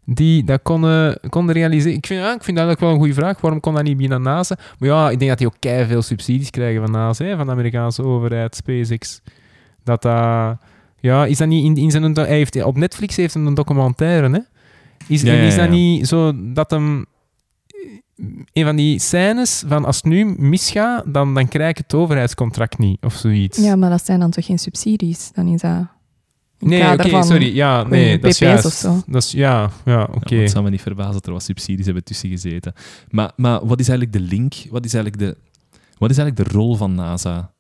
[0.07, 1.97] die dat konden, konden realiseren?
[1.97, 3.41] Ik vind, ja, ik vind dat eigenlijk wel een goede vraag.
[3.41, 4.59] Waarom kon dat niet binnen NASA?
[4.79, 7.53] Maar ja, ik denk dat die ook veel subsidies krijgen van NASA, hè, van de
[7.53, 9.23] Amerikaanse overheid, SpaceX.
[9.85, 10.57] Dat dat...
[11.01, 12.15] Ja, is dat niet in, in zijn...
[12.15, 14.41] Hij heeft, op Netflix heeft hij een documentaire, hè?
[15.09, 15.71] Is, Ja, en ja, is dat ja.
[15.71, 17.07] niet zo dat hem...
[18.53, 22.79] Een van die scènes van als het nu misgaat, dan, dan krijg ik het overheidscontract
[22.79, 23.59] niet, of zoiets.
[23.59, 25.33] Ja, maar dat zijn dan toch geen subsidies?
[25.33, 25.87] Dan is dat
[26.59, 27.55] Nee, oké, sorry.
[27.55, 28.65] Ja, nee, dat is juist.
[28.65, 29.03] of zo.
[29.07, 30.35] Dat is, ja, ja oké.
[30.35, 32.73] Ja, het zou me niet verbazen dat er wat subsidies hebben tussen gezeten.
[33.11, 34.55] Maar, maar wat is eigenlijk de link?
[34.71, 35.39] Wat is eigenlijk de,
[35.99, 37.53] wat is eigenlijk de rol van NASA?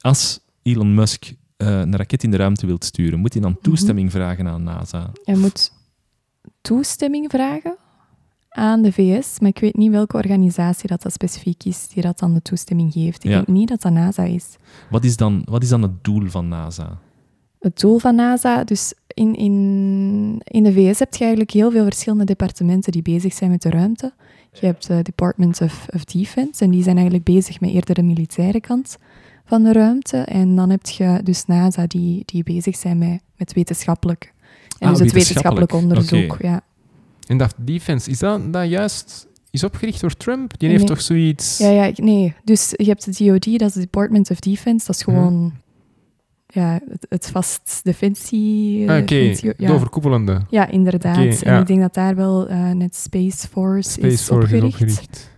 [0.00, 4.10] Als Elon Musk eh, een raket in de ruimte wilt sturen, moet hij dan toestemming
[4.10, 5.10] vragen aan NASA?
[5.24, 5.72] Je moet
[6.60, 7.76] toestemming vragen
[8.48, 12.18] aan de VS, maar ik weet niet welke organisatie dat, dat specifiek is die dat
[12.18, 13.24] dan de toestemming geeft.
[13.24, 13.36] Ik Ja.
[13.36, 14.44] denk niet dat dat NASA is.
[14.90, 16.98] Wat is dan, wat is dan het doel van NASA?
[17.62, 21.84] Het doel van NASA, dus in, in, in de VS heb je eigenlijk heel veel
[21.84, 24.12] verschillende departementen die bezig zijn met de ruimte.
[24.52, 28.02] Je hebt de Department of, of Defense en die zijn eigenlijk bezig met eerder de
[28.02, 28.96] militaire kant
[29.44, 30.16] van de ruimte.
[30.16, 34.32] En dan heb je dus NASA die, die bezig zijn met, met wetenschappelijk.
[34.78, 35.70] En Ah, dus het wetenschappelijk.
[35.72, 36.42] wetenschappelijk onderzoek.
[36.42, 36.60] Ja.
[37.26, 40.58] En dat defense, is dat, dat juist is opgericht door Trump?
[40.58, 41.58] Die heeft toch zoiets...
[41.58, 42.34] Ja, ja, nee.
[42.44, 44.86] Dus je hebt de DOD, dat is de Department of Defense.
[44.86, 45.52] Dat is gewoon
[46.54, 48.90] ja, het, het vast defensie...
[48.90, 49.70] Ah, Oké, ja.
[49.72, 50.40] overkoepelende.
[50.50, 51.16] ja, inderdaad.
[51.42, 51.60] En ja.
[51.60, 54.80] ik denk dat daar wel eh, net Space Force, Space is, Force opgericht.
[54.80, 55.30] is opgericht.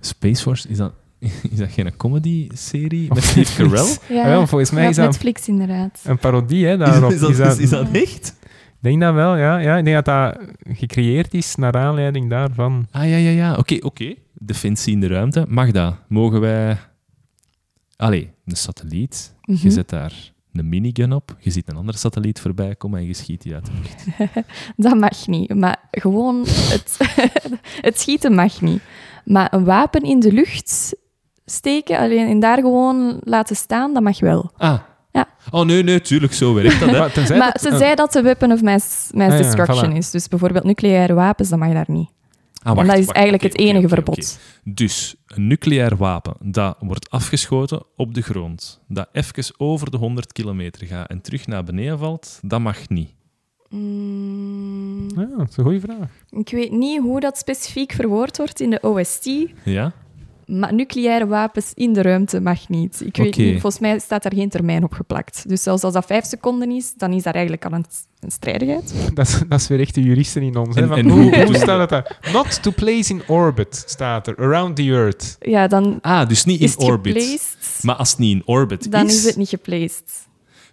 [0.00, 0.92] Space Force, is dat,
[1.50, 3.96] is dat geen comedy-serie met Steve Carell?
[4.08, 6.00] Ja, Ah, wel, volgens mij ja, is dat Netflix inderdaad.
[6.04, 7.10] een parodie, hè, Is, daarop.
[7.12, 8.36] is, dat, is, is dat echt?
[8.40, 9.58] Ik denk dat wel, ja.
[9.58, 9.76] ja.
[9.76, 12.86] Ik denk dat dat gecreëerd is naar aanleiding daarvan.
[12.90, 13.54] Ah, ja, ja, ja.
[13.56, 14.14] Oké, oké.
[14.34, 15.44] Defensie in de ruimte.
[15.48, 15.96] Mag dat?
[16.08, 16.76] Mogen wij...
[17.96, 19.34] Allee, een satelliet.
[19.40, 19.70] Je Mhm.
[19.70, 21.36] zet daar een minigun op.
[21.38, 24.26] Je ziet een andere satelliet voorbij komen en je schiet die uit de lucht.
[24.76, 25.54] Dat mag niet.
[25.54, 26.96] Maar gewoon, het,
[27.88, 28.80] het schieten mag niet.
[29.24, 30.94] Maar een wapen in de lucht
[31.44, 34.50] steken alleen en daar gewoon laten staan, dat mag wel.
[34.56, 34.78] Ah.
[35.12, 35.26] Ja.
[35.50, 36.32] Oh, nee, nee, tuurlijk.
[36.32, 36.98] Zo werkt dat, hè.
[37.00, 39.90] Maar tenzij maar dat- ze zei dat de weapon of mass, mass Ah ja, destruction
[39.92, 39.96] voilà.
[39.96, 40.10] is.
[40.10, 42.10] Dus bijvoorbeeld nucleaire wapens, dat mag daar niet.
[42.62, 44.38] Ah, en dat is wacht, eigenlijk het enige verbod.
[44.64, 50.32] Dus een nucleair wapen dat wordt afgeschoten op de grond, dat even over de 100
[50.32, 53.10] kilometer gaat en terug naar beneden valt, dat mag niet.
[53.68, 56.08] Mm, Ja, dat is een goede vraag.
[56.30, 59.30] ik weet niet hoe dat specifiek verwoord wordt in de OST,
[59.64, 59.92] Ja?
[60.48, 63.00] Maar nucleaire wapens in de ruimte mag niet.
[63.04, 65.48] Ik weet niet, volgens mij staat daar geen termijn op geplakt.
[65.48, 67.84] Dus zelfs als dat vijf seconden is, dan is dat eigenlijk al een,
[68.20, 68.94] een strijdigheid.
[69.14, 70.76] Dat is, dat is weer echt de juristen in ons.
[70.76, 72.18] En- en hoe, hoe- hoe staat het daar?
[72.32, 74.36] Not to place in orbit, staat er.
[74.38, 75.36] Around the Earth.
[75.40, 77.12] Ja, dan Ah, dus niet in orbit.
[77.22, 80.26] geplaced, Maar als het niet in orbit dan is, is het niet geplaced.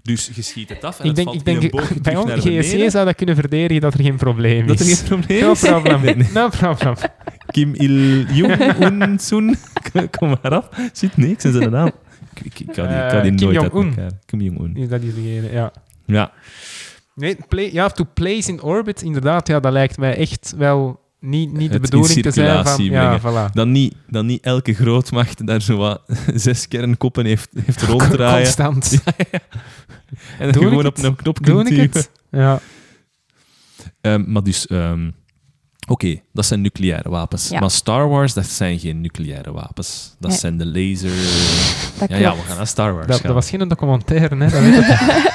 [0.06, 2.32] Dus je schiet het af en Ik het denk, valt ik denk in bij ons,
[2.32, 2.92] GSC beneden.
[2.92, 5.00] zou dat kunnen verdedigen dat er geen probleem Dat er is.
[5.00, 5.60] geen probleem No is?
[5.60, 6.02] problem.
[6.02, 6.28] Nee, nee.
[6.34, 6.96] No problem.
[7.48, 9.56] Kim Il-jung Soon.
[10.18, 10.70] Kom maar af.
[10.94, 11.92] Zit niks in zijn naam.
[12.44, 14.12] Ik, ik, kan die, ik kan die Eh, Kim nooit uit Jong-un.
[14.26, 14.76] Kim Jong-un.
[14.76, 15.72] Is dat is degene, ja.
[16.06, 16.32] Ja.
[17.16, 21.52] Nee, play, ja, to place in orbit, inderdaad, ja, dat lijkt mij echt wel niet,
[21.54, 22.84] niet de Het bedoeling in te zijn van...
[22.84, 23.52] Ja, voilà.
[23.54, 26.02] Dan niet, dan niet elke grootmacht daar zo wat
[26.34, 28.44] zes kernkoppen heeft, heeft ronddraaien.
[28.44, 28.92] Constant.
[30.40, 31.06] En dan Doe ik gewoon op het?
[31.06, 32.10] een knop Doe kunt ik het?
[32.32, 32.60] Ja.
[34.02, 35.10] Ehm, maar dus, ehm,
[35.88, 37.50] oké, dat zijn nucleaire wapens.
[37.50, 37.60] Ja.
[37.60, 40.16] Maar Star Wars, dat zijn geen nucleaire wapens.
[40.20, 40.40] Dat Nee.
[40.40, 41.10] zijn de laser.
[42.00, 43.08] Dat Ja, ja, we gaan naar Star Wars.
[43.08, 44.50] Dat, dat was geen documentaire, hè?
[44.50, 45.34] Dat weet ik.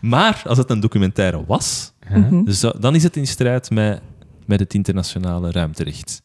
[0.00, 2.44] Maar als het een documentaire was, Mhm.
[2.44, 4.00] dus dan is het in strijd met,
[4.46, 6.22] met het internationale ruimterecht.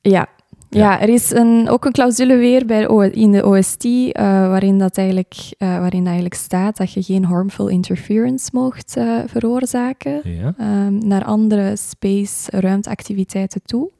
[0.00, 0.28] Ja.
[0.70, 4.96] Ja, er is een, ook een clausule weer bij in de OST eh, waarin, dat
[4.98, 10.54] eigenlijk, eh, waarin dat eigenlijk staat dat je geen harmful interference mocht eh, veroorzaken Ja.
[10.58, 13.90] ehm, naar andere space-ruimteactiviteiten toe.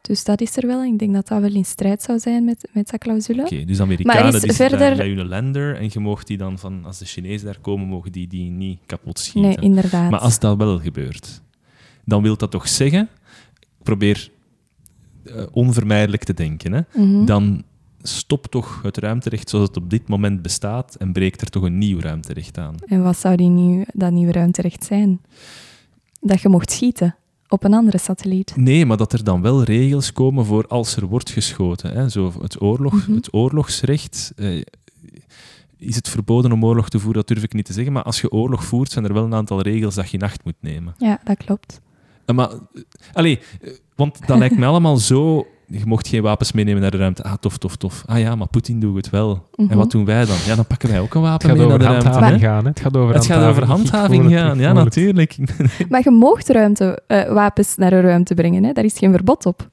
[0.00, 0.84] Dus dat is er wel.
[0.84, 3.42] Ik denk dat dat wel in strijd zou zijn met, met dat clausule.
[3.42, 6.58] Oké, dus Amerikanen er die verder- daar met hun lander en je mag die dan
[6.58, 9.50] van, als de Chinezen daar komen, mogen die die niet kapot schieten.
[9.50, 10.10] Nee, inderdaad.
[10.10, 11.42] Maar als dat wel gebeurt,
[12.04, 13.08] dan wil dat toch zeggen,
[13.60, 14.30] ik probeer
[15.24, 16.80] eh, onvermijdelijk te denken, hè?
[16.94, 17.24] Mhm.
[17.24, 17.62] dan
[18.02, 21.78] stopt toch het ruimterecht zoals het op dit moment bestaat en breekt er toch een
[21.78, 22.74] nieuw ruimterecht aan.
[22.86, 25.20] En wat zou die nieuw, dat nieuwe ruimterecht zijn?
[26.20, 27.14] Dat je mocht schieten
[27.50, 28.52] op een andere satelliet.
[28.56, 31.92] Nee, maar dat er dan wel regels komen voor als er wordt geschoten.
[31.92, 32.08] Hè?
[32.08, 33.14] Zo het, oorlog, Mhm.
[33.14, 34.32] het oorlogsrecht.
[34.36, 34.62] eh,
[35.78, 37.18] is het verboden om oorlog te voeren?
[37.18, 37.92] Dat durf ik niet te zeggen.
[37.92, 40.44] Maar als je oorlog voert, zijn er wel een aantal regels dat je in acht
[40.44, 40.94] moet nemen.
[40.98, 41.80] Ja, dat klopt.
[42.24, 42.56] Eh, Maar, eh,
[43.12, 45.46] allee, eh, want dat lijkt me allemaal zo...
[45.72, 47.22] Je mocht geen wapens meenemen naar de ruimte.
[47.22, 48.02] Ah, tof, tof, tof.
[48.06, 49.48] Ah ja, maar Poetin doet het wel.
[49.54, 49.70] Mhm.
[49.70, 50.36] En wat doen wij dan?
[50.46, 52.08] Ja, dan pakken wij ook een Het wapen gaat mee naar over de ruimte.
[52.08, 52.46] handhaving hè?
[52.46, 52.68] gaan, hè?
[52.68, 55.36] Het gaat over Het gaat over handhaving voel het, gaan, ja, natuurlijk.
[55.88, 58.64] Maar je mocht ruimte, eh, wapens naar de ruimte brengen.
[58.64, 58.72] Hè?
[58.72, 59.70] Daar is geen verbod op.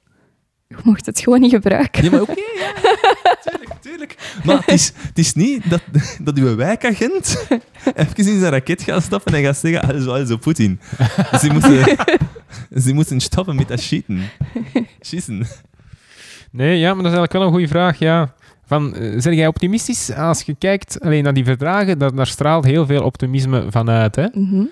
[0.68, 2.04] Je mocht het gewoon niet gebruiken.
[2.04, 2.72] Ja, maar oké, ja.
[3.50, 4.16] Tuurlijk, tuurlijk.
[4.44, 5.82] Maar het is, het is niet dat,
[6.24, 7.48] dat uw wijkagent
[7.96, 10.80] even in zijn raket gaat stappen en gaat zeggen, zo, ah, zo Poetin.
[11.40, 11.98] Ze moeten,
[12.84, 14.22] ze moeten stoppen met dat schieten.
[15.00, 15.48] Schieten.
[16.58, 18.34] Nee, ja, maar dat is eigenlijk wel een goede vraag, ja.
[18.66, 22.00] Van, eh, ben jij optimistisch als je kijkt alleen naar die verdragen?
[22.00, 24.28] Dat, daar straalt heel veel optimisme vanuit, hè?
[24.34, 24.64] Mhm.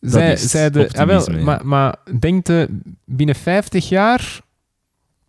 [0.00, 1.44] Dat is zij de, ah, wel, optimisme, ja.
[1.44, 2.68] maar, maar denk je
[3.04, 4.40] binnen 50 jaar,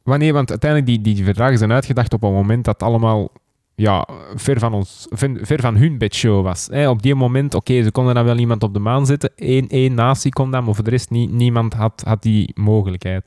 [0.04, 3.32] wanneer, want uiteindelijk die, die verdragen zijn uitgedacht op een moment dat allemaal
[3.76, 6.68] ja, ver, van ons, ver, van hun bedshow was.
[6.72, 6.90] Hè?
[6.90, 9.94] Op die moment, oké, ze konden dan wel iemand op de maan zetten, één, één
[9.94, 13.24] natie kon dat, maar voor de rest niemand had, had die mogelijkheid.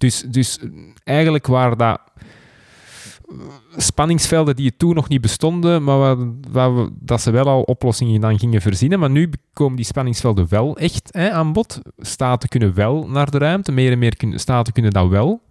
[0.00, 0.58] Dus, dus
[1.04, 2.00] eigenlijk waren dat
[3.76, 6.16] spanningsvelden die toen nog niet bestonden, maar waar,
[6.50, 8.98] waar we, dat ze wel al oplossingen dan gingen verzinnen.
[8.98, 11.80] Maar nu komen die spanningsvelden wel echt hè, aan bod.
[11.98, 15.42] Staten kunnen wel naar de ruimte, meer en meer kunnen, staten kunnen dat wel.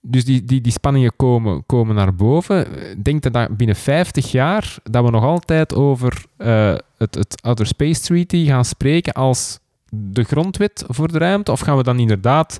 [0.00, 2.66] Dus die, die, die spanningen komen, komen naar boven.
[3.02, 7.66] Denk je dat binnen 50 jaar dat we nog altijd over eh, het, het Outer
[7.66, 9.58] Space Treaty gaan spreken als
[9.90, 11.52] de grondwet voor de ruimte?
[11.52, 12.58] Of gaan we dan inderdaad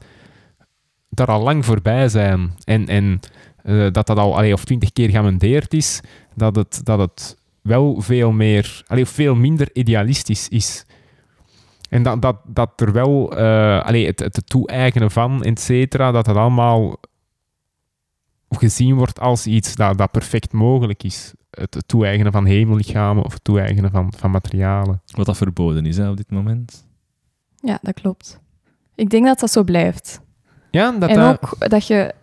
[1.09, 2.55] daar al lang voorbij zijn?
[2.65, 3.21] En, en
[3.63, 6.01] eh, dat dat al allee, of twintig keer geamendeerd is,
[6.35, 10.87] dat het, dat het wel veel meer, allee, veel minder idealistisch is.
[11.89, 16.25] En dat, dat, dat er wel eh, allee, het, het toe-eigenen van, et cetera, dat
[16.25, 16.97] dat allemaal
[18.49, 21.33] gezien wordt als iets dat, dat perfect mogelijk is.
[21.51, 25.03] Het, het toe-eigenen van hemellichamen of het toe-eigenen van, van materialen.
[25.07, 26.87] Wat dat verboden is hè, op dit moment.
[27.61, 28.41] Ja, dat klopt.
[28.95, 30.21] Ik denk dat dat zo blijft.
[30.77, 32.15] Ja, dat en dat- ook dat je...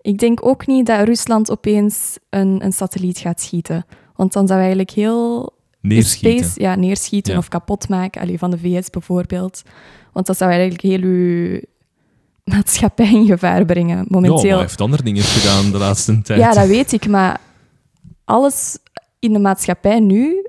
[0.00, 3.86] Ik denk ook niet dat Rusland opeens een, een satelliet gaat schieten.
[4.16, 5.52] Want dan zou eigenlijk heel...
[5.80, 6.44] Neerschieten.
[6.44, 7.38] Space, ja, neerschieten Ja.
[7.38, 8.20] of kapot maken.
[8.20, 9.62] Allee, van de VS bijvoorbeeld.
[10.12, 11.60] Want dat zou eigenlijk heel uw
[12.44, 13.88] maatschappij in gevaar brengen.
[13.96, 14.50] Ja, maar Momenteel...
[14.50, 16.40] hij heeft andere dingen gedaan de laatste tijd.
[16.40, 17.40] Ja, dat weet ik, maar
[18.24, 18.78] alles
[19.18, 20.46] in de maatschappij nu,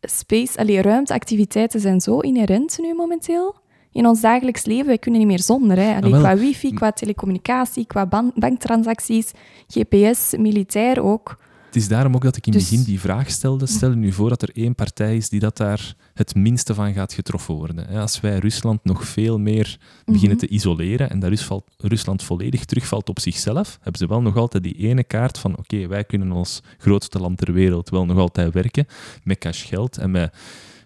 [0.00, 3.54] space, allee, ruimteactiviteiten zijn zo inherent nu momenteel.
[3.98, 5.76] In ons dagelijks leven, wij kunnen niet meer zonder.
[5.76, 5.96] Hè.
[5.96, 9.30] Allee, Ah, qua wifi, qua telecommunicatie, qua ban- banktransacties,
[9.68, 11.36] GPS, militair ook.
[11.66, 13.66] Het is daarom ook dat ik in het Dus- begin die vraag stelde.
[13.66, 16.92] Stel je nu voor dat er één partij is die dat daar het minste van
[16.92, 17.88] gaat getroffen worden.
[17.88, 20.46] Als wij Rusland nog veel meer beginnen Mhm.
[20.46, 21.32] te isoleren en dat
[21.76, 25.86] Rusland volledig terugvalt op zichzelf, hebben ze wel nog altijd die ene kaart van oké,
[25.86, 28.86] wij kunnen als grootste land ter wereld wel nog altijd werken
[29.24, 30.34] met cash geld en met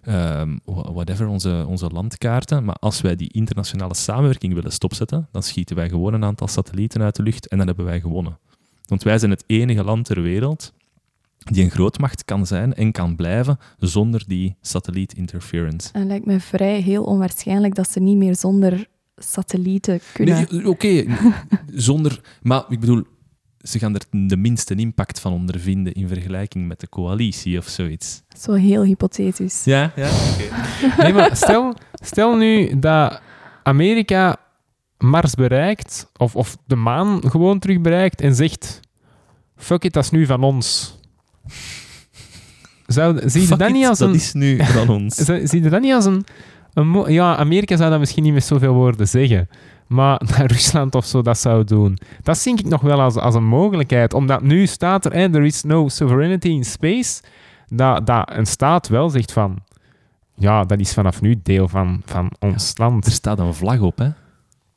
[0.02, 2.64] ehm, wha- whatever, onze, onze landkaarten.
[2.64, 7.02] Maar als wij die internationale samenwerking willen stopzetten, dan schieten wij gewoon een aantal satellieten
[7.02, 8.38] uit de lucht en dan hebben wij gewonnen.
[8.86, 10.72] Want wij zijn het enige land ter wereld
[11.38, 15.88] die een grootmacht kan zijn en kan blijven zonder die satelliet interference.
[15.92, 20.46] En het lijkt me vrij heel onwaarschijnlijk dat ze niet meer zonder satellieten kunnen.
[20.50, 21.04] Nee, Oké,
[21.66, 22.20] zonder...
[22.42, 23.02] Maar ik bedoel,
[23.62, 28.22] ze gaan er de minste impact van ondervinden in vergelijking met de coalitie of zoiets.
[28.38, 29.64] Zo heel hypothetisch.
[29.64, 31.02] Ja, ja, oké.
[31.02, 33.20] Nee, maar stel, stel nu dat
[33.62, 34.36] Amerika
[34.98, 38.80] Mars bereikt, of, of de maan gewoon terug bereikt en zegt:
[39.56, 40.96] Fuck it, dat is nu van ons.
[42.86, 44.14] Zou, zie je Fuck dat it, niet als dat een.
[44.14, 45.14] is nu van ons.
[45.50, 46.24] Zie je dat niet als een,
[47.12, 49.48] Ja, Amerika zou dat misschien niet met zoveel woorden zeggen.
[49.86, 51.98] Maar dat Rusland of zo dat zou doen.
[52.22, 54.14] Dat zie ik nog wel als, als een mogelijkheid.
[54.14, 57.22] Omdat nu staat er, hè, there is no sovereignty in space.
[57.68, 59.58] Dat, dat een staat wel zegt van...
[60.34, 63.06] Ja, dat is vanaf nu deel van, van ons land.
[63.06, 64.10] Er staat een vlag op, hè.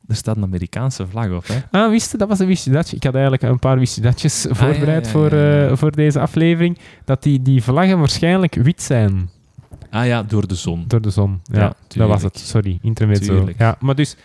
[0.08, 1.58] Er staat een Amerikaanse vlag op, hè.
[1.70, 2.18] Ah, wist je?
[2.18, 2.96] Dat was een wist je datje.
[2.96, 6.78] Ik had eigenlijk een paar wist je datjes voorbereid ja, Voor, eh, voor deze aflevering.
[7.04, 9.30] Dat die, die vlaggen waarschijnlijk wit zijn.
[9.90, 10.84] Ah ja, door de zon.
[10.86, 11.40] Door de zon.
[11.42, 12.38] Ja, Ja, dat was het.
[12.38, 13.34] Sorry, intermezzo.
[13.34, 13.58] Tuurlijk.
[13.58, 14.16] Ja, maar dus,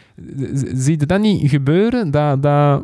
[0.73, 2.11] zie je dat niet gebeuren?
[2.11, 2.83] Dat dat,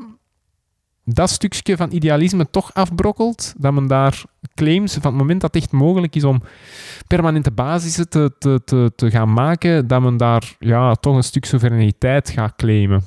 [1.03, 3.53] dat stukje van idealisme toch afbrokkelt?
[3.57, 4.23] Dat men daar
[4.55, 6.41] claims, van het moment dat het echt mogelijk is om
[7.07, 11.45] permanente basissen te, te, te, te gaan maken, dat men daar ja, toch een stuk
[11.45, 13.03] soevereiniteit gaat claimen.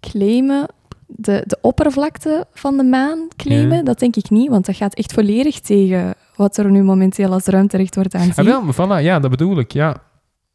[0.00, 0.68] Claimen,
[1.06, 3.82] de, de oppervlakte van de maan claimen, Ja.
[3.82, 7.44] dat denk ik niet, want dat gaat echt volledig tegen wat er nu momenteel als
[7.44, 8.44] ruimterecht wordt Ah, aanzien.
[8.44, 9.72] wel, voilà, ja, dat bedoel ik.
[9.72, 9.96] Ja.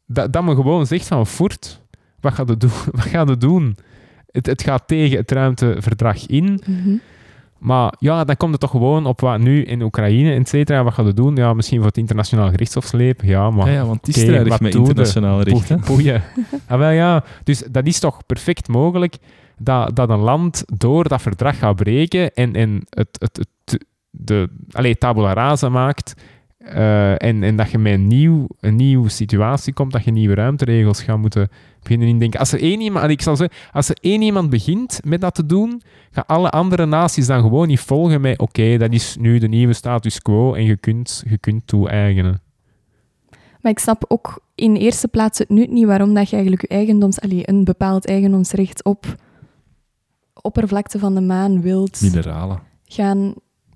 [0.06, 1.80] Dat, dat men gewoon zegt van, voert,
[2.20, 2.70] wat gaat het doen?
[2.92, 3.76] Wat gaat het doen?
[4.30, 6.60] Het, het gaat tegen het ruimteverdrag in.
[6.66, 6.96] Mhm.
[7.58, 10.84] Maar ja, dan komt het toch gewoon op wat nu in Oekraïne, et cetera.
[10.84, 11.36] Wat gaat het doen?
[11.36, 13.28] Ja, misschien voor het internationaal gerechtshof slepen.
[13.28, 16.22] Ja, maar Ja, ja, want die oké, strijdig wat met internationaal recht, boeien.
[16.68, 17.24] ah, wel, ja.
[17.44, 19.16] Dus dat is toch perfect mogelijk
[19.58, 23.48] dat, dat een land door dat verdrag gaat breken en, en het, het, het,
[24.10, 26.14] de, allee, tabula rasa maakt
[26.60, 30.34] eh, en, en dat je met een, nieuw, een nieuwe situatie komt, dat je nieuwe
[30.34, 31.48] ruimteregels gaat moeten
[31.82, 32.40] beginnen indenken.
[32.40, 35.34] Als er één iemand, allee, ik zal zeggen, als er één iemand begint met dat
[35.34, 39.38] te doen, gaan alle andere naties dan gewoon niet volgen met oké, dat is nu
[39.38, 42.40] de nieuwe status quo en je kunt, je kunt toe-eigenen.
[43.60, 46.76] Maar ik snap ook in eerste plaats het nut niet waarom dat je eigenlijk je
[46.76, 49.14] eigendoms, allee, een bepaald eigendomsrecht op
[50.42, 52.60] oppervlakte van de maan wilt Mineralen.
[52.84, 53.34] gaan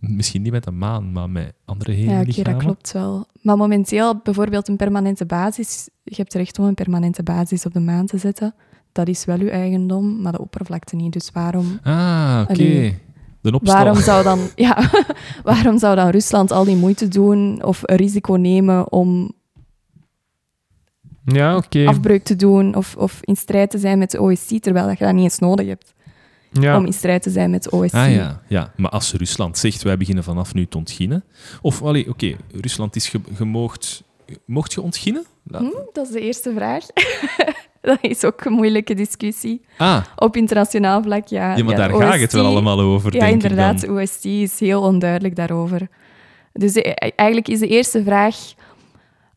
[0.08, 3.26] Misschien niet met de maan, maar met andere Ja, heen oké, dat klopt wel.
[3.42, 7.80] Maar momenteel, bijvoorbeeld een permanente basis, je hebt recht om een permanente basis op de
[7.80, 8.54] maan te zetten.
[8.92, 11.12] Dat is wel uw eigendom, maar de oppervlakte niet.
[11.12, 12.52] Dus waarom, Ah, oké.
[12.52, 12.98] Allee.
[13.40, 13.74] De opstal.
[13.74, 14.90] waarom, zou dan, ja,
[15.42, 19.32] waarom zou dan Rusland al die moeite doen of een risico nemen om
[21.24, 21.86] Ja, oké.
[21.86, 25.04] afbreuk te doen of, of in strijd te zijn met de OSC, terwijl dat je
[25.04, 25.93] dat niet eens nodig hebt
[26.60, 26.76] Ja.
[26.76, 27.94] om in strijd te zijn met de OSC?
[27.94, 31.24] Ah ja, ja, maar als Rusland zegt wij beginnen vanaf nu te ontginnen.
[31.62, 34.02] Of, oké, Rusland is ge, gemoogd.
[34.46, 35.24] Mocht je ontginnen?
[35.50, 36.84] Hm, dat is de eerste vraag.
[37.80, 39.60] dat is ook een moeilijke discussie.
[39.78, 41.56] Ah, Op internationaal vlak, ja.
[41.56, 43.88] ja, maar ja, daar de gaat het wel allemaal over, Ja, denk inderdaad.
[43.88, 45.88] OST is heel onduidelijk daarover.
[46.52, 48.36] Dus de- eigenlijk is de eerste vraag...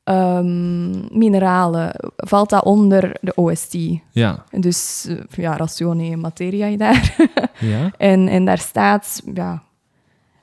[0.08, 3.78] ehm, mineralen, valt dat onder de OST?
[4.12, 7.16] Ja, Dus eh, ja, ratione materia daar.
[7.60, 7.92] ja.
[7.98, 9.22] en, en daar staat...
[9.34, 9.64] Ja,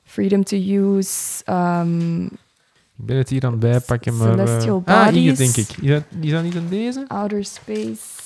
[0.04, 1.42] freedom to use...
[1.44, 2.30] ehm, Ik
[3.06, 4.38] ben het hier aan het bijpakken, maar...
[4.38, 5.38] eh, Celestial ah, hier bodies.
[5.54, 5.76] denk ik.
[5.76, 7.04] Is dat, is dat niet aan deze?
[7.08, 8.22] outer space...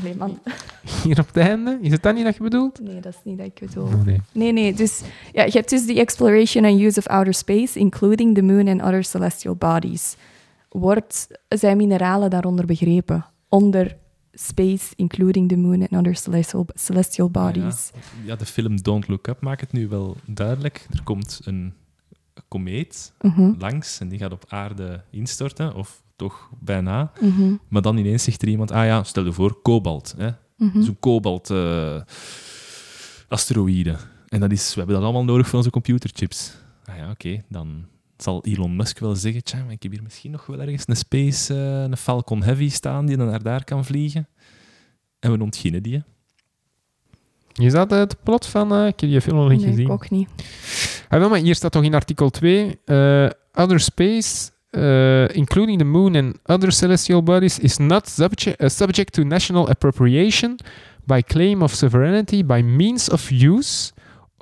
[0.00, 0.38] Allee, man.
[1.04, 1.78] Hier op het einde?
[1.80, 2.80] Is het dat niet dat je bedoelt?
[2.82, 3.84] Nee, dat is niet dat ik bedoel.
[3.84, 4.20] Oh, nee.
[4.32, 4.74] Nee, nee.
[4.74, 5.00] Dus
[5.32, 8.82] ja, je hebt dus die exploration and use of outer space, including the moon and
[8.82, 10.16] other celestial bodies.
[10.80, 13.24] Wordt, zijn mineralen daaronder begrepen?
[13.48, 13.96] Onder
[14.32, 17.90] space, including the moon and other celestial, celestial bodies.
[18.24, 20.86] ja, de film Don't Look Up maakt het nu wel duidelijk.
[20.90, 21.74] Er komt een
[22.48, 27.12] komeet Mhm, langs en die gaat op aarde instorten, of toch bijna.
[27.20, 30.14] mhm, Maar dan ineens zegt er iemand, ah ja, stel je voor, kobalt.
[30.16, 30.30] Hè?
[30.56, 30.82] mhm.
[30.82, 32.00] Zo'n kobalt eh
[33.28, 33.96] asteroïde.
[34.28, 36.56] En dat is, we hebben dat allemaal nodig voor onze computerchips.
[36.84, 37.84] Ah ja, oké, dan
[38.24, 40.96] zal Elon Musk wel zeggen, tja, maar ik heb hier misschien nog wel ergens een
[40.96, 44.28] Space, eh, een Falcon Heavy staan die dan naar daar kan vliegen.
[45.20, 45.94] En we ontginnen die.
[45.94, 46.02] hè.
[47.64, 48.72] Is dat het plot van...
[48.72, 49.90] eh, ik heb die film nog niet Nee, ik gezien.
[49.90, 50.28] ook niet.
[51.08, 52.78] Ah, wel, maar hier staat toch in artikel 2...
[52.84, 54.50] eh, other space,
[55.32, 60.58] including the moon and other celestial bodies, is not subject, uh, subject to national appropriation
[61.04, 63.92] by claim of sovereignty by means of use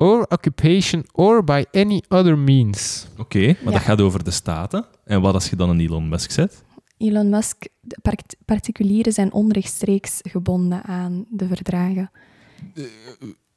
[0.03, 3.07] or occupation or by any other means.
[3.19, 3.71] Oké, maar Ja.
[3.71, 4.85] dat gaat over de staten.
[5.05, 6.65] En wat als je dan een Elon Musk zet?
[6.99, 7.99] Elon Musk, de
[8.45, 12.11] particulieren zijn onrechtstreeks gebonden aan de verdragen.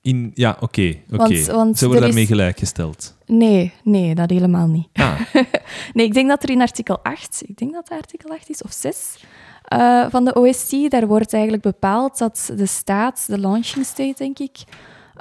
[0.02, 0.96] In, ja, oké.
[1.12, 1.18] oké.
[1.18, 3.16] Want- want Ze worden daarmee is- gelijkgesteld.
[3.26, 4.88] Nee, nee, dat helemaal niet.
[4.94, 5.20] Ah,
[5.94, 8.62] Nee, ik denk dat er in artikel 8, ik denk dat het artikel 8 is,
[8.64, 9.24] of 6,
[9.64, 14.40] eh, van de OSC, daar wordt eigenlijk bepaald dat de staat, de launching state, denk
[14.40, 14.58] ik,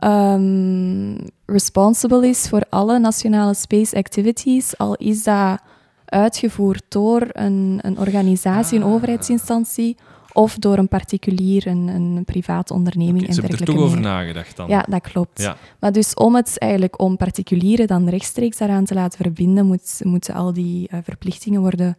[0.05, 5.59] ehm, responsible is voor alle nationale space activities, al is dat
[6.05, 8.93] uitgevoerd door een, een organisatie, een Ah.
[8.93, 9.97] overheidsinstantie,
[10.33, 14.57] of door een particulier, een, een private onderneming en ze hebben er toch over nagedacht
[14.57, 14.69] dan.
[14.69, 15.41] Ja, dat klopt.
[15.41, 15.57] Ja.
[15.81, 20.35] Maar dus om het eigenlijk om particulieren dan rechtstreeks daaraan te laten verbinden, moet, moeten
[20.35, 21.97] al die eh, verplichtingen worden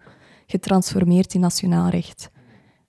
[0.48, 2.30] getransformeerd in nationaal recht.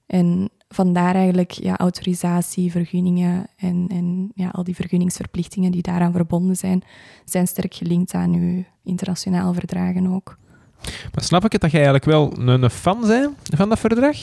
[0.06, 6.56] En vandaar eigenlijk ja, autorisatie, vergunningen en, en ja, al die vergunningsverplichtingen die daaraan verbonden
[6.56, 6.82] zijn,
[7.24, 10.36] zijn sterk gelinkt aan uw internationale verdragen ook.
[10.84, 14.16] Maar snap ik het dat jij eigenlijk wel een, een fan bent van dat verdrag?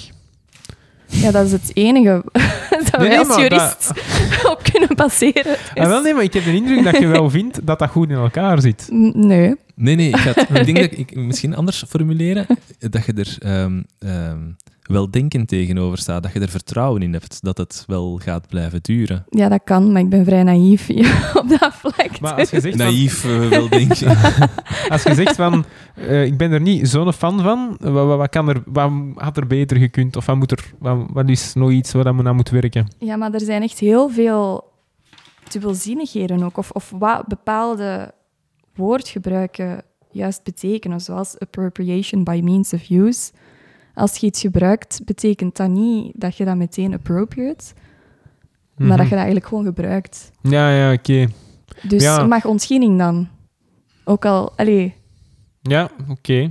[1.05, 2.23] Ja, dat is het enige
[2.91, 3.91] dat Nee, wij als jurist
[4.51, 5.57] op kunnen baseren.
[5.73, 8.09] Ah, wel, nee, maar ik heb de indruk dat je wel vindt dat dat goed
[8.09, 8.87] in elkaar zit.
[9.13, 9.55] Nee.
[9.75, 12.45] Nee, nee, ik, ik denk dat ik, ik misschien anders formuleren.
[12.79, 14.39] Dat je er ehm ehm
[14.83, 16.23] weldenkend tegenover staat.
[16.23, 19.25] Dat je er vertrouwen in hebt dat het wel gaat blijven duren.
[19.29, 22.19] Ja, dat kan, maar ik ben vrij naïef hier op dat vlak.
[22.19, 24.07] Maar als je zegt van, Naïef uh, weldenken.
[24.93, 25.65] als je zegt van
[25.95, 29.37] eh, ik ben er niet zo'n fan van, wat, wat, wat kan er, wat had
[29.37, 30.15] er beter gekund?
[30.15, 32.87] Of wat, moet er, wat, wat is nog iets waar we aan moet werken?
[32.99, 34.71] Ja, maar er zijn echt heel veel
[35.51, 36.57] dubbelzinnigheden ook.
[36.57, 38.13] Of, of wat bepaalde
[38.75, 43.31] woordgebruiken juist betekenen, zoals appropriation by means of use.
[43.93, 47.63] Als je iets gebruikt, betekent dat niet dat je dat meteen appropriate,
[48.75, 49.03] maar dat Mhm.
[49.03, 50.31] je dat eigenlijk gewoon gebruikt.
[50.41, 51.27] Ja, ja, oké.
[51.87, 52.25] Dus Ja.
[52.25, 53.27] mag ontginning dan.
[54.03, 54.93] Ook al, allee,
[55.61, 56.49] Ja, oké.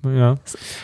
[0.00, 0.36] Maar Ja.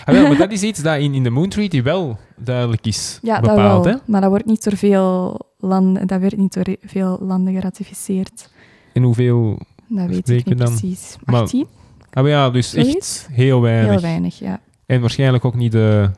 [0.05, 3.19] Ah, wel, maar dat is iets dat in, in de Moon Treaty wel duidelijk is
[3.23, 3.85] ja, bepaald.
[3.85, 3.91] dat Hè?
[3.91, 4.01] wel.
[4.07, 8.51] Maar dat wordt niet door veel landen, dat werd niet door veel landen geratificeerd.
[8.93, 9.59] En hoeveel...
[9.89, 10.67] Dat weet ik niet dan?
[10.69, 11.17] precies.
[11.25, 11.67] Maar- 18?
[12.11, 12.97] Ah, maar ja, dus Zoiets?
[12.97, 13.91] echt heel weinig.
[13.91, 14.61] Heel weinig, ja.
[14.91, 16.11] En waarschijnlijk ook niet de,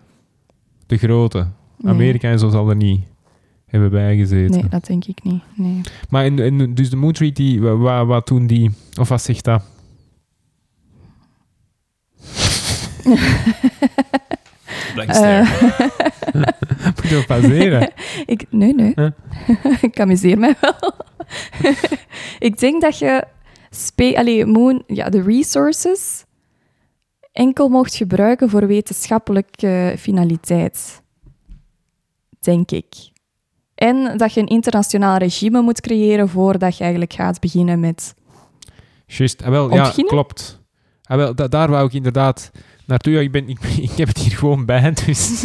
[0.87, 1.47] de grote.
[1.79, 1.93] Nee.
[1.93, 3.01] Amerika en zo zal er niet
[3.67, 4.61] hebben bijgezeten.
[4.61, 5.43] Nee, dat denk ik niet.
[5.55, 5.81] Nee.
[6.09, 8.71] Maar in, in- dus de Moon Treaty, wa- wa- wat doen die?
[9.01, 9.63] Of wat zegt dat?
[14.95, 15.47] Blank Eh, stare.
[16.85, 17.93] Moeten we passeren?
[18.27, 18.93] ik, nee, nee.
[18.95, 19.11] Huh?
[19.81, 20.93] ik amuseer mij wel.
[22.39, 23.25] ik denk dat je
[23.71, 26.25] spe allee, moon, ja, de resources
[27.33, 31.03] enkel mocht gebruiken voor wetenschappelijke finaliteit.
[32.41, 33.11] Denk ik.
[33.75, 38.15] En dat je een internationaal regime moet creëren voordat je eigenlijk gaat beginnen met...
[39.07, 40.61] Juist, ah, wel, ja, klopt.
[41.03, 42.51] Ah, wel, da- daar wou ik inderdaad
[42.87, 43.13] naartoe.
[43.13, 43.59] Ja, ik, ben, ik,
[43.91, 45.45] ik heb het hier gewoon bij, dus...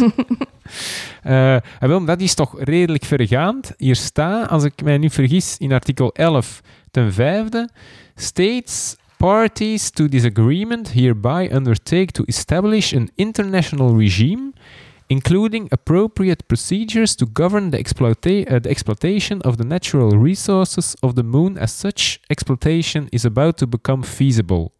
[1.22, 3.72] Eh, ah, wel, dat is toch redelijk vergaand.
[3.76, 6.60] Hier staat, als ik mij niet vergis, in artikel 11
[6.90, 7.68] ten vijfde,
[8.14, 14.52] states parties to this agreement hereby undertake to establish an international regime
[15.08, 21.58] including appropriate procedures to govern uh, the exploitation of the natural resources of the moon
[21.58, 24.70] as such exploitation is about to become feasible.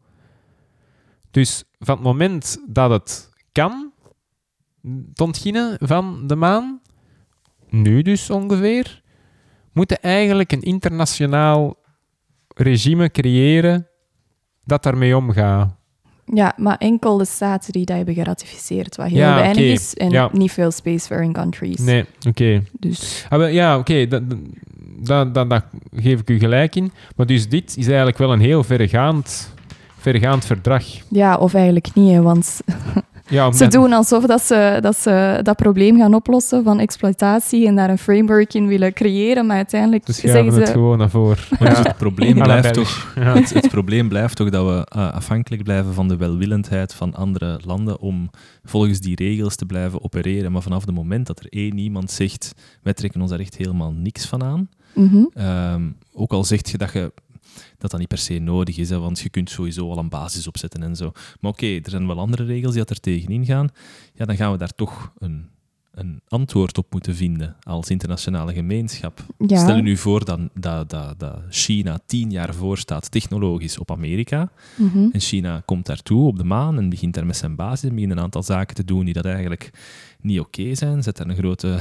[1.31, 3.93] Dus van het moment dat het kan,
[4.82, 6.81] het ontginnen van de maan,
[7.69, 9.02] nu dus ongeveer,
[9.73, 11.77] moeten eigenlijk een internationaal
[12.55, 13.89] regime creëren
[14.68, 15.76] dat daarmee omgaat.
[16.34, 19.94] Ja, maar enkel de staten die dat hebben geratificeerd, wat heel Ja, weinig is.
[19.94, 20.28] En Ja.
[20.32, 21.78] niet veel spacefaring countries.
[21.78, 22.62] Nee, oké.
[22.72, 24.22] Dus Ah, ja, oké, dat,
[25.00, 25.64] dat, dat, dat
[25.96, 26.92] geef ik u gelijk in.
[27.16, 29.54] Maar dus dit is eigenlijk wel een heel verregaand,
[29.98, 30.84] verregaand verdrag.
[31.10, 32.60] ja, of eigenlijk niet, hè, want
[33.28, 37.74] Ja, Ze doen alsof dat ze, dat ze dat probleem gaan oplossen van exploitatie en
[37.76, 40.60] daar een framework in willen creëren, maar uiteindelijk Dus zeggen ze...
[40.60, 41.44] het gewoon naar voren.
[41.59, 43.12] Maar dus het probleem blijft toch...
[43.14, 43.34] Ja.
[43.34, 47.60] Het, het probleem blijft toch dat we eh, afhankelijk blijven van de welwillendheid van andere
[47.64, 48.30] landen om
[48.64, 50.52] volgens die regels te blijven opereren.
[50.52, 53.92] Maar vanaf het moment dat er één iemand zegt, wij trekken ons daar echt helemaal
[53.92, 55.24] niks van aan, Mhm.
[55.34, 55.82] Ehm,
[56.12, 57.12] ook al zeg je dat je
[57.78, 60.47] dat dat niet per se nodig is, hè, want je kunt sowieso al een basis
[60.47, 61.12] opzetten en zo.
[61.40, 63.68] Maar oké, er zijn wel andere regels die dat er tegenin gaan.
[64.14, 65.48] Ja, dan gaan we daar toch een,
[65.98, 69.24] een antwoord op moeten vinden als internationale gemeenschap.
[69.47, 69.59] Ja.
[69.59, 73.90] Stel je nu voor dat, dat, dat, dat China tien jaar voor staat technologisch op
[73.90, 74.51] Amerika.
[74.76, 75.09] Mhm.
[75.12, 78.12] En China komt daartoe op de maan en begint daar met zijn basis en begint
[78.12, 79.70] een aantal zaken te doen die dat eigenlijk
[80.20, 81.02] niet oké zijn.
[81.02, 81.78] Zet daar een grote,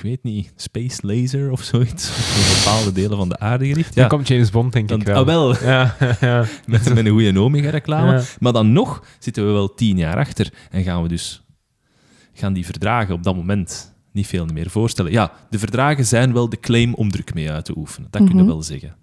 [0.00, 3.94] ik weet niet, space laser of zoiets op bepaalde delen van de aarde gericht.
[3.94, 5.16] Dan komt James Bond, denk dan, ik wel.
[5.16, 6.44] ah, wel, Ja, ja.
[6.66, 8.12] met, met een goede Omega-reclame.
[8.12, 8.22] Ja.
[8.40, 11.42] Maar dan nog zitten we wel tien jaar achter en gaan we dus
[12.32, 15.12] gaan die verdragen op dat moment niet veel meer voorstellen.
[15.12, 18.08] Ja, de verdragen zijn wel de claim om druk mee uit te oefenen.
[18.10, 18.46] Dat kun je Mhm.
[18.50, 18.96] wel zeggen.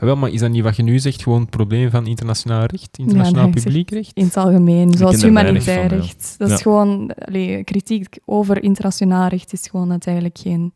[0.00, 2.98] Wel, maar is dat niet wat je nu zegt, gewoon het probleem van internationaal recht,
[2.98, 4.10] internationaal is publiek recht?
[4.14, 6.02] In het algemeen, zoals humanitair van, ja.
[6.02, 6.34] recht.
[6.38, 6.54] Dat Ja.
[6.54, 7.10] is gewoon...
[7.14, 10.72] allee, kritiek over internationaal recht is gewoon dat het eigenlijk geen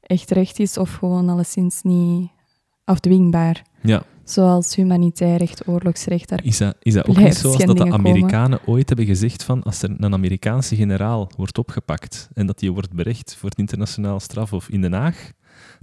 [0.00, 2.28] echt recht is of gewoon alleszins niet
[2.84, 3.62] afdwingbaar.
[3.82, 4.02] Ja.
[4.24, 6.28] Zoals humanitair recht, oorlogsrecht.
[6.28, 6.44] Daar...
[6.44, 7.98] Is dat, is dat ook niet zo als dat de komen.
[7.98, 12.72] Amerikanen ooit hebben gezegd van als er een Amerikaanse generaal wordt opgepakt en dat die
[12.72, 15.32] wordt berecht voor het internationaal straf of in Den Haag,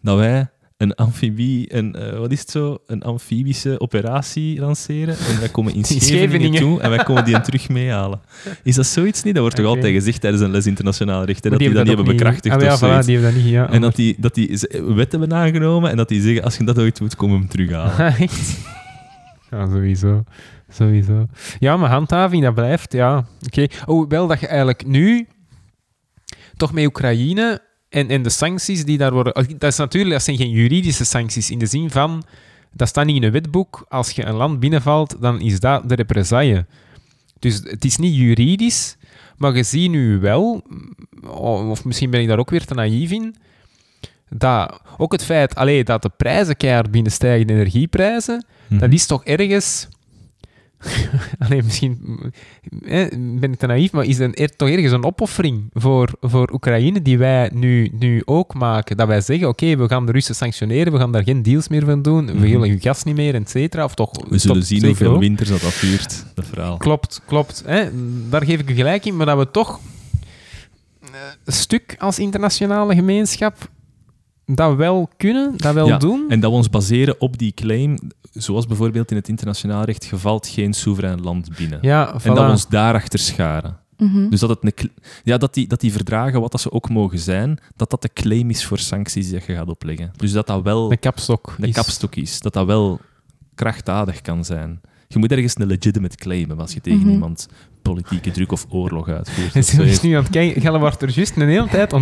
[0.01, 0.49] dat wij
[0.81, 5.71] een amfibie, een, eh, wat is het zo, een amfibische operatie lanceren en wij komen
[5.73, 6.59] in In Scheveningen, Scheveningen.
[6.61, 8.21] toe en wij komen die terug meehalen.
[8.63, 9.33] Is dat zoiets niet?
[9.33, 11.95] Dat wordt toch altijd gezegd tijdens een les internationaal recht, hè, dat die dat niet
[11.95, 13.05] hebben bekrachtigd Ah, ja, of voilà, zoiets.
[13.05, 13.69] die hebben dat niet, ja.
[13.69, 14.47] En dat die, dat die
[14.95, 17.97] wetten hebben aangenomen en dat die zeggen, als je dat ooit doet, kom hem terughalen.
[18.17, 18.57] Echt?
[19.51, 20.23] Ja, sowieso.
[20.69, 21.27] Sowieso.
[21.59, 23.25] Ja, maar handhaving, dat blijft, ja.
[23.45, 23.65] Oké.
[23.85, 25.27] Oh, wel dat je eigenlijk nu
[26.57, 29.33] toch met Oekraïne en, en de sancties die daar worden...
[29.57, 32.23] Dat, is natuurlijk, dat zijn geen juridische sancties in de zin van...
[32.73, 33.85] Dat staat niet in een wetboek.
[33.89, 36.65] Als je een land binnenvalt, dan is dat de represaille.
[37.39, 38.97] Dus het is niet juridisch,
[39.37, 40.63] maar je ziet nu wel,
[41.37, 43.35] of misschien ben ik daar ook weer te naïef in,
[44.29, 49.23] dat ook het feit allee, dat de prijzen keihard binnenstijgen, de energieprijzen, dat is toch
[49.23, 49.87] ergens...
[51.39, 52.19] Allee, misschien
[52.85, 56.49] eh, ben ik te naïef, maar is er er toch ergens een opoffering voor, voor
[56.53, 58.97] Oekraïne die wij nu, nu ook maken?
[58.97, 61.85] Dat wij zeggen, oké, we gaan de Russen sanctioneren, we gaan daar geen deals meer
[61.85, 62.41] van doen, we Mhm.
[62.41, 63.83] willen uw gas niet meer, et cetera.
[63.83, 66.77] Of toch, We zullen zien hoeveel winters dat duurt, dat verhaal.
[66.77, 67.63] Klopt, klopt.
[68.29, 69.79] Daar geef ik u gelijk in, maar dat we toch
[71.45, 73.69] een stuk als internationale gemeenschap
[74.55, 76.25] dat wel kunnen, dat wel Ja, doen.
[76.29, 77.97] En dat we ons baseren op die claim,
[78.33, 81.79] zoals bijvoorbeeld in het internationaal recht, gevalt geen soeverein land binnen.
[81.81, 82.23] ja, voilà.
[82.25, 83.79] En dat we ons daarachter scharen.
[83.97, 84.29] Mhm.
[84.29, 84.91] Dus dat, het een,
[85.23, 88.09] ja, dat, die, dat die verdragen, wat dat ze ook mogen zijn, dat dat de
[88.13, 90.11] claim is voor sancties die je gaat opleggen.
[90.15, 91.55] Dus dat dat wel de kapstok.
[91.57, 92.39] de is- kapstok is.
[92.39, 92.99] Dat dat wel
[93.55, 94.81] krachtdadig kan zijn.
[95.07, 97.09] Je moet ergens een legitimate claim hebben als je tegen Mhm.
[97.09, 97.47] iemand
[97.81, 99.55] politieke druk of oorlog uitvoert.
[99.55, 100.61] En ze zo is nu aan het kijken.
[100.61, 101.93] Gelle wordt er juist een hele tijd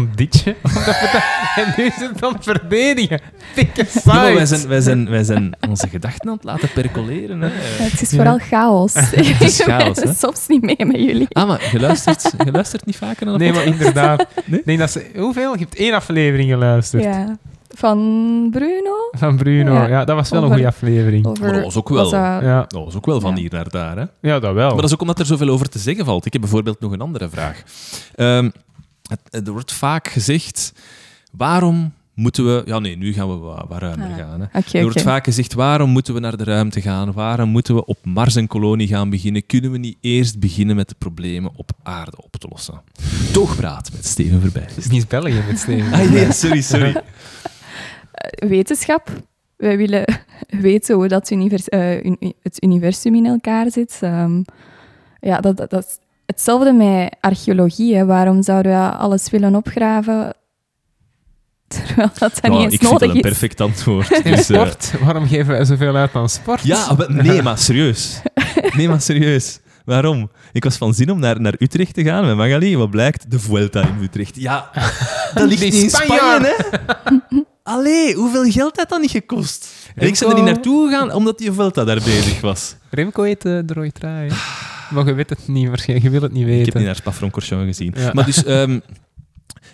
[0.62, 1.24] we dat-
[1.66, 3.22] en nu is het aan het verdedigen.
[3.56, 7.42] Dikke Ja, maar wij, zijn, wij, zijn, wij zijn onze gedachten aan het laten percoleren.
[7.42, 7.48] Hè.
[7.48, 7.54] Ja,
[7.84, 8.18] het is Ja.
[8.18, 8.94] vooral chaos.
[9.16, 10.14] Het is chaos, hè?
[10.14, 11.28] Soms niet mee met jullie.
[11.30, 14.26] Ah, maar je luistert, je luistert niet vaker naar de Nee, maar inderdaad.
[14.66, 14.78] Nee?
[14.78, 15.10] Dat ze...
[15.16, 15.54] Hoeveel?
[15.54, 17.04] Je hebt één aflevering geluisterd.
[17.04, 17.38] Ja.
[17.80, 18.92] Van Bruno?
[19.12, 19.74] Van Bruno.
[19.74, 19.88] Ja.
[19.88, 20.06] Ja.
[20.06, 21.26] dat was wel een goede aflevering.
[21.26, 23.38] Over, Maar dat was ook wel- was dat- Ja, Dat was ook wel van Ja.
[23.42, 23.98] hier naar daar.
[23.98, 24.06] Hè?
[24.22, 24.68] ja dat wel.
[24.68, 26.26] Maar dat is ook omdat er zoveel over te zeggen valt.
[26.26, 27.64] Ik heb bijvoorbeeld nog een andere vraag.
[28.16, 28.50] Ehm,
[29.08, 30.74] het- er wordt vaak gezegd,
[31.32, 32.62] waarom moeten we...
[32.66, 34.40] Ja, nee, nu gaan we wat, wat ruimer Ah, gaan.
[34.52, 34.78] Hè.
[34.78, 37.12] Er wordt vaak gezegd, waarom moeten we naar de ruimte gaan?
[37.14, 39.46] Waarom moeten we op Mars een kolonie gaan beginnen?
[39.46, 42.82] Kunnen we niet eerst beginnen met de problemen op aarde op te lossen?
[43.32, 44.62] Toogpraat met Steven Verbij.
[44.68, 45.94] Het is niet België met Steven.
[45.94, 47.02] Ah, nee, sorry, sorry.
[48.48, 49.10] Wetenschap.
[49.58, 50.04] Wij willen
[50.62, 53.98] weten hoe dat univers, eh, het universum in elkaar zit.
[54.02, 54.42] Ehm,
[55.20, 57.96] ja, dat, dat, dat is hetzelfde met archeologie.
[57.96, 58.06] Hè.
[58.06, 60.34] Waarom zouden we alles willen opgraven
[61.68, 63.22] terwijl dat, Ja, niet ik eens vind dat nodig een is?
[63.22, 64.08] perfect antwoord.
[64.24, 64.94] Dus, eh, sport?
[65.04, 66.62] Waarom geven wij zoveel uit aan sport?
[66.64, 68.22] Ja, maar- nee, maar serieus.
[68.76, 69.60] Nee, maar serieus.
[69.86, 70.32] Waarom?
[70.52, 72.78] Ik was van zin om naar, naar Utrecht te gaan met Magali.
[72.78, 73.32] Wat blijkt?
[73.32, 74.36] De Vuelta in Utrecht.
[74.36, 74.70] Ja,
[75.34, 76.54] dat ligt niet in Spanje, hè?
[77.70, 79.68] Allee, hoeveel geld heeft dat niet gekost?
[79.96, 82.76] En ik ben er niet naartoe gegaan omdat die Vuelta daar bezig was.
[82.90, 84.30] Remco heet uh, de rode trui.
[84.30, 84.36] hè.
[84.96, 86.06] Maar je weet het niet, waarschijnlijk.
[86.06, 86.60] Je wil het niet weten.
[86.60, 87.94] Ik heb niet naar Spa-Francorchamps gezien.
[87.98, 88.12] Ja.
[88.14, 88.80] Maar dus, ehm,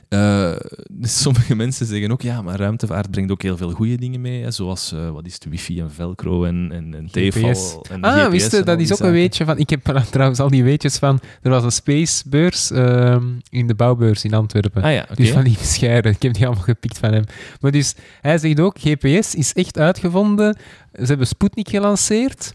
[1.01, 4.41] dus sommige mensen zeggen ook, ja, maar ruimtevaart brengt ook heel veel goede dingen mee.
[4.43, 7.81] Hè, zoals, eh, wat is het, wifi en velcro en, en, en TFL.
[7.91, 9.57] En Ah, GPS wist je, dat is ook een weetje van...
[9.57, 9.81] Ik heb
[10.11, 11.19] trouwens al die weetjes van...
[11.41, 14.83] Er was een spacebeurs ehm, in de bouwbeurs in Antwerpen.
[14.83, 15.05] Ah ja.
[15.13, 16.11] Dus van die bescheiden.
[16.11, 17.23] Ik heb die allemaal gepikt van hem.
[17.61, 20.57] Maar dus, hij zegt ook, GPS is echt uitgevonden.
[20.93, 22.53] Ze hebben Sputnik gelanceerd.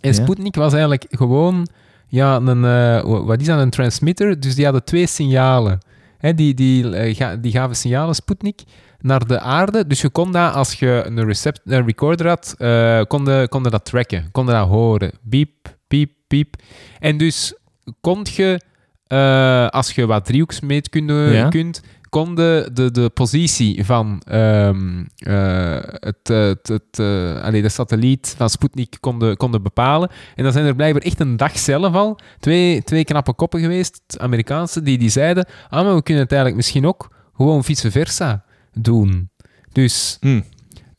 [0.00, 0.22] En Ja.
[0.22, 1.66] Sputnik was eigenlijk gewoon...
[2.08, 3.58] Ja, een, eh, wa- wat is dat?
[3.60, 4.40] Een transmitter.
[4.40, 5.78] Dus die hadden twee signalen.
[6.22, 8.62] Hè, die, die, eh, die gaven signalen, Sputnik,
[9.00, 9.86] naar de aarde.
[9.86, 13.62] Dus je kon dat, als je een, recept, een recorder had, eh kon, je, kon
[13.62, 14.28] dat tracken.
[14.32, 15.10] Kon je dat horen.
[15.28, 15.50] Piep,
[15.88, 16.54] piep, piep.
[16.98, 17.54] En dus
[18.00, 18.60] kon je,
[19.06, 21.48] eh, als je wat driehoeksmeetkunde Ja.
[21.48, 21.80] kunt,
[22.12, 28.34] kon de, de, positie van ehm, eh, het, eh, het, het, eh, allee, de satelliet
[28.36, 30.10] van Sputnik konden, konden bepalen.
[30.34, 34.02] En dan zijn er blijkbaar echt een dag zelf al twee, twee knappe koppen geweest,
[34.18, 38.44] Amerikaanse, die, die zeiden, ah, maar we kunnen het eigenlijk misschien ook gewoon vice versa
[38.72, 39.30] doen.
[39.72, 40.40] Dus Hm.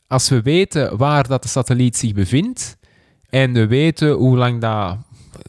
[0.06, 2.76] als we weten waar dat de satelliet zich bevindt
[3.28, 4.96] en we weten hoe lang dat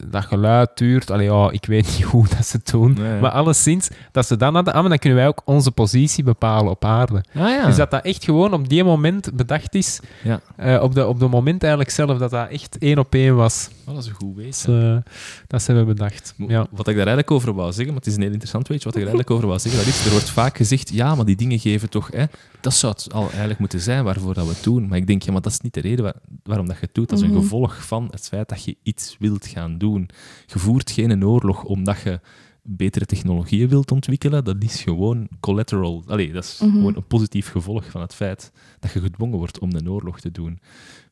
[0.04, 1.10] dat geluid duurt.
[1.10, 2.98] Allee, ja, ik weet niet hoe dat ze het doen.
[3.20, 6.70] Maar alleszins, dat ze dan hadden, ah, maar dan kunnen wij ook onze positie bepalen
[6.70, 7.24] op aarde.
[7.34, 7.66] Ah ja.
[7.66, 10.00] Dus dat dat echt gewoon op die moment bedacht is.
[10.22, 10.40] Ja.
[10.56, 13.68] eh, op, de, op de moment eigenlijk zelf, dat dat echt één op één was.
[13.86, 14.52] Oh, dat is een goed wezen.
[14.54, 15.02] ze-
[15.46, 16.34] dat ze hebben bedacht.
[16.36, 16.58] Ja.
[16.70, 18.94] Wat ik daar eigenlijk over wou zeggen, maar het is een heel interessant weetje, wat
[18.94, 21.36] ik er eigenlijk over wou zeggen, dat is, er wordt vaak gezegd, ja, maar die
[21.36, 22.24] dingen geven toch, hè,
[22.60, 24.88] dat zou het al eigenlijk moeten zijn waarvoor dat we het doen.
[24.88, 26.94] Maar ik denk, ja, maar dat is niet de reden waar- waarom dat je het
[26.94, 27.08] doet.
[27.08, 27.40] Dat is een Mhm.
[27.40, 30.08] gevolg van het feit dat je iets wilt gaan doen.
[30.46, 32.20] Je voert geen oorlog omdat je
[32.62, 34.44] betere technologieën wilt ontwikkelen.
[34.44, 36.02] Dat is gewoon collateral.
[36.06, 36.70] Allee, dat is Mhm.
[36.70, 40.30] gewoon een positief gevolg van het feit dat je gedwongen wordt om een oorlog te
[40.30, 40.58] doen.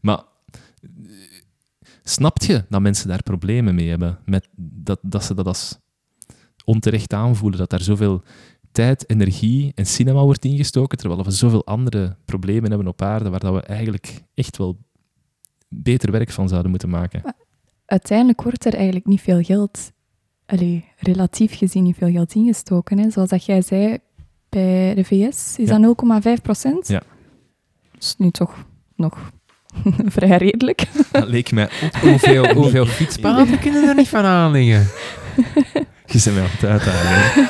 [0.01, 0.23] Maar
[0.83, 0.91] eh,
[2.05, 4.19] snapt je dat mensen daar problemen mee hebben?
[4.25, 5.79] Met dat, dat ze dat als
[6.65, 8.23] onterecht aanvoelen, dat daar zoveel
[8.73, 13.41] tijd, energie en cinema wordt ingestoken, terwijl we zoveel andere problemen hebben op aarde waar
[13.41, 14.79] dat we eigenlijk echt wel
[15.69, 17.35] beter werk van zouden moeten maken.
[17.87, 19.93] Uiteindelijk wordt er eigenlijk niet veel geld,
[20.47, 22.99] allee, relatief gezien niet veel geld ingestoken.
[22.99, 23.11] Hè.
[23.11, 23.99] Zoals dat jij zei,
[24.49, 25.79] bij de VS is Ja.
[25.79, 25.81] dat
[26.37, 26.89] 0,5 procent.
[26.89, 27.03] Ja.
[27.93, 28.67] Dat is nu toch
[28.97, 29.33] nog
[30.17, 30.85] vrij redelijk.
[31.11, 31.69] Dat leek mij...
[32.01, 34.87] Hoeveel, hoeveel fietspaden kunnen er niet van aanleggen?
[36.07, 37.49] Je bent mij aan het uitdagen.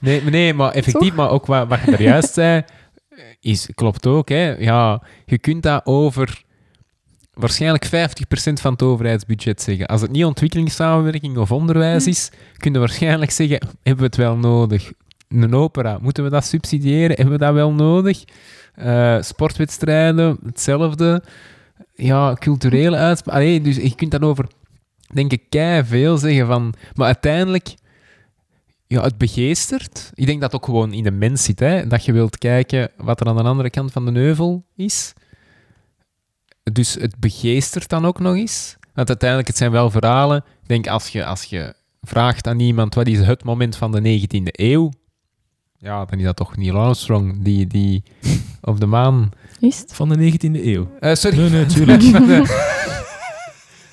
[0.00, 1.16] Nee, maar nee, maar effectief, Toch?
[1.16, 2.62] maar ook wat, wat je er juist zei,
[3.40, 4.28] is, klopt ook.
[4.28, 4.50] Hè.
[4.58, 6.42] Ja, je kunt dat over
[7.34, 7.90] waarschijnlijk 50%
[8.52, 9.86] van het overheidsbudget zeggen.
[9.86, 12.10] Als het niet ontwikkelingssamenwerking of onderwijs Hm.
[12.10, 14.92] is, kun je waarschijnlijk zeggen, hebben we het wel nodig?
[15.30, 17.16] Een opera, moeten we dat subsidiëren?
[17.16, 18.24] Hebben we dat wel nodig?
[18.74, 21.22] Eh, sportwedstrijden, hetzelfde.
[21.94, 23.62] Ja, culturele uitspraken.
[23.62, 24.46] Dus je kunt dan over,
[25.12, 26.74] denk ik, kei veel zeggen van...
[26.94, 27.74] Maar uiteindelijk
[28.86, 30.10] ja, het begeestert.
[30.14, 31.86] Ik denk dat het ook gewoon in de mens zit, hè?
[31.86, 35.12] dat je wilt kijken wat er aan de andere kant van de neuvel is.
[36.72, 38.76] Dus het begeestert dan ook nog eens.
[38.94, 40.36] Want uiteindelijk, het zijn wel verhalen.
[40.36, 44.20] Ik denk, als je, als je vraagt aan iemand wat is het moment van de
[44.20, 44.90] 19e eeuw,
[45.80, 48.02] ja, dan is dat toch Neil Armstrong die, die
[48.60, 49.30] op de maan...
[49.60, 49.94] Is het?
[49.94, 50.90] Van de 19e eeuw.
[51.00, 51.38] Eh, sorry.
[51.38, 52.02] Nee, nee, tuurlijk.
[52.12, 52.46] van, de,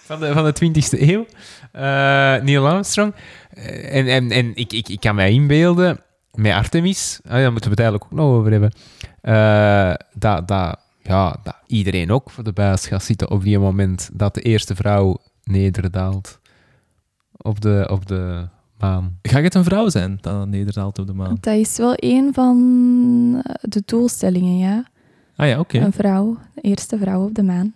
[0.05, 1.25] van, de, van de 20e eeuw.
[1.71, 3.13] Eh, Neil Armstrong.
[3.49, 5.99] Eh, en en, en ik, ik, ik kan mij inbeelden,
[6.33, 8.71] met Artemis, ah, daar moeten we het eigenlijk ook nog over hebben,
[9.21, 14.09] eh, dat, dat, ja, dat iedereen ook voor de buis gaat zitten op die moment
[14.13, 16.39] dat de eerste vrouw nederdaalt
[17.37, 18.47] op de, op de
[18.79, 19.17] maan.
[19.21, 21.37] Ga het een vrouw zijn dat nederdaalt op de maan?
[21.39, 24.85] Dat is wel een van eh, de doelstellingen, ja.
[25.35, 25.77] Ah ja, oké.
[25.79, 27.73] Een vrouw, de eerste vrouw op de maan.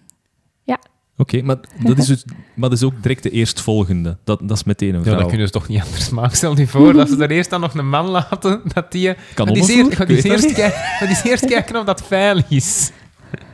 [1.17, 2.25] Oké, maar, dat is dus,
[2.55, 4.17] maar dat is ook direct de eerstvolgende.
[4.23, 5.17] Dat, dat is meteen een Ja, vrouw.
[5.17, 6.37] dat kunnen ze toch niet anders maken.
[6.37, 9.13] Stel je voor dat ze er eerst dan nog een man laten, dat die...
[9.33, 10.53] kan Ga die ongevoer, eerst, ik dat eerst, niet.
[10.53, 12.91] kijken, ga die eerst kijken of dat veilig is.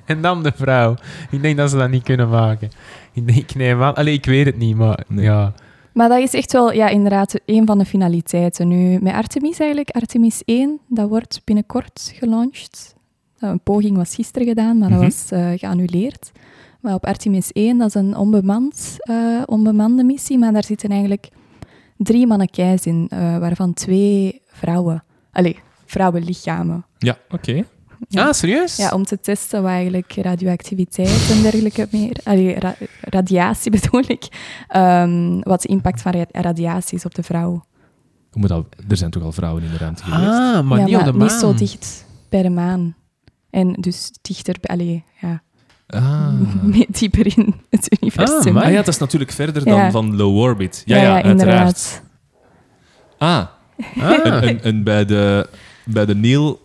[0.06, 0.96] En dan de vrouw.
[1.32, 2.70] Ik denk dat ze dat niet kunnen maken.
[3.14, 3.94] Ik denk, nee, man.
[3.96, 5.26] Allee, ik weet het niet, maar Nee.
[5.26, 5.54] ja.
[5.98, 8.68] Maar dat is echt wel, ja, inderdaad, een van de finaliteiten.
[8.68, 12.96] Nu, met Artemis eigenlijk, Artemis 1, dat wordt binnenkort gelaunched.
[13.40, 15.08] Nou, Een poging was gisteren gedaan, maar dat Mhm.
[15.08, 16.32] was eh, geannuleerd.
[16.82, 21.30] Maar op Artemis 1, dat is een onbemand, eh, onbemande missie, maar daar zitten eigenlijk
[21.98, 25.04] drie mannekijs in, eh, waarvan twee vrouwen.
[25.32, 26.86] Allee, vrouwenlichamen.
[26.98, 27.64] Ja, oké.
[28.10, 28.28] Ja.
[28.28, 28.76] Ah, serieus?
[28.76, 32.18] Ja, om te testen wat eigenlijk radioactiviteit en dergelijke meer...
[32.24, 34.28] Allee, ra- radiatie bedoel ik.
[34.68, 37.50] Ehm, wat de impact van ra- radiatie is op de vrouw.
[38.32, 40.24] Hoe moet dat, er zijn toch al vrouwen in de ruimte geweest?
[40.30, 41.28] Ah, maar ja, niet op de maar maan.
[41.28, 42.96] niet zo dicht bij de maan.
[43.50, 44.76] En dus dichter bij...
[44.76, 45.42] Allee, ja,
[45.88, 46.30] Ah.
[47.00, 48.54] dieper in het universum.
[48.54, 49.92] maar- Ah ja, dat is natuurlijk verder dan Ja.
[49.92, 50.82] van low orbit.
[50.86, 51.40] Ja, ja, uiteraard.
[51.40, 52.02] inderdaad.
[53.18, 53.46] Ah,
[54.00, 54.26] Ah.
[54.26, 55.50] en, en, en bij de,
[55.88, 56.62] bij de Neil...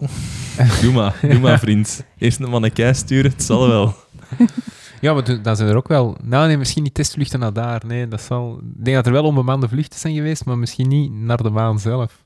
[0.82, 2.04] Doe maar, doe maar, vriend.
[2.18, 3.94] Eerst een mannekij sturen, het zal wel.
[5.00, 6.16] Ja, maar dan zijn er ook wel...
[6.24, 7.82] Nou, nee, misschien niet testvluchten naar daar.
[7.86, 8.58] Nee, dat zal...
[8.78, 11.78] Ik denk dat er wel onbemande vluchten zijn geweest, maar misschien niet naar de maan
[11.78, 12.24] zelf.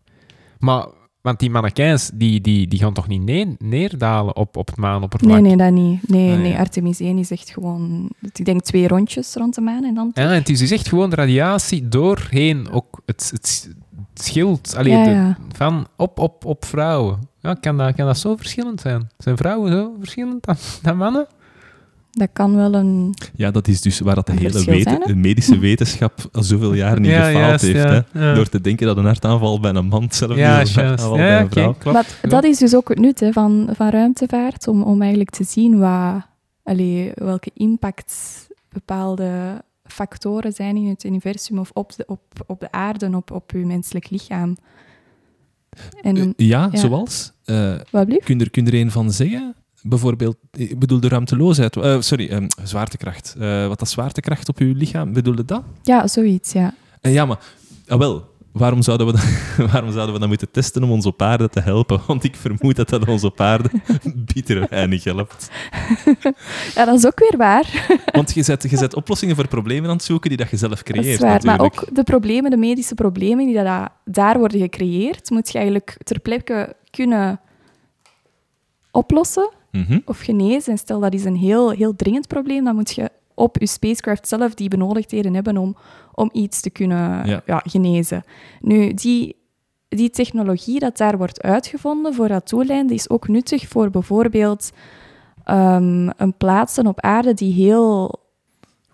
[0.59, 0.86] Maar...
[1.20, 5.32] Want die mannekijns, die, die, die gaan toch niet ne- neerdalen op, op het maanoppervlak?
[5.32, 6.09] Nee, nee, dat niet.
[6.09, 6.56] Nee, Ah, nee.
[6.59, 8.10] Artemis 1 is echt gewoon...
[8.32, 10.10] Ik denk twee rondjes rond de maan en dan...
[10.14, 13.74] Ja, en het is dus echt gewoon de radiatie doorheen ook het, het
[14.23, 15.37] schild allee, Ja, de- ja.
[15.53, 17.19] van op, op, op vrouwen.
[17.41, 19.09] Ja, kan, dat, kan dat zo verschillend zijn?
[19.19, 21.27] Zijn vrouwen zo verschillend dan, dan mannen?
[22.11, 23.15] Dat kan wel een...
[23.35, 27.01] Ja, dat is dus waar dat de hele weten- de medische wetenschap al zoveel jaar
[27.01, 27.83] niet Ja, gefaald juist, heeft.
[27.83, 28.29] ja, Hè?
[28.29, 28.35] ja.
[28.35, 31.23] Door te denken dat een hartaanval bij een man hetzelfde Ja, is een hartaanval Ja,
[31.25, 31.73] bij een oké, vrouw.
[31.79, 31.97] klopt.
[31.97, 32.29] Maar Ja.
[32.29, 35.79] dat is dus ook het nut hè, van, van ruimtevaart, om, om eigenlijk te zien
[35.79, 36.27] wat,
[36.63, 38.15] allee, welke impact
[38.69, 39.31] bepaalde
[39.89, 43.67] factoren zijn in het universum of op de, op, op de aarde, op, op uw
[43.67, 44.57] menselijk lichaam.
[46.03, 46.79] En, Eh, ja, Ja.
[46.79, 47.33] zoals?
[47.45, 49.55] Eh wat kun, je er, kun er een van zeggen?
[49.83, 53.35] bijvoorbeeld, ik bedoel de ruimteloosheid, eh, sorry, ehm, zwaartekracht.
[53.69, 55.63] Wat dat zwaartekracht op uw lichaam, bedoelde dat?
[55.83, 56.75] Ja, zoiets, ja.
[57.01, 57.39] Ja, maar,
[57.87, 59.24] ah, wel, waarom zouden, we dat,
[59.73, 62.01] waarom zouden we dat moeten testen om ons op aarde te helpen?
[62.07, 63.70] Want ik vermoed dat dat ons op aarde
[64.35, 65.51] bitter weinig helpt.
[66.74, 67.87] Ja, dat is ook weer waar.
[68.12, 70.73] Want je zet, je zet oplossingen voor problemen aan het zoeken die dat je zelf
[70.73, 71.28] Dat creëert, is waar.
[71.45, 71.83] Maar natuurlijk.
[71.83, 76.20] ook de problemen, de medische problemen die dat, daar worden gecreëerd, moet je eigenlijk ter
[76.20, 77.41] plekke kunnen
[78.91, 79.99] oplossen Mhm.
[80.05, 80.73] of genezen.
[80.73, 84.29] En stel dat is een heel, heel dringend probleem, dan moet je op je spacecraft
[84.29, 85.77] zelf die benodigdheden hebben om,
[86.13, 87.43] om iets te kunnen Ja.
[87.47, 87.63] ja.
[87.65, 88.25] genezen.
[88.61, 89.37] Nu, die,
[89.89, 94.73] die technologie dat daar wordt uitgevonden voor dat die is ook nuttig voor bijvoorbeeld
[95.45, 98.25] ehm, een plaatsen op aarde die heel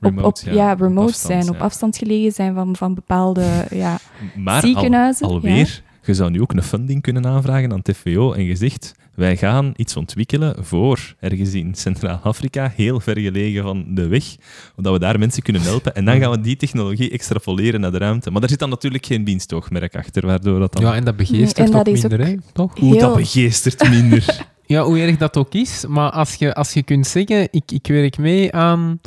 [0.00, 3.98] Remote, op, ja, remote afstand, zijn, op afstand gelegen zijn van, van bepaalde ja,
[4.36, 8.44] Maar ziekenhuizen, Al, alweer, je zou nu ook een funding kunnen aanvragen aan TVO en
[8.44, 14.06] je zegt, wij gaan iets ontwikkelen voor ergens in Centraal-Afrika, heel ver gelegen van de
[14.06, 14.24] weg,
[14.76, 15.94] zodat we daar mensen kunnen helpen.
[15.94, 18.30] En dan gaan we die technologie extrapoleren naar de ruimte.
[18.30, 20.82] Maar daar zit dan natuurlijk geen dienstoogmerk achter, waardoor dat dan...
[20.82, 22.36] Ja, en dat Nee, begeestert en dat ook minder, ook hè?
[22.52, 22.78] Toch?
[22.78, 24.24] Hoe dat begeestert minder.
[24.66, 25.84] Ja, hoe erg dat ook is.
[25.88, 29.00] Maar als je, als je kunt zeggen, ik, ik werk mee aan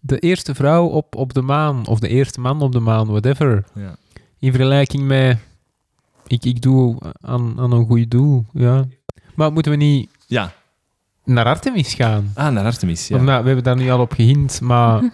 [0.00, 3.64] de eerste vrouw op, op de maan, of de eerste man op de maan, whatever.
[3.74, 3.96] ja.
[4.38, 5.38] In vergelijking met,
[6.28, 8.84] ik, ik doe aan, aan een goed doel, ja.
[9.34, 10.52] Maar moeten we niet ja.
[11.24, 12.30] naar Artemis gaan?
[12.34, 13.16] Ah, naar Artemis, ja.
[13.18, 15.02] Omdat, we hebben daar nu al op gehind, maar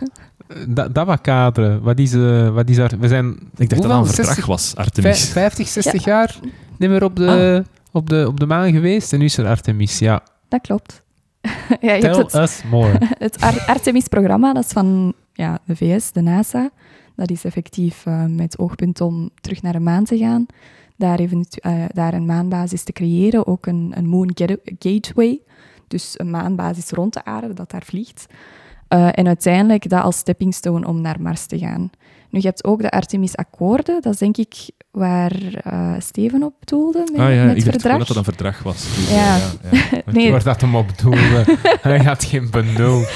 [0.68, 2.92] dat, dat wat kaderen, wat is, eh, wat is daar...
[2.98, 3.26] We zijn
[3.56, 3.98] Ik dacht dat dat hoeveel?
[4.00, 5.24] een verdrag 60, was, Artemis.
[5.24, 6.36] vij- 50, 60 jaar
[6.78, 9.98] niet meer op de, op, de, op de maan geweest en nu is er Artemis,
[9.98, 10.22] ja.
[10.48, 11.02] Dat klopt.
[11.80, 12.98] ja, je Tell hebt het, us more.
[13.18, 16.70] het Ar- Artemis-programma, dat is van ja, de VS, de NASA.
[17.16, 20.46] Dat is effectief eh, met oogpunt om terug naar de maan te gaan.
[20.96, 24.30] Daar, eh, daar een maanbasis te creëren, ook een, een Moon
[24.78, 25.40] Gateway.
[25.88, 28.26] Dus een maanbasis rond de aarde dat daar vliegt.
[28.88, 31.90] Eh, en uiteindelijk dat als stepping stone om naar Mars te gaan.
[32.30, 34.02] Nu, je hebt ook de Artemis-akkoorden.
[34.02, 34.54] Dat is denk ik
[34.90, 37.98] waar eh, Steven op doelde met, ah ja, met ik verdrag.
[37.98, 38.94] dat dat een verdrag was.
[38.94, 39.36] Dus, Ja.
[39.36, 40.00] ja, ja.
[40.12, 41.44] Nee, Waar dat hem op doelde.
[41.80, 43.02] Hij had geen benul.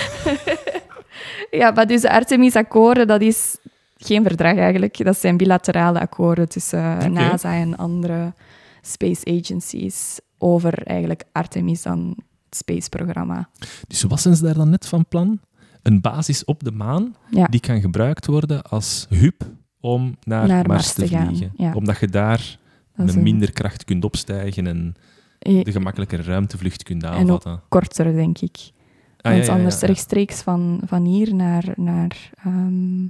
[1.50, 3.56] Ja, maar dus de Artemis-akkoorden, dat is
[3.98, 5.04] geen verdrag eigenlijk.
[5.04, 7.10] Dat zijn bilaterale akkoorden tussen eh.
[7.10, 8.34] NASA en andere
[8.82, 12.14] space agencies over eigenlijk Artemis dan
[12.44, 13.48] het space-programma.
[13.88, 15.40] Dus wat zijn ze daar dan net van plan?
[15.82, 17.46] Een basis op de maan Ja.
[17.46, 19.42] die kan gebruikt worden als hub
[19.80, 21.52] om naar, Naar Mars, Mars te te gaan, vliegen.
[21.56, 21.72] ja.
[21.74, 22.58] Omdat je daar
[22.94, 24.94] met een- minder kracht kunt opstijgen en
[25.38, 27.60] eh, de gemakkelijke ruimtevlucht kunt ook aanvatten.
[27.68, 28.56] korter, denk ik.
[29.20, 33.06] Ah, Want ja, anders rechtstreeks van, van hier naar, naar ehm,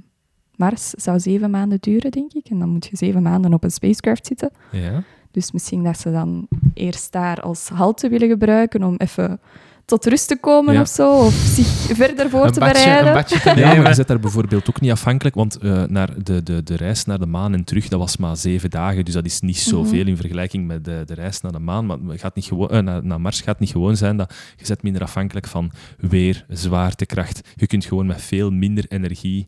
[0.59, 2.45] Mars zou zeven maanden duren, denk ik.
[2.49, 4.51] En dan moet je zeven maanden op een spacecraft zitten.
[4.71, 5.03] Ja.
[5.31, 9.39] Dus misschien dat ze dan eerst daar als halte willen gebruiken om even
[9.85, 10.81] tot rust te komen Ja.
[10.81, 11.11] of zo.
[11.17, 13.13] Of zich verder voor Een te badje, een bereiden.
[13.13, 16.43] badje te Ja, maar je zit daar bijvoorbeeld ook niet afhankelijk, want eh, naar de,
[16.43, 19.25] de, de reis naar de maan en terug, dat was maar zeven dagen, dus dat
[19.25, 21.85] is niet zoveel in vergelijking met de, de reis naar de maan.
[21.85, 24.65] Maar het gaat niet gewoon, eh, naar, naar Mars gaat niet gewoon zijn dat je
[24.67, 27.41] bent minder afhankelijk van weer, zwaartekracht.
[27.55, 29.47] Je kunt gewoon met veel minder energie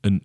[0.00, 0.22] een,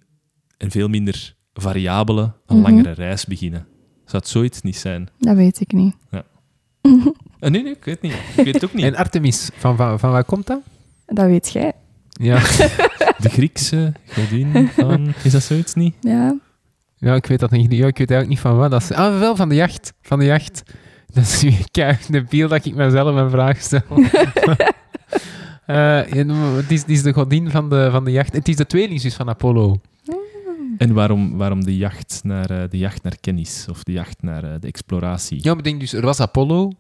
[0.58, 2.62] een veel minder variabele, een Mhm.
[2.62, 3.68] langere reis beginnen.
[4.06, 5.10] Zou het zoiets niet zijn?
[5.20, 5.96] Dat weet ik niet.
[7.40, 8.14] Eh, nee, nee, ik weet het niet.
[8.38, 8.84] Ik weet het ook niet.
[8.86, 10.60] En Artemis, van, van, van waar komt dat?
[11.06, 11.72] Dat weet jij.
[12.10, 12.40] Ja.
[13.24, 15.14] De Griekse godin van...
[15.24, 15.96] Is dat zoiets niet?
[16.02, 16.38] Ja.
[16.96, 17.72] ja, ik weet dat niet.
[17.72, 18.72] Ja, ik weet eigenlijk niet van wat.
[18.72, 19.94] Dat is, ah, wel van de jacht.
[20.02, 20.64] Van de jacht.
[21.14, 23.82] Dat is kijk, de beeld dat ik mezelf een vraag stel.
[25.66, 28.34] Eh, en, het, is, het is de godin van de, van de jacht.
[28.34, 29.80] Het is de tweelingzus van Apollo.
[30.78, 34.44] En waarom, waarom de, jacht naar, eh, de jacht naar kennis of de jacht naar
[34.44, 35.38] eh, de exploratie?
[35.42, 36.72] Ja, maar ik denk dus, er was Apollo.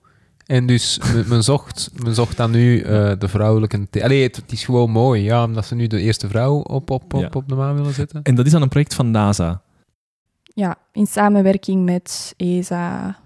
[0.45, 0.99] En dus
[1.29, 3.87] men, zocht, men zocht dan nu eh, de vrouwelijke...
[4.01, 7.13] Allee, het, het is gewoon mooi, ja, omdat ze nu de eerste vrouw op, op,
[7.13, 7.29] op, Ja.
[7.33, 8.23] op de maan willen zetten.
[8.23, 9.61] En dat is dan een project van NASA.
[10.43, 13.17] ja, in samenwerking met ESA,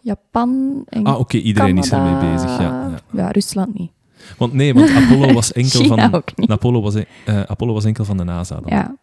[0.00, 2.16] Japan en Ah, oké, iedereen is Canada.
[2.16, 2.50] ermee bezig.
[2.58, 3.00] Ja, ja.
[3.12, 3.90] ja, Rusland niet.
[4.38, 6.14] Want nee, want Apollo was enkel China van...
[6.14, 6.50] ook niet.
[6.50, 7.04] Apollo was, eh,
[7.40, 8.76] Apollo was enkel van de NASA dan.
[8.76, 8.96] Ja,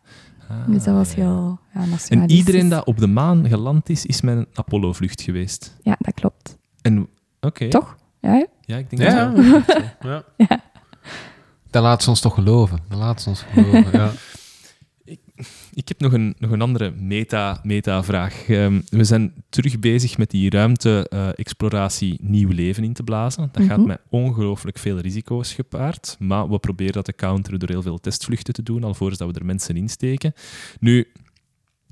[0.49, 4.21] Ah, dus dat was heel ja, En iedereen dat op de maan geland is, is
[4.21, 5.75] met een Apollo-vlucht geweest.
[5.81, 6.57] Ja, dat klopt.
[6.81, 7.07] En
[7.41, 7.67] oké.
[7.67, 7.97] Toch?
[8.21, 8.45] Ja?
[8.61, 9.61] Ja, ik denk Ja, dat wel.
[10.11, 10.23] ja.
[10.47, 10.61] Ja.
[11.69, 12.79] Dat laat ze ons toch geloven.
[12.89, 14.11] Dat laat ze ons geloven, ja.
[15.77, 18.47] Ik heb nog een, nog een andere meta- meta-vraag.
[18.47, 23.49] Ehm, we zijn terug bezig met die ruimte-exploratie nieuw leven in te blazen.
[23.51, 23.87] Dat gaat Mhm.
[23.87, 26.15] met ongelooflijk veel risico's gepaard.
[26.19, 29.39] Maar we proberen dat te counteren door heel veel testvluchten te doen, alvorens dat we
[29.39, 30.33] er mensen insteken.
[30.79, 31.07] Nu,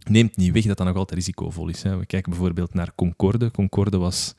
[0.10, 1.84] neemt niet weg dat dat nog altijd risicovol is.
[1.84, 1.98] Hè.
[1.98, 3.52] We kijken bijvoorbeeld naar Concorde.
[3.52, 4.36] Concorde was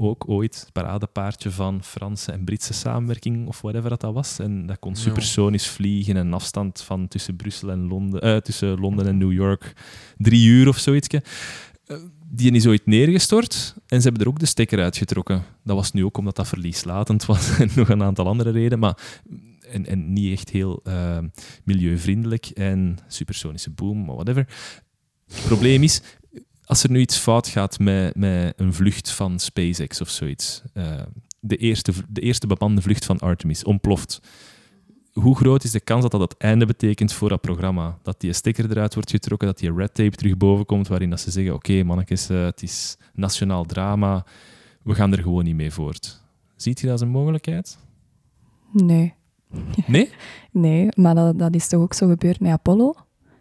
[0.00, 4.38] ook ooit paradepaardje van Franse en Britse samenwerking of whatever dat, dat was.
[4.38, 9.06] En dat kon supersonisch vliegen en afstand van tussen Brussel en Londen, eh, tussen Londen
[9.06, 9.72] en New York
[10.16, 11.08] drie uur of zoiets.
[11.08, 11.96] Eh,
[12.30, 15.42] Die is ooit neergestort en ze hebben er ook de stekker uitgetrokken.
[15.64, 18.78] Dat was nu ook omdat dat verlieslatend was en nog een aantal andere redenen.
[18.78, 18.98] Maar
[19.70, 21.18] en, en niet echt heel eh,
[21.64, 24.46] milieuvriendelijk en supersonische boom, maar whatever.
[25.28, 26.02] Het probleem is,
[26.68, 31.02] als er nu iets fout gaat met, met een vlucht van SpaceX of zoiets, eh,
[31.40, 34.20] de, eerste, de eerste bemande vlucht van Artemis ontploft,
[35.12, 37.98] hoe groot is de kans dat dat het einde betekent voor dat programma?
[38.02, 41.20] Dat die stekker eruit wordt getrokken, dat die red tape terug boven komt, waarin dat
[41.20, 44.24] ze zeggen, oké mannetjes, eh, het is nationaal drama,
[44.82, 46.22] we gaan er gewoon niet mee voort.
[46.56, 47.78] Ziet je dat als een mogelijkheid?
[48.72, 49.14] Nee.
[49.86, 50.10] Nee?
[50.50, 52.94] Nee, maar dat, dat is toch ook zo gebeurd met Apollo?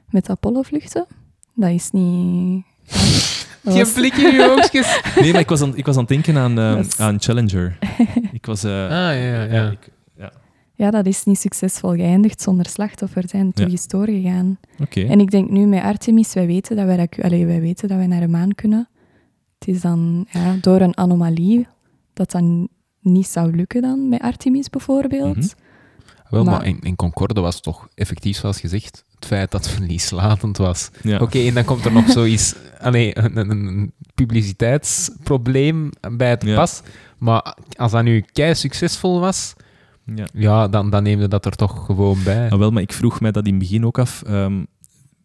[0.09, 1.05] Met de Apollo-vluchten?
[1.53, 2.65] Dat is niet...
[3.63, 5.01] Geen was- blik in je oogjes.
[5.21, 7.77] Nee, maar ik was aan, ik was aan het denken aan, eh, is- aan Challenger.
[8.31, 8.63] Ik was...
[8.63, 9.69] eh, Ah, ja, ja.
[9.71, 10.31] ik- ja.
[10.73, 13.23] Ja, dat is niet succesvol geëindigd zonder slachtoffer.
[13.29, 13.75] zijn terug Ja.
[13.75, 14.59] is doorgegaan.
[14.79, 15.01] Oké.
[15.01, 18.07] En ik denk nu met Artemis, wij weten dat wij, dat, wij weten dat wij
[18.07, 18.87] naar de maan kunnen.
[19.59, 21.67] Het is dan ja, door een anomalie
[22.13, 22.67] dat dan
[23.01, 25.35] niet zou lukken dan met Artemis bijvoorbeeld.
[25.37, 25.47] Mhm.
[26.29, 29.73] Wel, maar, Maar- in, in Concorde was toch effectief, zoals gezegd, het feit dat het
[29.73, 30.89] verlieslatend was.
[31.03, 31.19] Ja.
[31.19, 36.55] Oké, en dan komt er nog zoiets, allee, een, een, een publiciteitsprobleem bij het Ja.
[36.55, 36.81] pas.
[37.17, 39.53] Maar als dat nu kei succesvol was,
[40.15, 40.27] Ja.
[40.33, 42.49] ja, dan, dan neem je dat er toch gewoon bij.
[42.51, 44.23] Ah, wel, maar ik vroeg mij dat in het begin ook af.
[44.27, 44.63] ehm,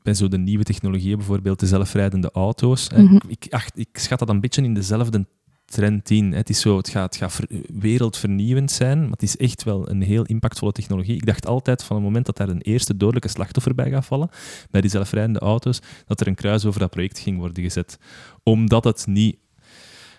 [0.02, 2.88] bij zo de nieuwe technologieën, bijvoorbeeld de zelfrijdende auto's.
[2.94, 3.02] hè.
[3.02, 3.18] Mhm.
[3.28, 5.26] ik, acht, ik schat dat een beetje in dezelfde
[5.72, 6.30] trend in.
[6.30, 6.36] hè.
[6.36, 7.48] Het, is zo, het gaat, het gaat ver-
[7.80, 11.14] wereldvernieuwend zijn, maar het is echt wel een heel impactvolle technologie.
[11.14, 14.28] Ik dacht altijd van het moment dat daar een eerste dodelijke slachtoffer bij gaat vallen,
[14.70, 17.98] bij die zelfrijdende auto's, dat er een kruis over dat project ging worden gezet.
[18.42, 19.36] Omdat het niet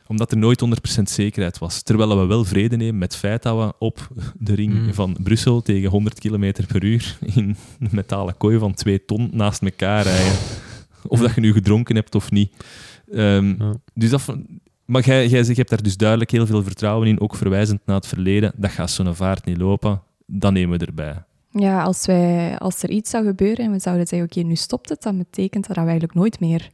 [0.07, 0.63] omdat er nooit
[0.99, 1.81] 100% zekerheid was.
[1.81, 4.07] Terwijl we wel vrede nemen met het feit dat we op
[4.39, 4.93] de ring Mm.
[4.93, 9.61] van Brussel tegen 100 km per uur in een metalen kooi van 2 ton naast
[9.61, 10.33] elkaar rijden.
[11.07, 12.51] Of dat je nu gedronken hebt of niet.
[13.11, 13.73] Ehm, Ja.
[13.93, 14.35] dus dat,
[14.93, 17.81] maar jij, jij zegt, je hebt daar dus duidelijk heel veel vertrouwen in, ook verwijzend
[17.85, 18.51] naar het verleden.
[18.55, 20.01] Dat gaat zo'n vaart niet lopen.
[20.25, 21.23] Dan nemen we erbij.
[21.49, 24.89] Ja, als, wij, als er iets zou gebeuren en we zouden zeggen, oké, nu stopt
[24.89, 26.69] het, dan betekent dat dat we eigenlijk nooit meer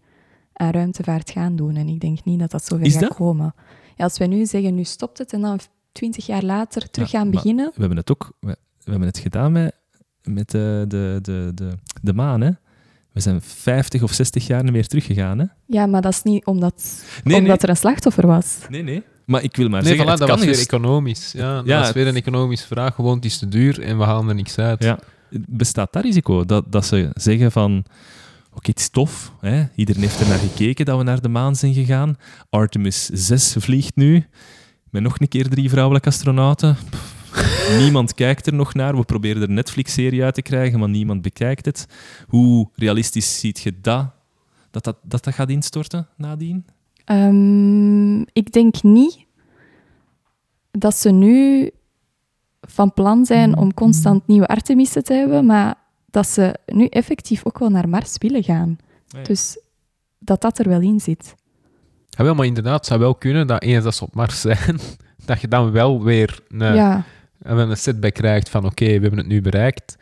[0.54, 1.76] aan ruimtevaart gaan doen.
[1.76, 3.16] En ik denk niet dat dat zover gaat dat?
[3.16, 3.54] komen.
[3.96, 5.60] Ja, als wij nu zeggen, nu stopt het, en dan
[5.92, 7.66] twintig jaar later terug Ja, gaan beginnen.
[7.74, 9.76] We hebben het ook we, we hebben het gedaan met,
[10.24, 11.70] met de, de, de, de,
[12.02, 12.42] de maan.
[12.42, 12.52] Hè?
[13.12, 15.40] We zijn 50 of 60 jaar niet meer teruggegaan.
[15.40, 15.46] Hè?
[15.66, 18.58] Ja, maar dat is niet omdat, Nee, omdat er een slachtoffer was.
[18.70, 19.04] nee, nee.
[19.26, 21.32] Maar ik wil maar Nee, zeggen, voilà, het dat kan was weer gest- economisch.
[21.32, 22.96] Ja, dat was weer een economische vraag.
[22.96, 24.84] Gewoon, het is te duur en we halen er niks uit.
[24.84, 25.00] Ja.
[25.48, 26.46] Bestaat dat risico?
[26.46, 27.86] Dat, dat ze zeggen van...
[28.54, 29.32] Oké, het is tof.
[29.40, 29.64] Hè?
[29.76, 32.18] Iedereen heeft er naar gekeken dat we naar de maan zijn gegaan.
[32.50, 34.26] Artemis 6 vliegt nu.
[34.90, 36.78] Met nog een keer drie vrouwelijke astronauten.
[36.90, 37.14] Pff,
[37.78, 38.96] niemand kijkt er nog naar.
[38.96, 41.86] We proberen er een Netflix-serie uit te krijgen, maar niemand bekijkt het.
[42.28, 44.08] Hoe realistisch ziet je dat?
[44.72, 46.66] Dat dat, dat, dat gaat instorten nadien?
[47.06, 49.18] Ehm, ik denk niet
[50.72, 51.70] dat ze nu
[52.62, 55.76] van plan zijn om constant nieuwe Artemissen te hebben, maar
[56.06, 58.78] dat ze nu effectief ook wel naar Mars willen gaan.
[59.08, 59.22] ja.
[59.22, 59.58] Dus
[60.20, 61.36] dat dat er wel in zit.
[62.10, 64.80] Ja, wel, maar inderdaad, het zou wel kunnen dat eens dat ze op Mars zijn,
[65.26, 67.06] dat je dan wel weer een, Ja,
[67.40, 69.98] een setback krijgt van oké, we hebben het nu bereikt.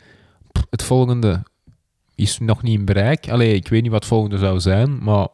[0.52, 1.42] Pff, Het volgende
[2.14, 3.28] is nog niet in bereik.
[3.30, 5.28] Allee, ik weet niet wat het volgende zou zijn, maar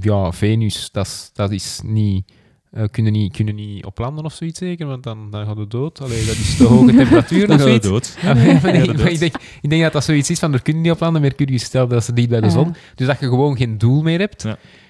[0.00, 2.32] ja, Venus, dat is, dat is niet...
[2.70, 5.70] eh, kunnen, niet, kunnen niet op landen of zoiets zeker, want dan, dan gaat het
[5.70, 6.00] dood.
[6.00, 7.86] Allee, dat is te hoge temperatuur Dan of we zoiets.
[7.88, 8.16] dood.
[8.22, 10.38] Ja, maar- maar nee, Ja, dat maar ik, denk, ik denk dat dat zoiets is
[10.38, 12.52] van er kunnen niet op landen, Mercurius stelt dat ze dicht bij de Ja.
[12.52, 12.74] zon.
[12.94, 14.44] Dus dat je gewoon geen doel meer hebt.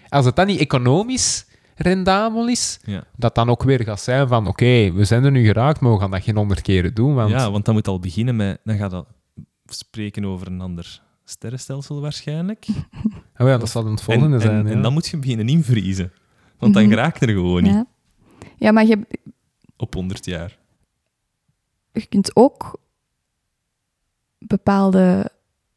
[0.08, 3.04] Als het dan niet economisch rendabel is, Ja.
[3.16, 5.98] dat dan ook weer gaat zijn van oké, we zijn er nu geraakt, maar we
[5.98, 7.14] gaan dat geen honderd keren doen.
[7.14, 8.60] Want Ja, want dan moet al beginnen met...
[8.64, 9.06] Dan gaat dat
[9.66, 12.66] spreken over een ander sterrenstelsel waarschijnlijk.
[13.38, 14.58] Oh ja, dat zal dan het volgende en, zijn.
[14.58, 14.72] En, ja.
[14.72, 16.12] en dan moet je beginnen invriezen.
[16.58, 16.92] Want dan Mhm.
[16.94, 17.86] raakt er gewoon niet ja.
[18.58, 19.06] ja maar je,
[19.76, 20.58] op 100 jaar.
[21.92, 22.80] je kunt ook
[24.38, 25.30] bepaalde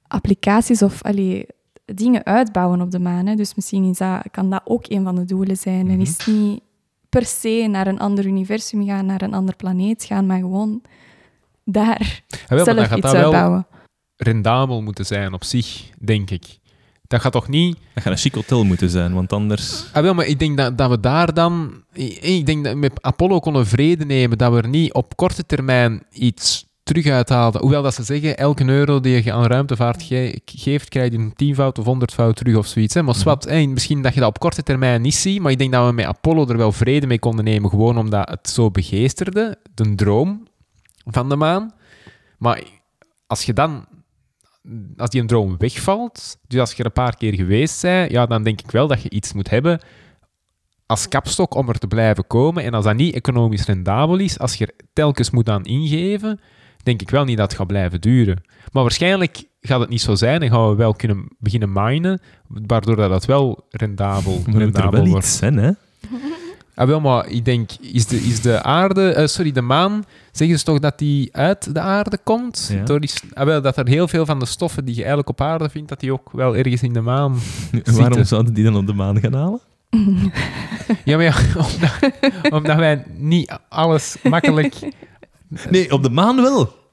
[0.08, 1.46] applicaties of allee,
[1.86, 3.26] dingen uitbouwen op de maan.
[3.26, 3.36] Hè.
[3.36, 5.80] Dus misschien is dat, kan dat ook een van de doelen zijn.
[5.80, 6.02] En Mhm.
[6.02, 6.62] is het niet
[7.10, 10.82] per se naar een ander universum gaan, naar een ander planeet gaan, maar gewoon
[11.64, 13.68] daar Ja, wel, zelf gaat iets dat wel uitbouwen.
[14.16, 16.58] rendabel moeten zijn op zich, denk ik.
[17.08, 17.78] Dat gaat toch niet...
[17.94, 19.86] Dat gaat een chic hotel moeten zijn, want anders...
[19.94, 21.84] Ah, wel, maar ik denk dat, dat we daar dan...
[21.94, 25.16] Ik ik denk dat we met Apollo konden vrede nemen dat we er niet op
[25.16, 27.60] korte termijn iets terug uithaalde.
[27.60, 31.34] Hoewel dat ze zeggen, elke euro die je aan ruimtevaart ge- geeft, krijg je een
[31.36, 32.94] tienvoud of honderdvoud terug of zoiets.
[32.94, 33.02] Hè.
[33.04, 33.22] Maar Mhm.
[33.22, 35.94] zwart, misschien dat je dat op korte termijn niet ziet, maar ik denk dat we
[35.94, 40.48] met Apollo er wel vrede mee konden nemen, gewoon omdat het zo begeesterde, de droom
[41.06, 41.74] van de maan.
[42.38, 42.64] Maar
[43.28, 43.86] als je dan,
[44.98, 48.26] als die een droom wegvalt, dus als je er een paar keer geweest bent, ja,
[48.26, 49.80] dan denk ik wel dat je iets moet hebben
[50.86, 52.64] als kapstok om er te blijven komen.
[52.64, 56.40] En als dat niet economisch rendabel is, als je er telkens moet aan ingeven,
[56.86, 58.44] denk ik wel niet dat het gaat blijven duren.
[58.72, 62.96] Maar waarschijnlijk gaat het niet zo zijn en gaan we wel kunnen beginnen minen, waardoor
[62.96, 65.26] dat het wel rendabel, Maar er rendabel wel wordt.
[65.26, 65.72] iets zijn, hè?
[66.78, 70.58] Ah, wel, maar ik denk, is de, is de aarde, eh, sorry, de maan, zeggen
[70.60, 72.70] ze toch dat die uit de aarde komt?
[72.74, 72.84] Ja.
[72.84, 75.30] Door die, s- ah, wel, dat er heel veel van de stoffen die je eigenlijk
[75.30, 77.38] op aarde vindt, dat die ook wel ergens in de maan...
[77.96, 79.60] Waarom zouden die dan op de maan gaan halen?
[81.06, 84.76] Ja, maar ja, omdat, omdat wij niet alles makkelijk...
[85.70, 86.84] Nee, op de maan wel.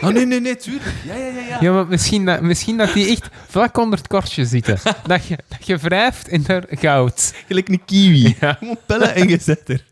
[0.00, 0.94] Oh, nee, nee, nee, tuurlijk.
[1.04, 1.40] Ja, ja, ja.
[1.48, 1.56] ja.
[1.60, 4.78] Ja, maar misschien dat, misschien dat die echt vlak onder het kortje zitten.
[5.06, 7.34] Dat je, dat je wrijft en er goud.
[7.46, 8.36] Gelijk een kiwi.
[8.40, 8.52] Ja.
[8.52, 9.84] Gewoon pellen en gezet er.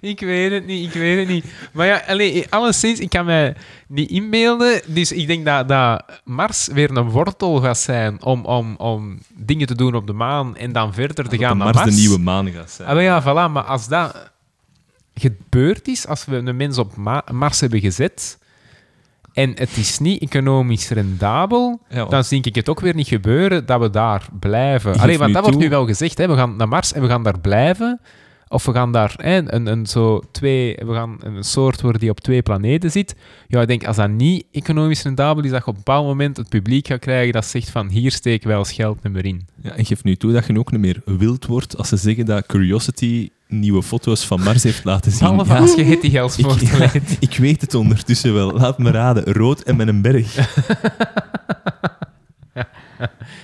[0.00, 1.44] Ik weet het niet, ik weet het niet.
[1.72, 2.02] Maar ja,
[2.48, 3.56] alleszins, ik kan mij
[3.88, 4.80] niet inbeelden.
[4.86, 9.66] Dus ik denk dat, dat Mars weer een wortel gaat zijn om, om, om dingen
[9.66, 11.94] te doen op de maan en dan verder te gaan naar Mars Mars.
[11.94, 12.88] de nieuwe maan gaat zijn.
[12.88, 13.52] Ah, maar ja, voilà.
[13.52, 14.32] Maar als dat
[15.14, 18.38] gebeurd is, als we een mens op Ma- Mars hebben gezet
[19.32, 23.66] en het is niet economisch rendabel, Ja, dan zie ik het ook weer niet gebeuren
[23.66, 24.98] dat we daar blijven.
[24.98, 27.22] Alleen, want dat wordt nu wel gezegd, hè, we gaan naar Mars en we gaan
[27.22, 28.00] daar blijven.
[28.48, 32.10] Of we gaan daar hè, een, een, zo twee, we gaan een soort worden die
[32.10, 33.14] op twee planeten zit.
[33.48, 36.36] Ja, ik denk als dat niet economisch rendabel is, dat je op een bepaald moment
[36.36, 39.46] het publiek gaat krijgen dat zegt van hier steken wij ons geld meer in.
[39.62, 42.26] Ja, en geef nu toe dat je ook niet meer wild wordt als ze zeggen
[42.26, 45.28] dat Curiosity nieuwe foto's van Mars heeft laten zien.
[45.36, 46.38] Behalve Ja, als je het die geld
[47.20, 48.52] ik, weet het ondertussen wel.
[48.52, 49.24] Laat me raden.
[49.32, 50.36] Rood en met een berg.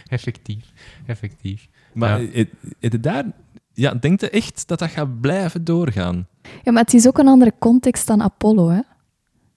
[0.09, 0.65] Effectief,
[1.07, 1.69] effectief.
[1.93, 2.45] Maar Ja.
[2.81, 3.25] het, daar...
[3.73, 6.27] Ja, denkt je echt dat dat gaat blijven doorgaan?
[6.63, 8.81] Ja, maar het is ook een andere context dan Apollo, hè?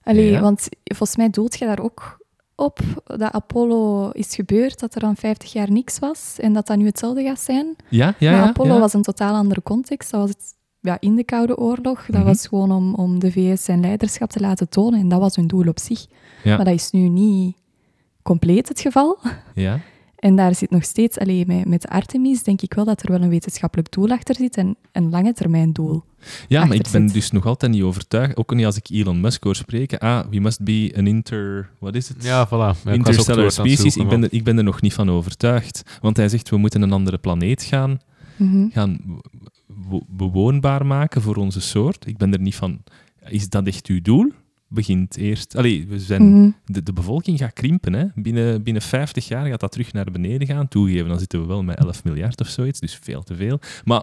[0.02, 0.40] Allee, Ja.
[0.40, 2.18] want volgens mij doelt je daar ook
[2.56, 6.76] op dat Apollo is gebeurd, dat er dan 50 jaar niks was en dat dat
[6.76, 7.76] nu hetzelfde gaat zijn.
[7.88, 8.46] Ja, ja, maar ja.
[8.48, 8.80] Apollo ja.
[8.80, 10.10] was een totaal andere context.
[10.10, 12.06] Dat was het, ja, in de Koude Oorlog.
[12.06, 12.24] Dat Mhm.
[12.24, 15.46] was gewoon om, om de VS zijn leiderschap te laten tonen en dat was hun
[15.46, 16.06] doel op zich.
[16.44, 16.56] Ja.
[16.56, 17.56] Maar dat is nu niet
[18.22, 19.18] compleet het geval.
[19.54, 19.80] Ja.
[20.16, 23.22] En daar zit nog steeds, alleen met, met Artemis, denk ik wel dat er wel
[23.22, 26.02] een wetenschappelijk doel achter zit en een lange termijn doel.
[26.48, 27.12] Ja, maar ik ben zit.
[27.12, 28.36] dus nog altijd niet overtuigd.
[28.36, 29.98] Ook niet als ik Elon Musk hoor spreken.
[29.98, 31.70] Ah, we must be an inter...
[31.78, 32.24] Wat is het?
[32.24, 32.82] Ja, voilà.
[32.84, 33.96] Ja, Interstellar species.
[33.96, 35.82] Ik ben, er, ik ben er nog niet van overtuigd.
[36.00, 38.00] Want hij zegt, we moeten een andere planeet gaan,
[38.36, 38.68] Mhm.
[38.70, 39.00] gaan
[39.66, 42.06] be- bewoonbaar maken voor onze soort.
[42.06, 42.82] Ik ben er niet van...
[43.28, 44.32] Is dat echt uw doel?
[44.68, 45.56] Begint eerst...
[45.56, 46.30] Allee, we zijn...
[46.32, 46.50] Mhm.
[46.64, 47.92] De, de bevolking gaat krimpen.
[47.92, 48.04] Hè.
[48.14, 50.68] Binnen, binnen 50 jaar gaat dat terug naar beneden gaan.
[50.68, 53.60] Toegeven, dan zitten we wel met 11 miljard of zoiets, dus veel te veel.
[53.84, 54.02] Maar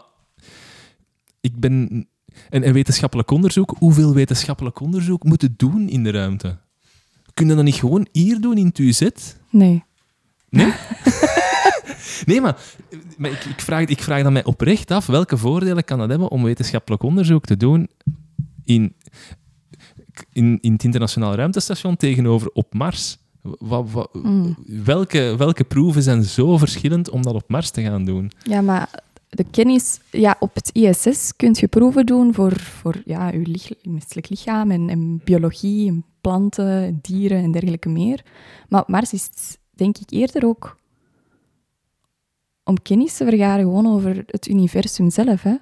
[1.42, 2.06] ik ben...
[2.50, 6.58] En, en wetenschappelijk onderzoek, hoeveel wetenschappelijk onderzoek moet het doen in de ruimte?
[7.34, 9.08] Kun je dat niet gewoon hier doen in het UZ?
[9.50, 9.84] Nee.
[10.50, 10.74] Nee?
[12.26, 12.58] nee, maar,
[13.18, 16.30] maar ik, ik, vraag, ik vraag dan mij oprecht af, welke voordelen kan dat hebben
[16.30, 17.88] om wetenschappelijk onderzoek te doen
[18.64, 18.96] in,
[20.32, 23.18] in, in het internationaal ruimtestation tegenover op Mars?
[23.42, 24.56] Wa- wa- Mm.
[24.84, 28.32] welke, welke proeven zijn zo verschillend om dat op Mars te gaan doen?
[28.44, 28.90] Ja, maar
[29.36, 30.00] de kennis...
[30.10, 34.90] Ja, op het ISS kun je proeven doen voor, voor ja, je, menselijk lichaam en,
[34.90, 38.26] en biologie, en planten, dieren en dergelijke meer.
[38.70, 40.80] Maar op Mars is het, denk ik, eerder ook
[42.64, 45.42] om kennis te vergaren gewoon over het universum zelf.
[45.42, 45.56] Hè?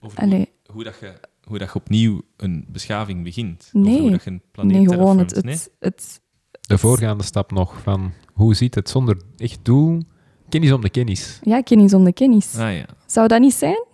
[0.00, 3.70] Over Allee, hoe, dat je, hoe dat je opnieuw een beschaving begint?
[3.72, 3.94] Nee.
[3.94, 6.20] Of hoe dat je een planeet nee, gewoon het, terraformt, het, het,
[6.60, 10.02] De voorgaande stap nog van hoe ziet het zonder echt doel?
[10.54, 11.38] Kennis om de kennis.
[11.42, 12.56] ja, kennis om de kennis.
[12.56, 12.84] Ah ja.
[13.06, 13.84] Zou dat niet zijn?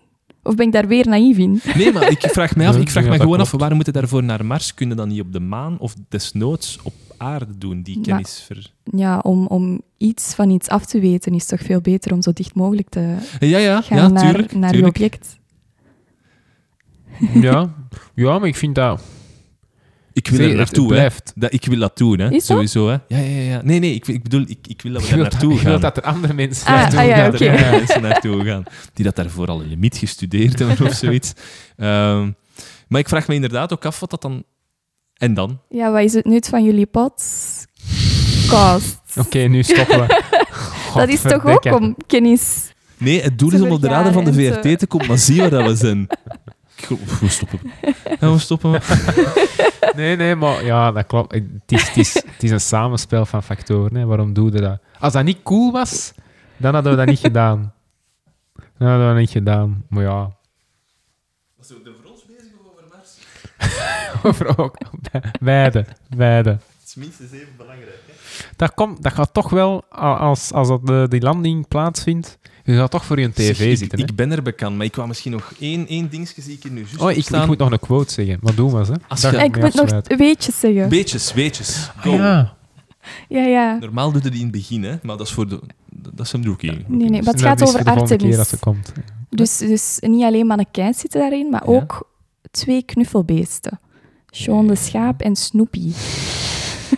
[0.43, 1.61] Of ben ik daar weer naïef in?
[1.77, 4.23] Nee, maar ik vraag mij af, ik vraag ja, dat gewoon af, waarom moeten daarvoor
[4.23, 4.75] naar Mars?
[4.75, 8.43] Kunnen dan niet op de maan of desnoods op aarde doen, die Maar- kennis?
[8.47, 8.73] Ver...
[8.85, 12.33] Ja, om, om iets van iets af te weten is toch veel beter om zo
[12.33, 14.55] dicht mogelijk te Ja, ja, gaan ja, naar, tuurlijk.
[14.55, 14.97] naar je tuurlijk.
[14.97, 15.39] object.
[17.35, 17.75] Ja,
[18.15, 19.03] ja maar ik vind dat...
[20.13, 21.09] Ik wil er naartoe, hè.
[21.35, 22.31] Dat, ik wil dat doen, hè.
[22.31, 22.47] Is?
[22.47, 22.97] Sowieso, hè.
[23.09, 23.61] Ja, ja, ja.
[23.65, 25.81] Nee, nee, ik, ik bedoel, ik, ik wil dat we daar naartoe ik wil gaan.
[25.81, 27.31] dat er andere mensen Ah, naartoe ah, ja, gaan.
[27.31, 27.57] dat er oké.
[27.57, 28.63] andere mensen naartoe gaan.
[28.95, 31.33] Die dat daarvoor al een limiet gestudeerd hebben of zoiets.
[31.77, 32.31] Ehm,
[32.89, 34.45] maar ik vraag me inderdaad ook af wat dat dan...
[35.15, 35.61] En dan?
[35.69, 37.67] Ja, wat is het nut van jullie podcast?
[39.17, 40.23] Oké, nu stoppen we.
[40.95, 42.73] dat is toch ook om kennis...
[42.97, 45.41] Nee, het doel is om op de radar van de VRT te komen, maar zie
[45.41, 46.07] waar dat we zijn.
[47.21, 47.61] We stoppen.
[48.19, 48.71] Gaan we stoppen?
[49.97, 51.33] Nee, nee, maar ja, dat klopt.
[51.33, 53.97] Het is, het is, het is een samenspel van factoren.
[53.97, 54.07] Hè.
[54.07, 54.79] Waarom doe je dat?
[54.99, 56.13] Als dat niet cool was,
[56.57, 57.73] dan hadden we dat niet gedaan.
[58.55, 59.85] Dan hadden we dat niet gedaan.
[59.89, 60.31] Maar ja,
[61.57, 63.19] Was je voor ons bezig of over Mars?
[64.27, 64.77] over ook.
[65.41, 65.85] Beide,
[66.17, 66.51] beide.
[66.51, 67.99] Het is minstens even belangrijk.
[68.07, 68.13] Hè?
[68.57, 72.39] Dat, komt, dat gaat toch wel, als, als dat de, die landing plaatsvindt,
[72.71, 73.99] je gaat toch voor je tv Zeg, ik, zitten.
[73.99, 74.05] hè?
[74.05, 76.73] ik ben er bekend, maar ik wou misschien nog één, één dingetje zie ik hier
[76.73, 78.39] nu juist oh, ik, ik moet nog een quote zeggen.
[78.43, 78.93] Maar doe maar, hè.
[79.09, 80.89] Als Daar je- ga Ik moet nog weetjes zeggen.
[80.89, 81.91] Beetjes, weetjes.
[81.97, 82.11] Go.
[82.11, 82.55] Ah, ja.
[83.29, 83.77] Ja, ja.
[83.81, 84.95] Normaal doe je die in het begin, hè?
[85.03, 85.61] maar dat is voor de...
[85.91, 86.85] Dat is een rookie.
[86.87, 88.39] Nee, nee, maar het gaat over Artemis.
[88.39, 88.93] als ze komt.
[89.31, 91.73] Dus, dus niet alleen mannequins zitten daarin, maar Ja.
[91.77, 92.09] ook
[92.51, 93.81] twee knuffelbeesten.
[94.31, 95.93] Sean de Schaap en Snoopy.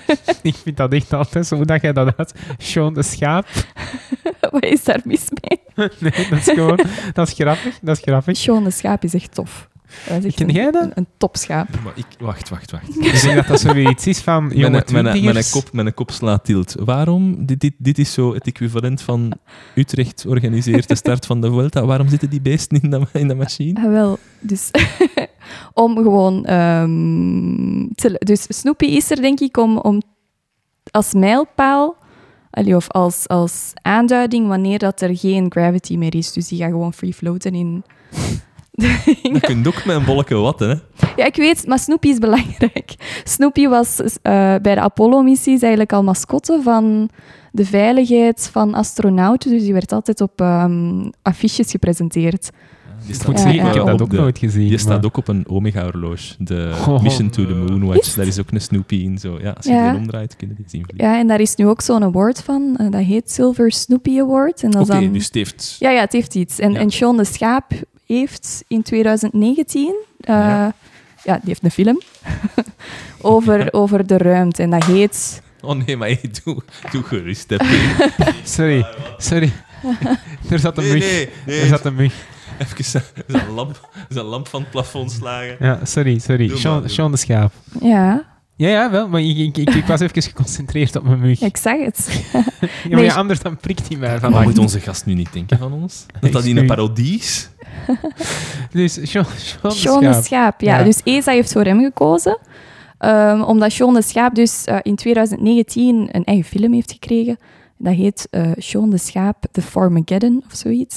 [0.43, 2.35] ik vind dat echt altijd zo, hoe dat jij dat uit.
[2.59, 3.47] Sean de schaap.
[4.51, 5.61] Wat is daar mis mee?
[6.01, 6.81] Nee, dat is gewoon...
[7.13, 8.37] Dat is grappig, dat is grappig.
[8.37, 9.69] Sean de Schaap is echt tof.
[10.09, 10.83] Dat echt Ken een, jij dat?
[10.83, 11.69] Een, een topschaap.
[11.85, 12.07] Maar ik...
[12.19, 12.97] Wacht, wacht, wacht.
[13.01, 15.33] Ik denk dat dat zoiets is van jonge Mijn, mijn, twintigers.
[15.33, 16.75] mijn, kop, mijn kop slaat tilt.
[16.79, 17.47] Waarom?
[17.47, 19.33] Dit, dit, dit is zo het equivalent van
[19.75, 21.85] Utrecht organiseert de start van de Vuelta.
[21.85, 23.81] Waarom zitten die beesten in de, in de machine?
[23.85, 24.71] Ah, wel, dus
[25.75, 26.45] om gewoon...
[26.45, 30.03] ehm, te- dus Snoopy is er, denk ik, om, om
[30.91, 31.97] als mijlpaal...
[32.51, 36.33] allee, Of als, als aanduiding wanneer dat er geen gravity meer is.
[36.33, 37.85] Dus die gaat gewoon free floaten in...
[39.33, 40.75] Dat kun je ook met een bolletje watten, hè?
[41.17, 42.95] Ja, ik weet, maar Snoopy is belangrijk.
[43.25, 44.11] Snoopy was eh,
[44.63, 47.11] bij de Apollo-missies eigenlijk al mascotte van
[47.53, 49.51] de veiligheid van astronauten.
[49.51, 52.51] Dus die werd altijd op ehm, affiches gepresenteerd.
[53.07, 53.69] Die Ik staat, Ja, ja.
[53.69, 54.69] ik heb dat ook de- nooit gezien.
[54.69, 56.35] Die staat maar- ook op een Omega-horloge.
[56.39, 57.65] De Oh, Mission to the nee.
[57.65, 58.07] Moonwatch.
[58.07, 59.19] Is Daar is ook een Snoopy in.
[59.19, 59.39] Zo.
[59.43, 59.91] Ja, als je Ja.
[59.91, 61.09] die omdraait, kun je die zien vliegen.
[61.11, 62.75] Ja, en daar is nu ook zo'n award van.
[62.79, 64.65] eh, dat heet Silver Snoopy Award.
[64.65, 65.13] Oké, dan...
[65.13, 65.77] dus het heeft...
[65.79, 66.59] Ja, ja, het heeft iets.
[66.59, 66.79] En, Ja.
[66.79, 67.73] en Sean de Schaap
[68.19, 69.95] heeft in 2019...
[70.21, 70.75] eh, Ja.
[71.25, 71.33] ja.
[71.35, 72.01] die heeft een film
[73.21, 74.63] over, over de ruimte.
[74.63, 75.43] En dat heet...
[75.61, 77.57] Oh nee, maar hey, doe, doe gerust, hè.
[78.45, 78.87] Sorry,
[79.19, 79.53] sorry.
[80.51, 81.03] er zat een Nee, mug.
[81.03, 81.61] nee, nee.
[81.61, 82.15] Er zat een mug.
[82.59, 82.85] Even
[83.27, 85.57] zijn lamp, zijn lamp van het plafond slagen.
[85.61, 86.47] Ja, sorry, sorry.
[86.49, 87.53] Doe Sean, maar, de Schaap.
[87.81, 88.25] Ja,
[88.57, 89.09] Ja, ja, wel.
[89.09, 91.41] Maar ik, ik, ik, ik was even geconcentreerd op mijn mug.
[91.41, 92.25] Ik zag het.
[92.33, 93.05] maar nee.
[93.05, 94.45] ja, anders dan prikt hij mij Maar vandaag.
[94.45, 96.07] moet onze gast nu niet denken van ons?
[96.21, 97.49] Dat dat in een parodie is?
[98.73, 100.25] Dus Sean, Sean de Sean de Schaap.
[100.25, 100.79] Schaap, ja.
[100.79, 100.85] Ja.
[100.85, 102.39] Dus ESA heeft voor hem gekozen.
[102.99, 107.39] ehm, omdat Sean de Schaap dus eh, in 2019 een eigen film heeft gekregen.
[107.79, 110.97] Dat heet eh Sean de Schaap, The Farmageddon of zoiets.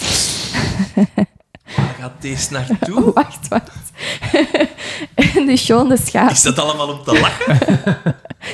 [1.76, 3.12] Waar gaat deze Oh, naartoe?
[3.14, 3.92] wacht, wacht.
[5.16, 6.30] en dus Sean de Schaap...
[6.30, 7.58] Is dat allemaal om te lachen?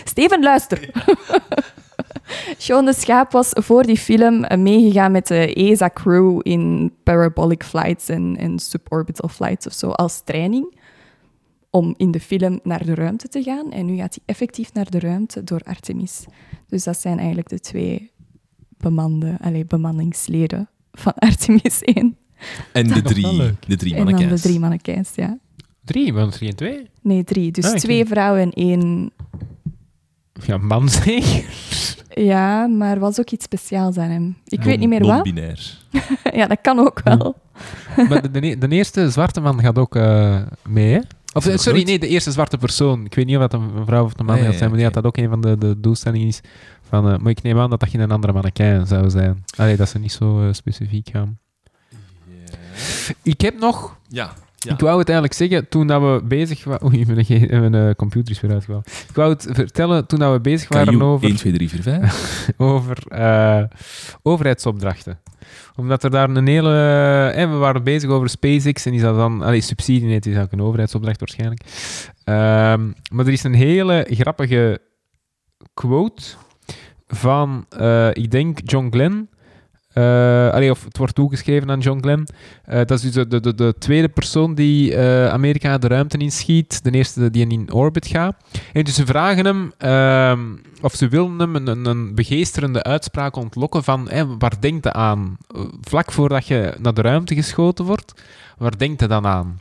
[0.05, 0.89] Steven, luister.
[2.57, 8.09] Sean de Schaap was voor die film eh, meegegaan met de ESA-crew in parabolic flights
[8.09, 10.79] en, en suborbital flights of zo als training.
[11.69, 13.71] Om in de film naar de ruimte te gaan.
[13.71, 16.25] En nu gaat hij effectief naar de ruimte door Artemis.
[16.67, 18.11] Dus dat zijn eigenlijk de twee
[18.77, 22.17] bemande, allee, bemanningsleden van Artemis 1.
[22.73, 23.37] En de drie,
[23.67, 24.59] de drie En dan de drie
[25.15, 25.37] ja.
[25.83, 26.89] Drie, want drie en twee.
[27.01, 27.51] Nee, drie.
[27.51, 29.11] Dus Ah, twee vrouwen en één...
[30.45, 31.45] Ja, man zeker.
[32.09, 34.37] Ja, maar er was ook iets speciaals aan hem.
[34.45, 35.09] Ik weet niet meer wat.
[35.09, 35.77] Non-binair.
[36.33, 37.35] Ja, dat kan ook wel.
[38.09, 40.99] maar de, de, de eerste zwarte man gaat ook eh, mee, hè?
[41.33, 43.05] Of, sorry, nee, de eerste zwarte persoon.
[43.05, 44.87] Ik weet niet of dat een vrouw of een man ja, gaat zijn, maar die
[44.87, 46.41] ja, had dat ook een van de, de doelstellingen is.
[46.89, 49.43] Van, eh, maar ik neem aan dat dat geen andere mannequin zou zijn.
[49.57, 51.37] Allee, dat ze niet zo eh, specifiek gaan.
[53.21, 53.97] Ik heb nog...
[54.07, 54.33] Ja.
[54.67, 54.73] Ja.
[54.73, 56.85] Ik wou het eigenlijk zeggen, toen dat we bezig waren...
[56.87, 58.83] Oei, mijn, mijn eh, computer is weer uitgevallen.
[59.09, 61.27] Ik wou het vertellen, toen dat we bezig waren over...
[61.27, 62.49] 1, 2, 3, 4, 5.
[62.57, 63.63] over eh,
[64.21, 65.19] overheidsopdrachten.
[65.75, 67.31] Omdat er daar een hele...
[67.35, 69.41] eh, we waren bezig over SpaceX en is dat dan...
[69.41, 71.61] Allee, subsidie, nee, het is ook een overheidsopdracht waarschijnlijk.
[72.23, 74.81] Ehm, maar er is een hele grappige
[75.73, 76.23] quote
[77.07, 79.29] van, eh, ik denk, John Glenn.
[79.93, 82.27] Allee, of het wordt toegeschreven aan John Glenn.
[82.63, 86.17] Eh, dat is dus de, de, de, de tweede persoon die eh, Amerika de ruimte
[86.17, 86.83] inschiet.
[86.83, 88.35] De eerste die in orbit gaat.
[88.73, 90.39] En dus ze vragen hem, ehm,
[90.81, 95.37] of ze willen hem een, een, begeesterende uitspraak ontlokken van, hè, waar denkt je aan?
[95.81, 98.21] Vlak voordat je naar de ruimte geschoten wordt,
[98.57, 99.59] waar denkt je dan aan?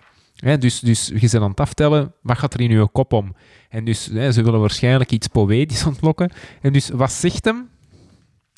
[0.59, 3.35] Dus, dus je bent aan het aftellen, wat gaat er in je kop om?
[3.69, 6.31] En dus ze willen waarschijnlijk iets poëtisch ontlokken.
[6.61, 7.69] En dus wat zegt hem?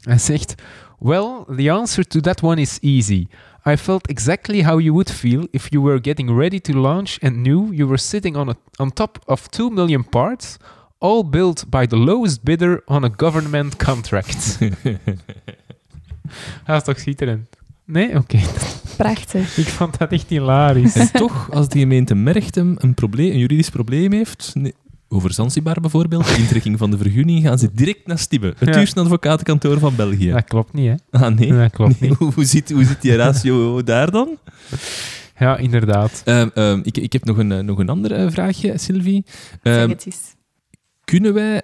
[0.02, 0.54] Hij zegt,
[1.02, 3.28] well, the answer to that one is easy.
[3.64, 7.42] I felt exactly how you would feel if you were getting ready to launch and
[7.42, 10.58] knew you were sitting on, a, on top of two million parts,
[11.00, 14.58] all built by the lowest bidder on a government contract.
[16.66, 17.56] Dat is toch schitterend?
[17.84, 18.16] Nee?
[18.16, 18.40] Oké.
[18.96, 19.56] Prachtig.
[19.64, 20.96] Ik vond dat echt hilarisch.
[20.96, 24.52] En toch, als die gemeente Merchtem een, probleem, een juridisch probleem heeft,
[25.12, 28.74] over Zanzibar bijvoorbeeld, de intrekking van de vergunning, gaan ze direct naar Stibbe, het Ja.
[28.74, 30.30] duurste advocatenkantoor van België.
[30.30, 31.18] Dat klopt niet, hè?
[31.24, 31.52] Ah, nee?
[31.52, 32.34] Dat klopt Nee, niet.
[32.34, 34.38] hoe, zit, hoe zit die ratio daar dan?
[35.38, 36.22] Ja, inderdaad.
[36.24, 39.24] Ehm, ehm, ik, ik heb nog een, eh, nog een ander eh, vraagje, Sylvie.
[39.62, 40.34] Zeg Ehm, het eens.
[41.04, 41.62] kunnen wij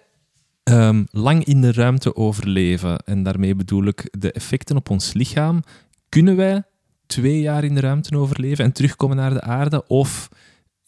[0.62, 2.99] ehm, lang in de ruimte overleven?
[2.99, 5.62] En daarmee bedoel ik de effecten op ons lichaam.
[6.09, 6.62] Kunnen wij
[7.07, 9.87] twee jaar in de ruimte overleven en terugkomen naar de aarde?
[9.87, 10.29] Of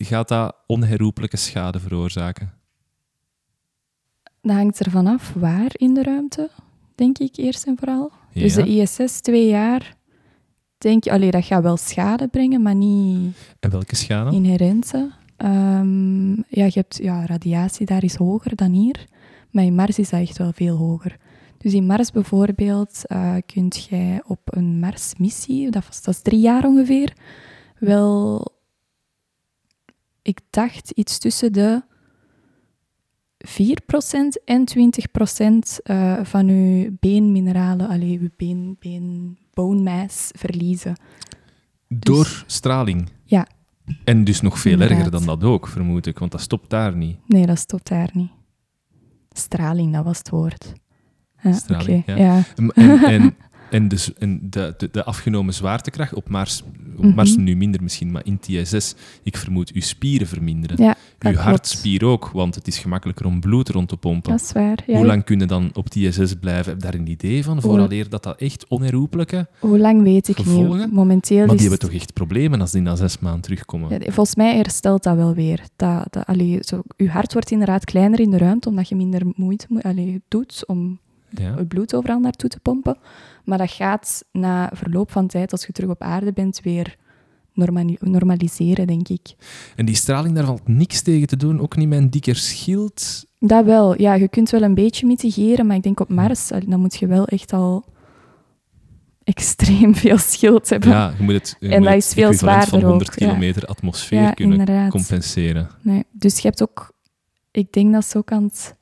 [0.05, 2.52] gaat dat onherroepelijke schade veroorzaken?
[4.43, 6.51] Dat hangt ervan af waar in de ruimte,
[6.94, 8.10] denk ik eerst en vooral.
[8.35, 9.97] Dus de ISS twee jaar,
[10.78, 14.36] denk je, allee, dat gaat wel schade brengen, maar niet En welke schade?
[14.36, 15.10] inherente.
[15.36, 19.06] Ehm, ja, je hebt ja, radiatie daar is hoger dan hier,
[19.51, 21.16] maar in Mars is dat echt wel veel hoger.
[21.59, 26.40] Dus in Mars bijvoorbeeld eh kunt jij op een Marsmissie, dat, was- dat is drie
[26.40, 27.12] jaar ongeveer,
[27.78, 28.47] wel,
[30.22, 31.82] ik dacht iets tussen de
[33.48, 33.51] 4%
[34.44, 40.97] en 20% eh, van je beenmineralen, allee, je been, been, bone mass verliezen.
[41.88, 43.09] Door straling.
[43.24, 43.47] Ja.
[44.05, 47.18] En dus nog veel erger dan dat ook, vermoed ik, want dat stopt daar niet.
[47.26, 48.30] Nee, dat stopt daar niet.
[49.30, 50.72] Straling, dat was het woord.
[51.42, 52.16] Ja, Straling, ja.
[52.16, 52.42] ja.
[52.56, 52.72] En,
[53.02, 53.36] en,
[53.70, 56.62] en, dus, en de, de, de afgenomen zwaartekracht op Mars,
[56.97, 57.14] op Mhm.
[57.14, 60.82] Mars nu minder misschien, maar in TSS, ik vermoed, uw spieren verminderen.
[60.82, 61.36] Ja, uw klopt.
[61.36, 64.30] hartspier ook, want het is gemakkelijker om bloed rond te pompen.
[64.30, 64.78] Dat is waar.
[64.86, 66.72] Ja, Hoe lang kunnen dan op TSS blijven?
[66.72, 67.60] Heb je daar een idee van?
[67.60, 69.47] Vooraleer dat dat echt onherroepelijke...
[69.59, 70.78] Hoe lang weet ik Gevolgen?
[70.78, 70.92] niet.
[70.92, 73.90] Momenteel Maar die hebben toch echt problemen als die na zes maanden terugkomen?
[73.90, 75.60] Ja, volgens mij herstelt dat wel weer.
[75.76, 79.22] Dat, dat, allee, zo, je hart wordt inderdaad kleiner in de ruimte, omdat je minder
[79.34, 80.98] moeite allee, doet om
[81.34, 82.97] het bloed overal naartoe te pompen.
[83.51, 86.97] Maar dat gaat na verloop van tijd, als je terug op aarde bent, weer
[87.52, 89.35] normali- normaliseren, denk ik.
[89.77, 91.60] En die straling, daar valt niks tegen te doen.
[91.60, 93.24] Ook niet met een dikker schild.
[93.39, 94.01] Dat wel.
[94.01, 97.06] Ja, je kunt wel een beetje mitigeren, maar ik denk op Mars, dan moet je
[97.06, 97.85] wel echt al
[99.24, 100.90] extreem veel schild hebben.
[100.90, 103.18] Ja, je moet het, je En moet dat is veel equivalent van zwaarder 100 ook,
[103.18, 103.27] ja.
[103.27, 104.90] kilometer atmosfeer Ja, kunnen inderdaad.
[104.90, 105.68] compenseren.
[105.82, 106.05] Nee.
[106.12, 106.93] Dus je hebt ook,
[107.51, 108.78] ik denk dat ze ook aan het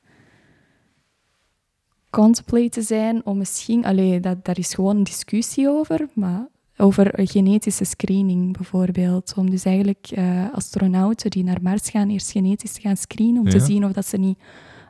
[2.09, 7.27] contemplaten zijn om misschien, allee, dat, daar is gewoon een discussie over, maar over een
[7.27, 9.33] genetische screening bijvoorbeeld.
[9.37, 13.49] Om dus eigenlijk eh, astronauten die naar Mars gaan, eerst genetisch te gaan screenen, om
[13.49, 14.39] te zien of dat ze niet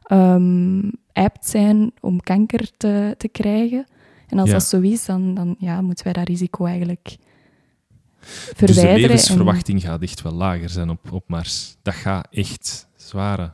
[0.04, 3.86] ehm apt zijn om kanker te, te krijgen.
[4.28, 4.54] En als Ja.
[4.54, 7.18] dat zo is, dan, dan ja, moeten wij dat risico eigenlijk Dus
[8.20, 8.94] de verwijderen.
[8.94, 11.76] en- levensverwachting gaat echt wel lager zijn op, op Mars.
[11.82, 13.54] Dat gaat echt zware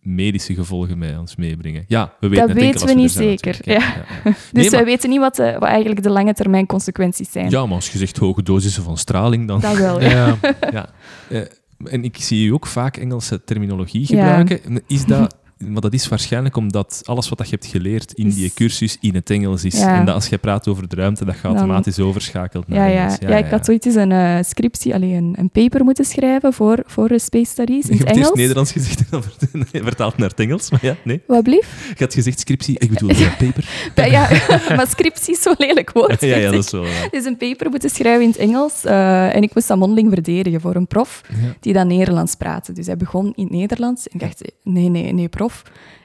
[0.00, 1.84] medische gevolgen mee ons meebrengen.
[1.88, 3.58] Ja, we weten Dat weten we niet er zeker.
[3.62, 4.04] Ja, ja.
[4.24, 7.50] Dus Nee, maar- weten niet wat, de, wat eigenlijk de lange termijn consequenties zijn.
[7.50, 9.60] Ja, maar als je zegt hoge dosissen van straling, dan...
[9.60, 10.36] Dat wel, ja.
[10.70, 10.88] Ja.
[11.28, 11.40] Eh,
[11.84, 14.60] en ik zie u ook vaak Engelse terminologie gebruiken.
[14.86, 15.36] Is dat...
[15.68, 19.14] Maar dat is waarschijnlijk omdat alles wat dat je hebt geleerd in die cursus in
[19.14, 19.78] het Engels is.
[19.78, 19.98] Ja.
[19.98, 22.86] En dat als je praat over de ruimte, dat je Dan- automatisch overschakelt naar Ja,
[22.86, 23.02] ja.
[23.04, 23.16] Engels.
[23.20, 26.82] Ja, ik had zoiets eens een eh, scriptie, alleen een, een paper moeten schrijven voor,
[26.86, 28.32] voor Space Studies in Je het Engels.
[28.32, 30.70] Nederlands gezegd en dan vert- vertaald naar het Engels.
[30.70, 31.22] Maar ja, nee.
[31.26, 31.92] Wat blief?
[31.98, 33.68] Je had gezegd scriptie, ik bedoel een paper.
[33.94, 34.28] Ja, ja,
[34.76, 36.20] maar scriptie is zo'n lelijk woord.
[36.20, 36.84] ja, ja, dat is wel.
[37.10, 40.60] Dus een paper moeten schrijven in het Engels eh, en ik moest dat mondeling verdedigen
[40.60, 41.36] voor een prof Ja.
[41.60, 42.72] die dan Nederlands praatte.
[42.72, 45.49] Dus hij begon in het Nederlands en ik dacht, nee, nee, nee, prof,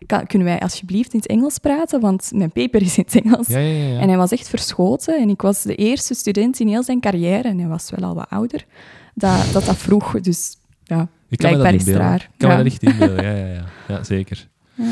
[0.06, 3.48] kan, kunnen wij alsjeblieft in het Engels praten, want mijn paper is in het Engels.
[3.48, 4.00] Ja, ja, ja.
[4.00, 5.20] En hij was echt verschoten.
[5.20, 8.16] En ik was de eerste student in heel zijn carrière, en hij was wel al
[8.16, 8.66] wat ouder,
[9.14, 10.20] dat dat, dat vroeg.
[10.22, 12.22] Dus ja, Ik kan me dat is raar.
[12.34, 12.58] Ik kan Ja.
[12.58, 13.66] me dat echt inbeelden, ja, ja, ja.
[13.88, 14.48] ja zeker.
[14.74, 14.92] Ja.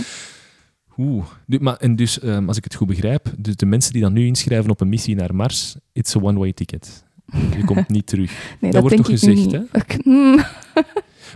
[0.97, 1.25] Oeh.
[1.45, 4.25] Maar, en dus, ehm, als ik het goed begrijp, dus de mensen die dan nu
[4.25, 7.03] inschrijven op een missie naar Mars, it's a one-way ticket.
[7.57, 8.55] Je komt niet terug.
[8.59, 9.53] nee, dat wordt toch gezegd, niet.
[9.71, 10.35] Ik- hmm,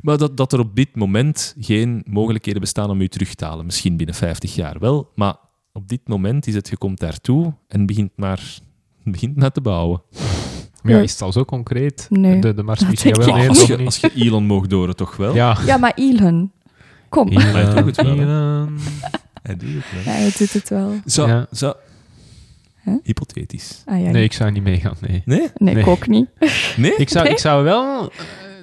[0.01, 3.65] Maar dat, dat er op dit moment geen mogelijkheden bestaan om u terug te halen.
[3.65, 5.35] Misschien binnen 50 jaar wel, maar
[5.73, 8.59] op dit moment is het, je komt daartoe en begint maar,
[9.03, 10.01] begint maar te bouwen.
[10.81, 12.07] Maar ja, is het al zo concreet?
[12.09, 12.41] Nee.
[12.41, 15.35] De, de ja, wel, ik nee, als, je, als je Elon mocht door, toch wel?
[15.35, 15.57] Ja.
[15.65, 16.51] Ja, maar Elon,
[17.09, 17.34] kom.
[17.34, 18.19] Maar hij doet het wel.
[18.19, 18.80] Elon.
[19.41, 20.14] Hij doet het wel.
[20.14, 20.93] Ja, hij doet het wel.
[21.05, 21.47] Zo, Ja.
[21.51, 21.73] zo.
[22.84, 22.95] Huh?
[23.03, 23.81] Hypothetisch.
[23.85, 25.22] Ah, ja, Nee, ik zou niet meegaan, nee.
[25.26, 25.39] Nee?
[25.55, 25.85] nee, ik nee.
[25.85, 26.27] ook niet.
[26.77, 26.95] Nee?
[26.95, 27.34] Ik zou, Nee?
[27.34, 28.11] ik zou wel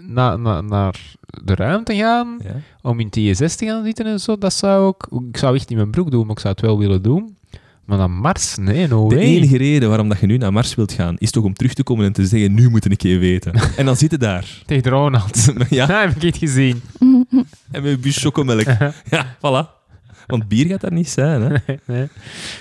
[0.06, 1.00] na, na, naar
[1.44, 2.54] de ruimte gaan, Ja.
[2.82, 4.38] om in TSS te gaan zitten en zo.
[4.38, 5.06] Dat zou ik...
[5.28, 7.36] Ik zou echt in mijn broek doen, maar ik zou het wel willen doen.
[7.84, 8.56] Maar naar Mars?
[8.56, 9.24] Nee, no De way.
[9.24, 11.82] enige reden waarom dat je nu naar Mars wilt gaan, is toch om terug te
[11.82, 13.52] komen en te zeggen, nu moet ik een keer weten.
[13.76, 14.62] En dan zit je daar.
[14.66, 15.44] Tegen Ronald.
[15.70, 16.82] ja, Ja, heb ik niet gezien.
[17.70, 18.66] en met je bus chocomelk.
[19.10, 19.82] Ja, voilà.
[20.26, 21.48] Want bier gaat daar niet zijn, hè.
[21.86, 22.08] nee.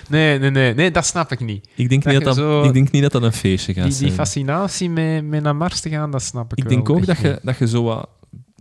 [0.10, 1.70] Nee, nee, nee, nee, dat snap ik niet.
[1.76, 3.84] Ik denk, Dat niet dat, dat, zo- ik denk niet dat dat een feestje gaat
[3.84, 4.12] Die, die zijn.
[4.12, 6.74] fascinatie met, met naar Mars te gaan, dat snap ik Ik wel.
[6.74, 8.10] denk ook dat je, dat je zo wat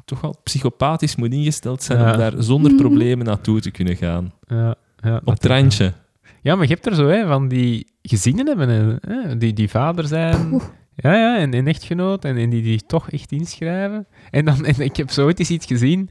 [0.05, 2.13] toch wel psychopathisch moet ingesteld zijn Ja.
[2.13, 4.33] om daar zonder problemen naartoe te kunnen gaan.
[4.47, 5.93] Ja, ja, Op dat het randje.
[6.43, 10.07] Ja, maar je hebt er zo hè, van die gezinnen hebben, hè, die, die vader
[10.07, 10.61] zijn.
[10.97, 12.25] Ja, ja, en een echtgenoot.
[12.25, 14.07] En, en die die toch echt inschrijven.
[14.31, 16.11] En, dan, en ik heb zo ooit eens iets gezien.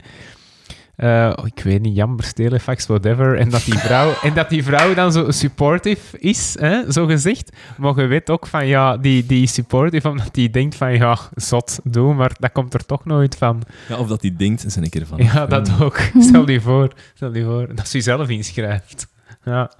[1.02, 3.38] Eh, oh, ik weet niet, Jammer, Stelefax, whatever.
[3.38, 7.56] En dat die vrouw, en dat die vrouw dan zo supportive is, hè, zo gezegd.
[7.78, 11.18] Maar je weet ook van, ja, die, die is supportive omdat die denkt van, ja,
[11.34, 13.62] zot, doe, maar dat komt er toch nooit van.
[13.88, 15.18] Ja, of dat hij denkt, zijn ik ervan.
[15.22, 16.00] Ja, dat ook.
[16.18, 17.74] Stel je voor, stel je voor.
[17.74, 19.06] Dat ze jezelf inschrijft.
[19.44, 19.72] Ja.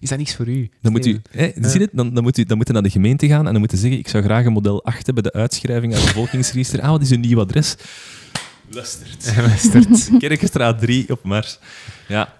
[0.00, 0.70] Is dat niks voor u?
[0.80, 1.68] Dan moet u, hè, Ja.
[1.68, 1.90] zie je het?
[1.92, 3.76] Dan, dan, moet u, dan moet u naar de gemeente gaan en dan moet u
[3.76, 6.80] zeggen, ik zou graag een model 8 hebben bij de uitschrijving uit het bevolkingsregister.
[6.80, 7.76] Ah, wat is uw nieuw adres?
[8.74, 9.32] Luistert.
[10.18, 11.58] Kerkenstraat 3 op Mars.
[12.08, 12.34] Ja.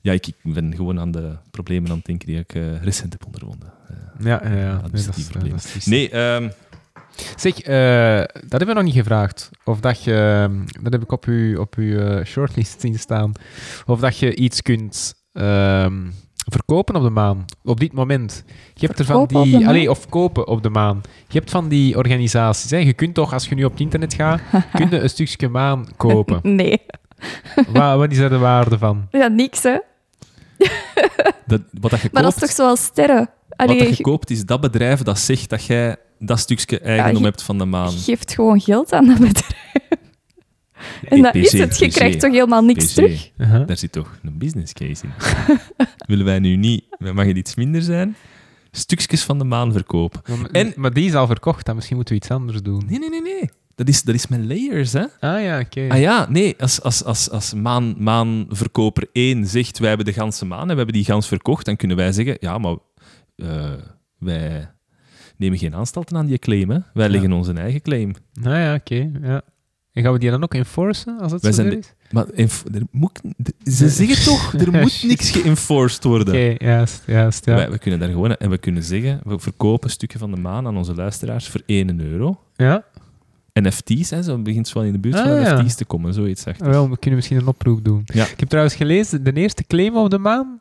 [0.00, 3.12] Ja, ik, ik ben gewoon aan de problemen aan het denken die ik eh, recent
[3.12, 3.72] heb ondervonden.
[3.88, 3.96] Eh,
[4.26, 4.72] Ja, ja, ja.
[4.72, 5.56] Nee, dat die is- problemen.
[5.56, 5.86] dat is triest.
[5.86, 6.48] nee, ehm,
[7.36, 9.50] Zeg, eh, dat hebben we nog niet gevraagd.
[9.64, 10.48] Of dat je,
[10.82, 13.32] dat heb ik op uw, op uw eh, shortlist zien staan,
[13.86, 16.00] of dat je iets kunt ehm,
[16.50, 18.44] verkopen op de maan, op dit moment.
[18.74, 21.00] Je hebt er van die, allee, of kopen op de maan.
[21.28, 22.70] Je hebt van die organisaties.
[22.70, 22.76] Hè.
[22.76, 24.40] Je kunt toch, als je nu op het internet gaat,
[24.74, 26.40] kun je een stukje maan kopen.
[26.56, 26.82] Nee.
[27.72, 29.06] wat, wat is daar de waarde van?
[29.10, 29.78] Ja, niks, hè.
[31.46, 33.28] dat, wat dat je Maar dat koopt, is toch zoals sterren?
[33.56, 37.28] wat dat je koopt is dat bedrijf dat zegt dat jij dat stukje eigendom je-
[37.28, 37.90] hebt van de maan.
[37.90, 39.71] geeft gewoon geld aan dat bedrijf.
[41.08, 41.78] En dat is het.
[41.78, 41.92] Je PC.
[41.92, 42.90] krijgt toch helemaal niks PC.
[42.94, 43.30] terug?
[43.38, 43.66] Uh-huh.
[43.66, 45.12] Daar zit toch een business case in.
[46.06, 48.16] Willen wij nu niet, mag het iets minder zijn,
[48.70, 50.20] stukjes van de maan verkopen?
[50.26, 52.82] Maar, En- maar die is al verkocht, dan misschien moeten we iets anders doen.
[52.88, 53.50] Nee, nee, nee, nee.
[53.74, 55.04] Dat is, dat is met layers, hè?
[55.20, 55.86] Ah ja, oké.
[55.88, 60.44] Ah ja, nee, als, als, als, als maan, maanverkoper 1 zegt wij hebben de ganse
[60.44, 62.76] maan en we hebben die gans verkocht, dan kunnen wij zeggen, ja, maar
[63.36, 63.70] eh,
[64.18, 64.70] wij
[65.36, 66.78] nemen geen aanstalten aan die claim, hè?
[66.94, 68.12] Wij leggen onze eigen claim.
[68.32, 69.10] Nou ja, oké.
[69.22, 69.42] ja.
[69.92, 71.94] En gaan we die dan ook enforcen, als het Wij zo zijn is?
[72.10, 73.20] Maar er moet,
[73.64, 76.34] ze zeggen toch, er moet niks geënforced worden.
[76.34, 77.54] Oké, juist, juist, ja.
[77.54, 80.66] Wij, we kunnen daar gewoon, en we kunnen zeggen, we verkopen stukken van de maan
[80.66, 82.40] aan onze luisteraars voor 1 euro.
[82.56, 82.84] Ja?
[83.52, 85.62] NFT's, hè, zo begint zo wel in de buurt Ah, van ja.
[85.62, 86.60] NFT's te komen, zoiets zegt.
[86.60, 88.02] Wel, we kunnen misschien een oproep doen.
[88.04, 88.24] Ja.
[88.26, 90.60] Ik heb trouwens gelezen, de eerste claim op de maan,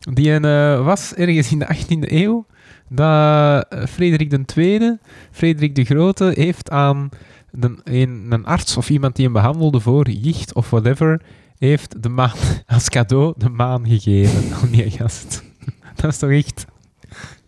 [0.00, 2.46] die een, eh, was ergens in de 18e eeuw,
[2.88, 4.98] dat eh, Frederik II,
[5.30, 7.08] Frederik de Grote, heeft aan
[7.52, 11.22] de, een, een arts of iemand die hem behandelde voor jicht of whatever,
[11.58, 15.42] heeft de maan als cadeau de maan gegeven aan die gast.
[15.96, 16.64] Dat is toch echt...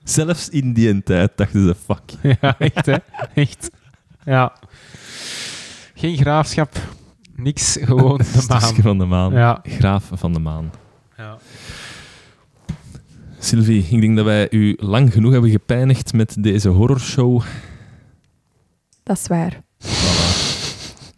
[0.05, 2.37] Zelfs in die tijd dachten ze, fuck.
[2.41, 2.97] Ja, echt hè.
[3.35, 3.71] Echt.
[4.25, 4.53] Ja.
[5.95, 6.77] Geen graafschap,
[7.37, 8.75] niks, gewoon de maan.
[8.75, 9.33] van de maan.
[9.33, 9.61] Ja.
[9.63, 10.71] Graaf van de maan.
[11.17, 11.39] ja.
[13.39, 17.43] Sylvie, ik denk dat wij u lang genoeg hebben gepijnigd met deze horrorshow.
[19.03, 19.64] Dat is waar.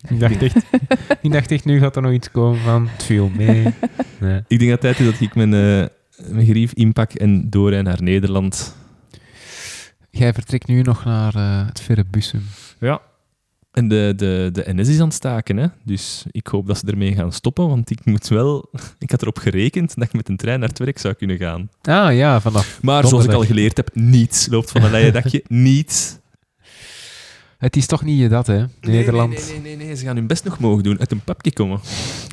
[0.08, 0.56] Ik dacht echt,
[1.22, 3.64] ik dacht echt, nu gaat er nog iets komen van, het viel mee.
[4.20, 4.42] Nee.
[4.48, 5.86] Ik denk dat het tijd is dat ik mijn, eh,
[6.32, 8.76] mijn grief inpak en doorrij naar Nederland.
[10.10, 12.42] Jij vertrekt nu nog naar eh, het verre Bussum.
[12.80, 13.00] Ja.
[13.72, 15.66] En de, de, de NS is aan het staken, hè?
[15.84, 18.70] dus ik hoop dat ze ermee gaan stoppen, want ik moet wel...
[18.98, 21.68] Ik had erop gerekend dat ik met een trein naar het werk zou kunnen gaan.
[21.82, 22.78] Ah ja, vanaf.
[22.82, 25.44] Maar zoals ik al geleerd heb, niets loopt van een leien dakje.
[25.48, 26.18] Niets.
[27.58, 28.64] Het is toch niet je dat, hè?
[28.80, 29.30] Nederland.
[29.30, 30.98] Nee, nee, nee, nee, nee, ze gaan hun best nog mogen doen.
[30.98, 31.80] Uit een papje komen.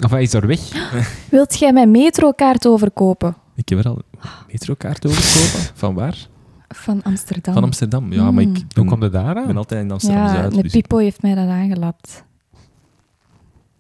[0.03, 0.59] Of hij is er weg.
[1.29, 3.35] Wilt jij mijn metrokaart overkopen?
[3.55, 5.71] Ik heb er al een metrokaart overkopen.
[5.75, 6.27] Van waar?
[6.67, 7.53] Van Amsterdam.
[7.53, 8.13] Van Amsterdam.
[8.13, 9.57] Ja, maar ik Hoe ben, komt het daar ben aan?
[9.57, 10.53] altijd in Ja, Amsterdam-Zuid.
[10.55, 12.23] de dus Pipo heeft mij dat aangelapt.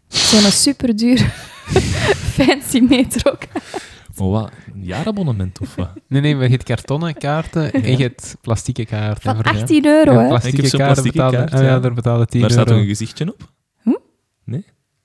[0.07, 1.17] Zo'n superduur
[2.35, 3.91] fancy metrokaart.
[4.17, 4.51] Maar wat?
[4.73, 5.89] Een jaarabonnement of wat?
[6.07, 9.21] Nee, nee, maar je hebt kartonnen kaarten en je hebt plastieke kaarten.
[9.21, 10.27] Van Voor- 18 euro, hè?
[10.27, 11.79] plastieke Ik heb zo'n kaarten plastieke betaalde, kaart, ah, ja, ja.
[11.79, 12.83] daar betaalde 10 Daar staat toch euro.
[12.87, 13.51] een gezichtje op?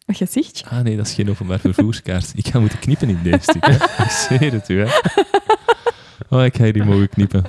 [0.09, 0.66] Een gezichtje.
[0.66, 2.32] Ah nee, dat is geen openbaar vervoerskaart.
[2.35, 3.66] Ik ga moeten knippen in deze stuk.
[3.66, 3.74] Hè.
[4.05, 4.90] Ik zweer het u, hè.
[6.28, 7.44] Oh, ik ga hier mogen knippen.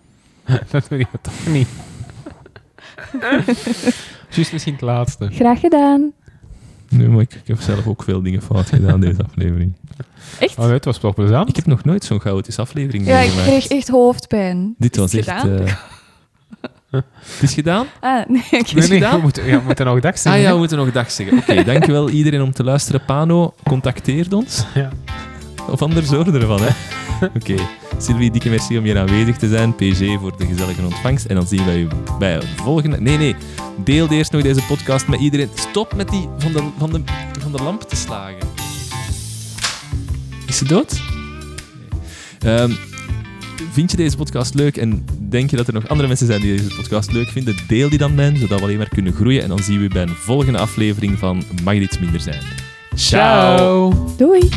[0.70, 1.68] dat doe je toch niet.
[4.34, 5.28] Juist misschien het laatste.
[5.32, 6.12] Graag gedaan.
[6.88, 9.72] Nee, maar ik, ik heb zelf ook veel dingen fout gedaan deze aflevering.
[10.38, 10.58] Echt?
[10.58, 11.48] Oh, het was toch plezant.
[11.48, 13.48] Ik heb nog nooit zo'n chaotische aflevering Ja, ik meegemaakt.
[13.48, 14.74] kreeg echt hoofdpijn.
[14.78, 15.40] Dit was het echt...
[15.40, 15.66] gedaan?
[15.66, 15.72] eh,
[16.90, 17.86] Het is gedaan?
[18.00, 18.42] Ah, nee.
[18.50, 19.14] Is Nee, nee, gedaan?
[19.16, 20.32] we moeten, ja, we moeten nog dag zeggen.
[20.42, 21.38] Ah ja, we moeten nog dag zeggen.
[21.38, 23.04] Oké, dankjewel iedereen om te luisteren.
[23.04, 24.64] Pano, contacteert ons.
[24.74, 24.90] Ja.
[25.70, 26.68] Of anders horen ervan, hè.
[27.36, 27.54] Oké.
[27.98, 29.74] Sylvie, dikke merci om hier aanwezig te zijn.
[29.74, 31.24] PG voor de gezellige ontvangst.
[31.26, 33.00] En dan zien wij u bij een volgende...
[33.00, 33.36] Nee, nee.
[33.84, 35.48] Deel eerst nog deze podcast met iedereen.
[35.54, 37.02] Stop met die van de, van de,
[37.40, 38.38] van de lamp te slagen.
[40.50, 41.00] Is ze dood?
[42.40, 42.54] Nee.
[42.54, 42.70] Ehm,
[43.72, 46.56] vind je deze podcast leuk en denk je dat er nog andere mensen zijn die
[46.56, 47.56] deze podcast leuk vinden?
[47.68, 49.42] Deel die dan zodat we alleen maar kunnen groeien.
[49.42, 52.42] En dan zien we u bij een volgende aflevering van Mag dit minder zijn.
[52.94, 54.12] Ciao.
[54.16, 54.48] Doei!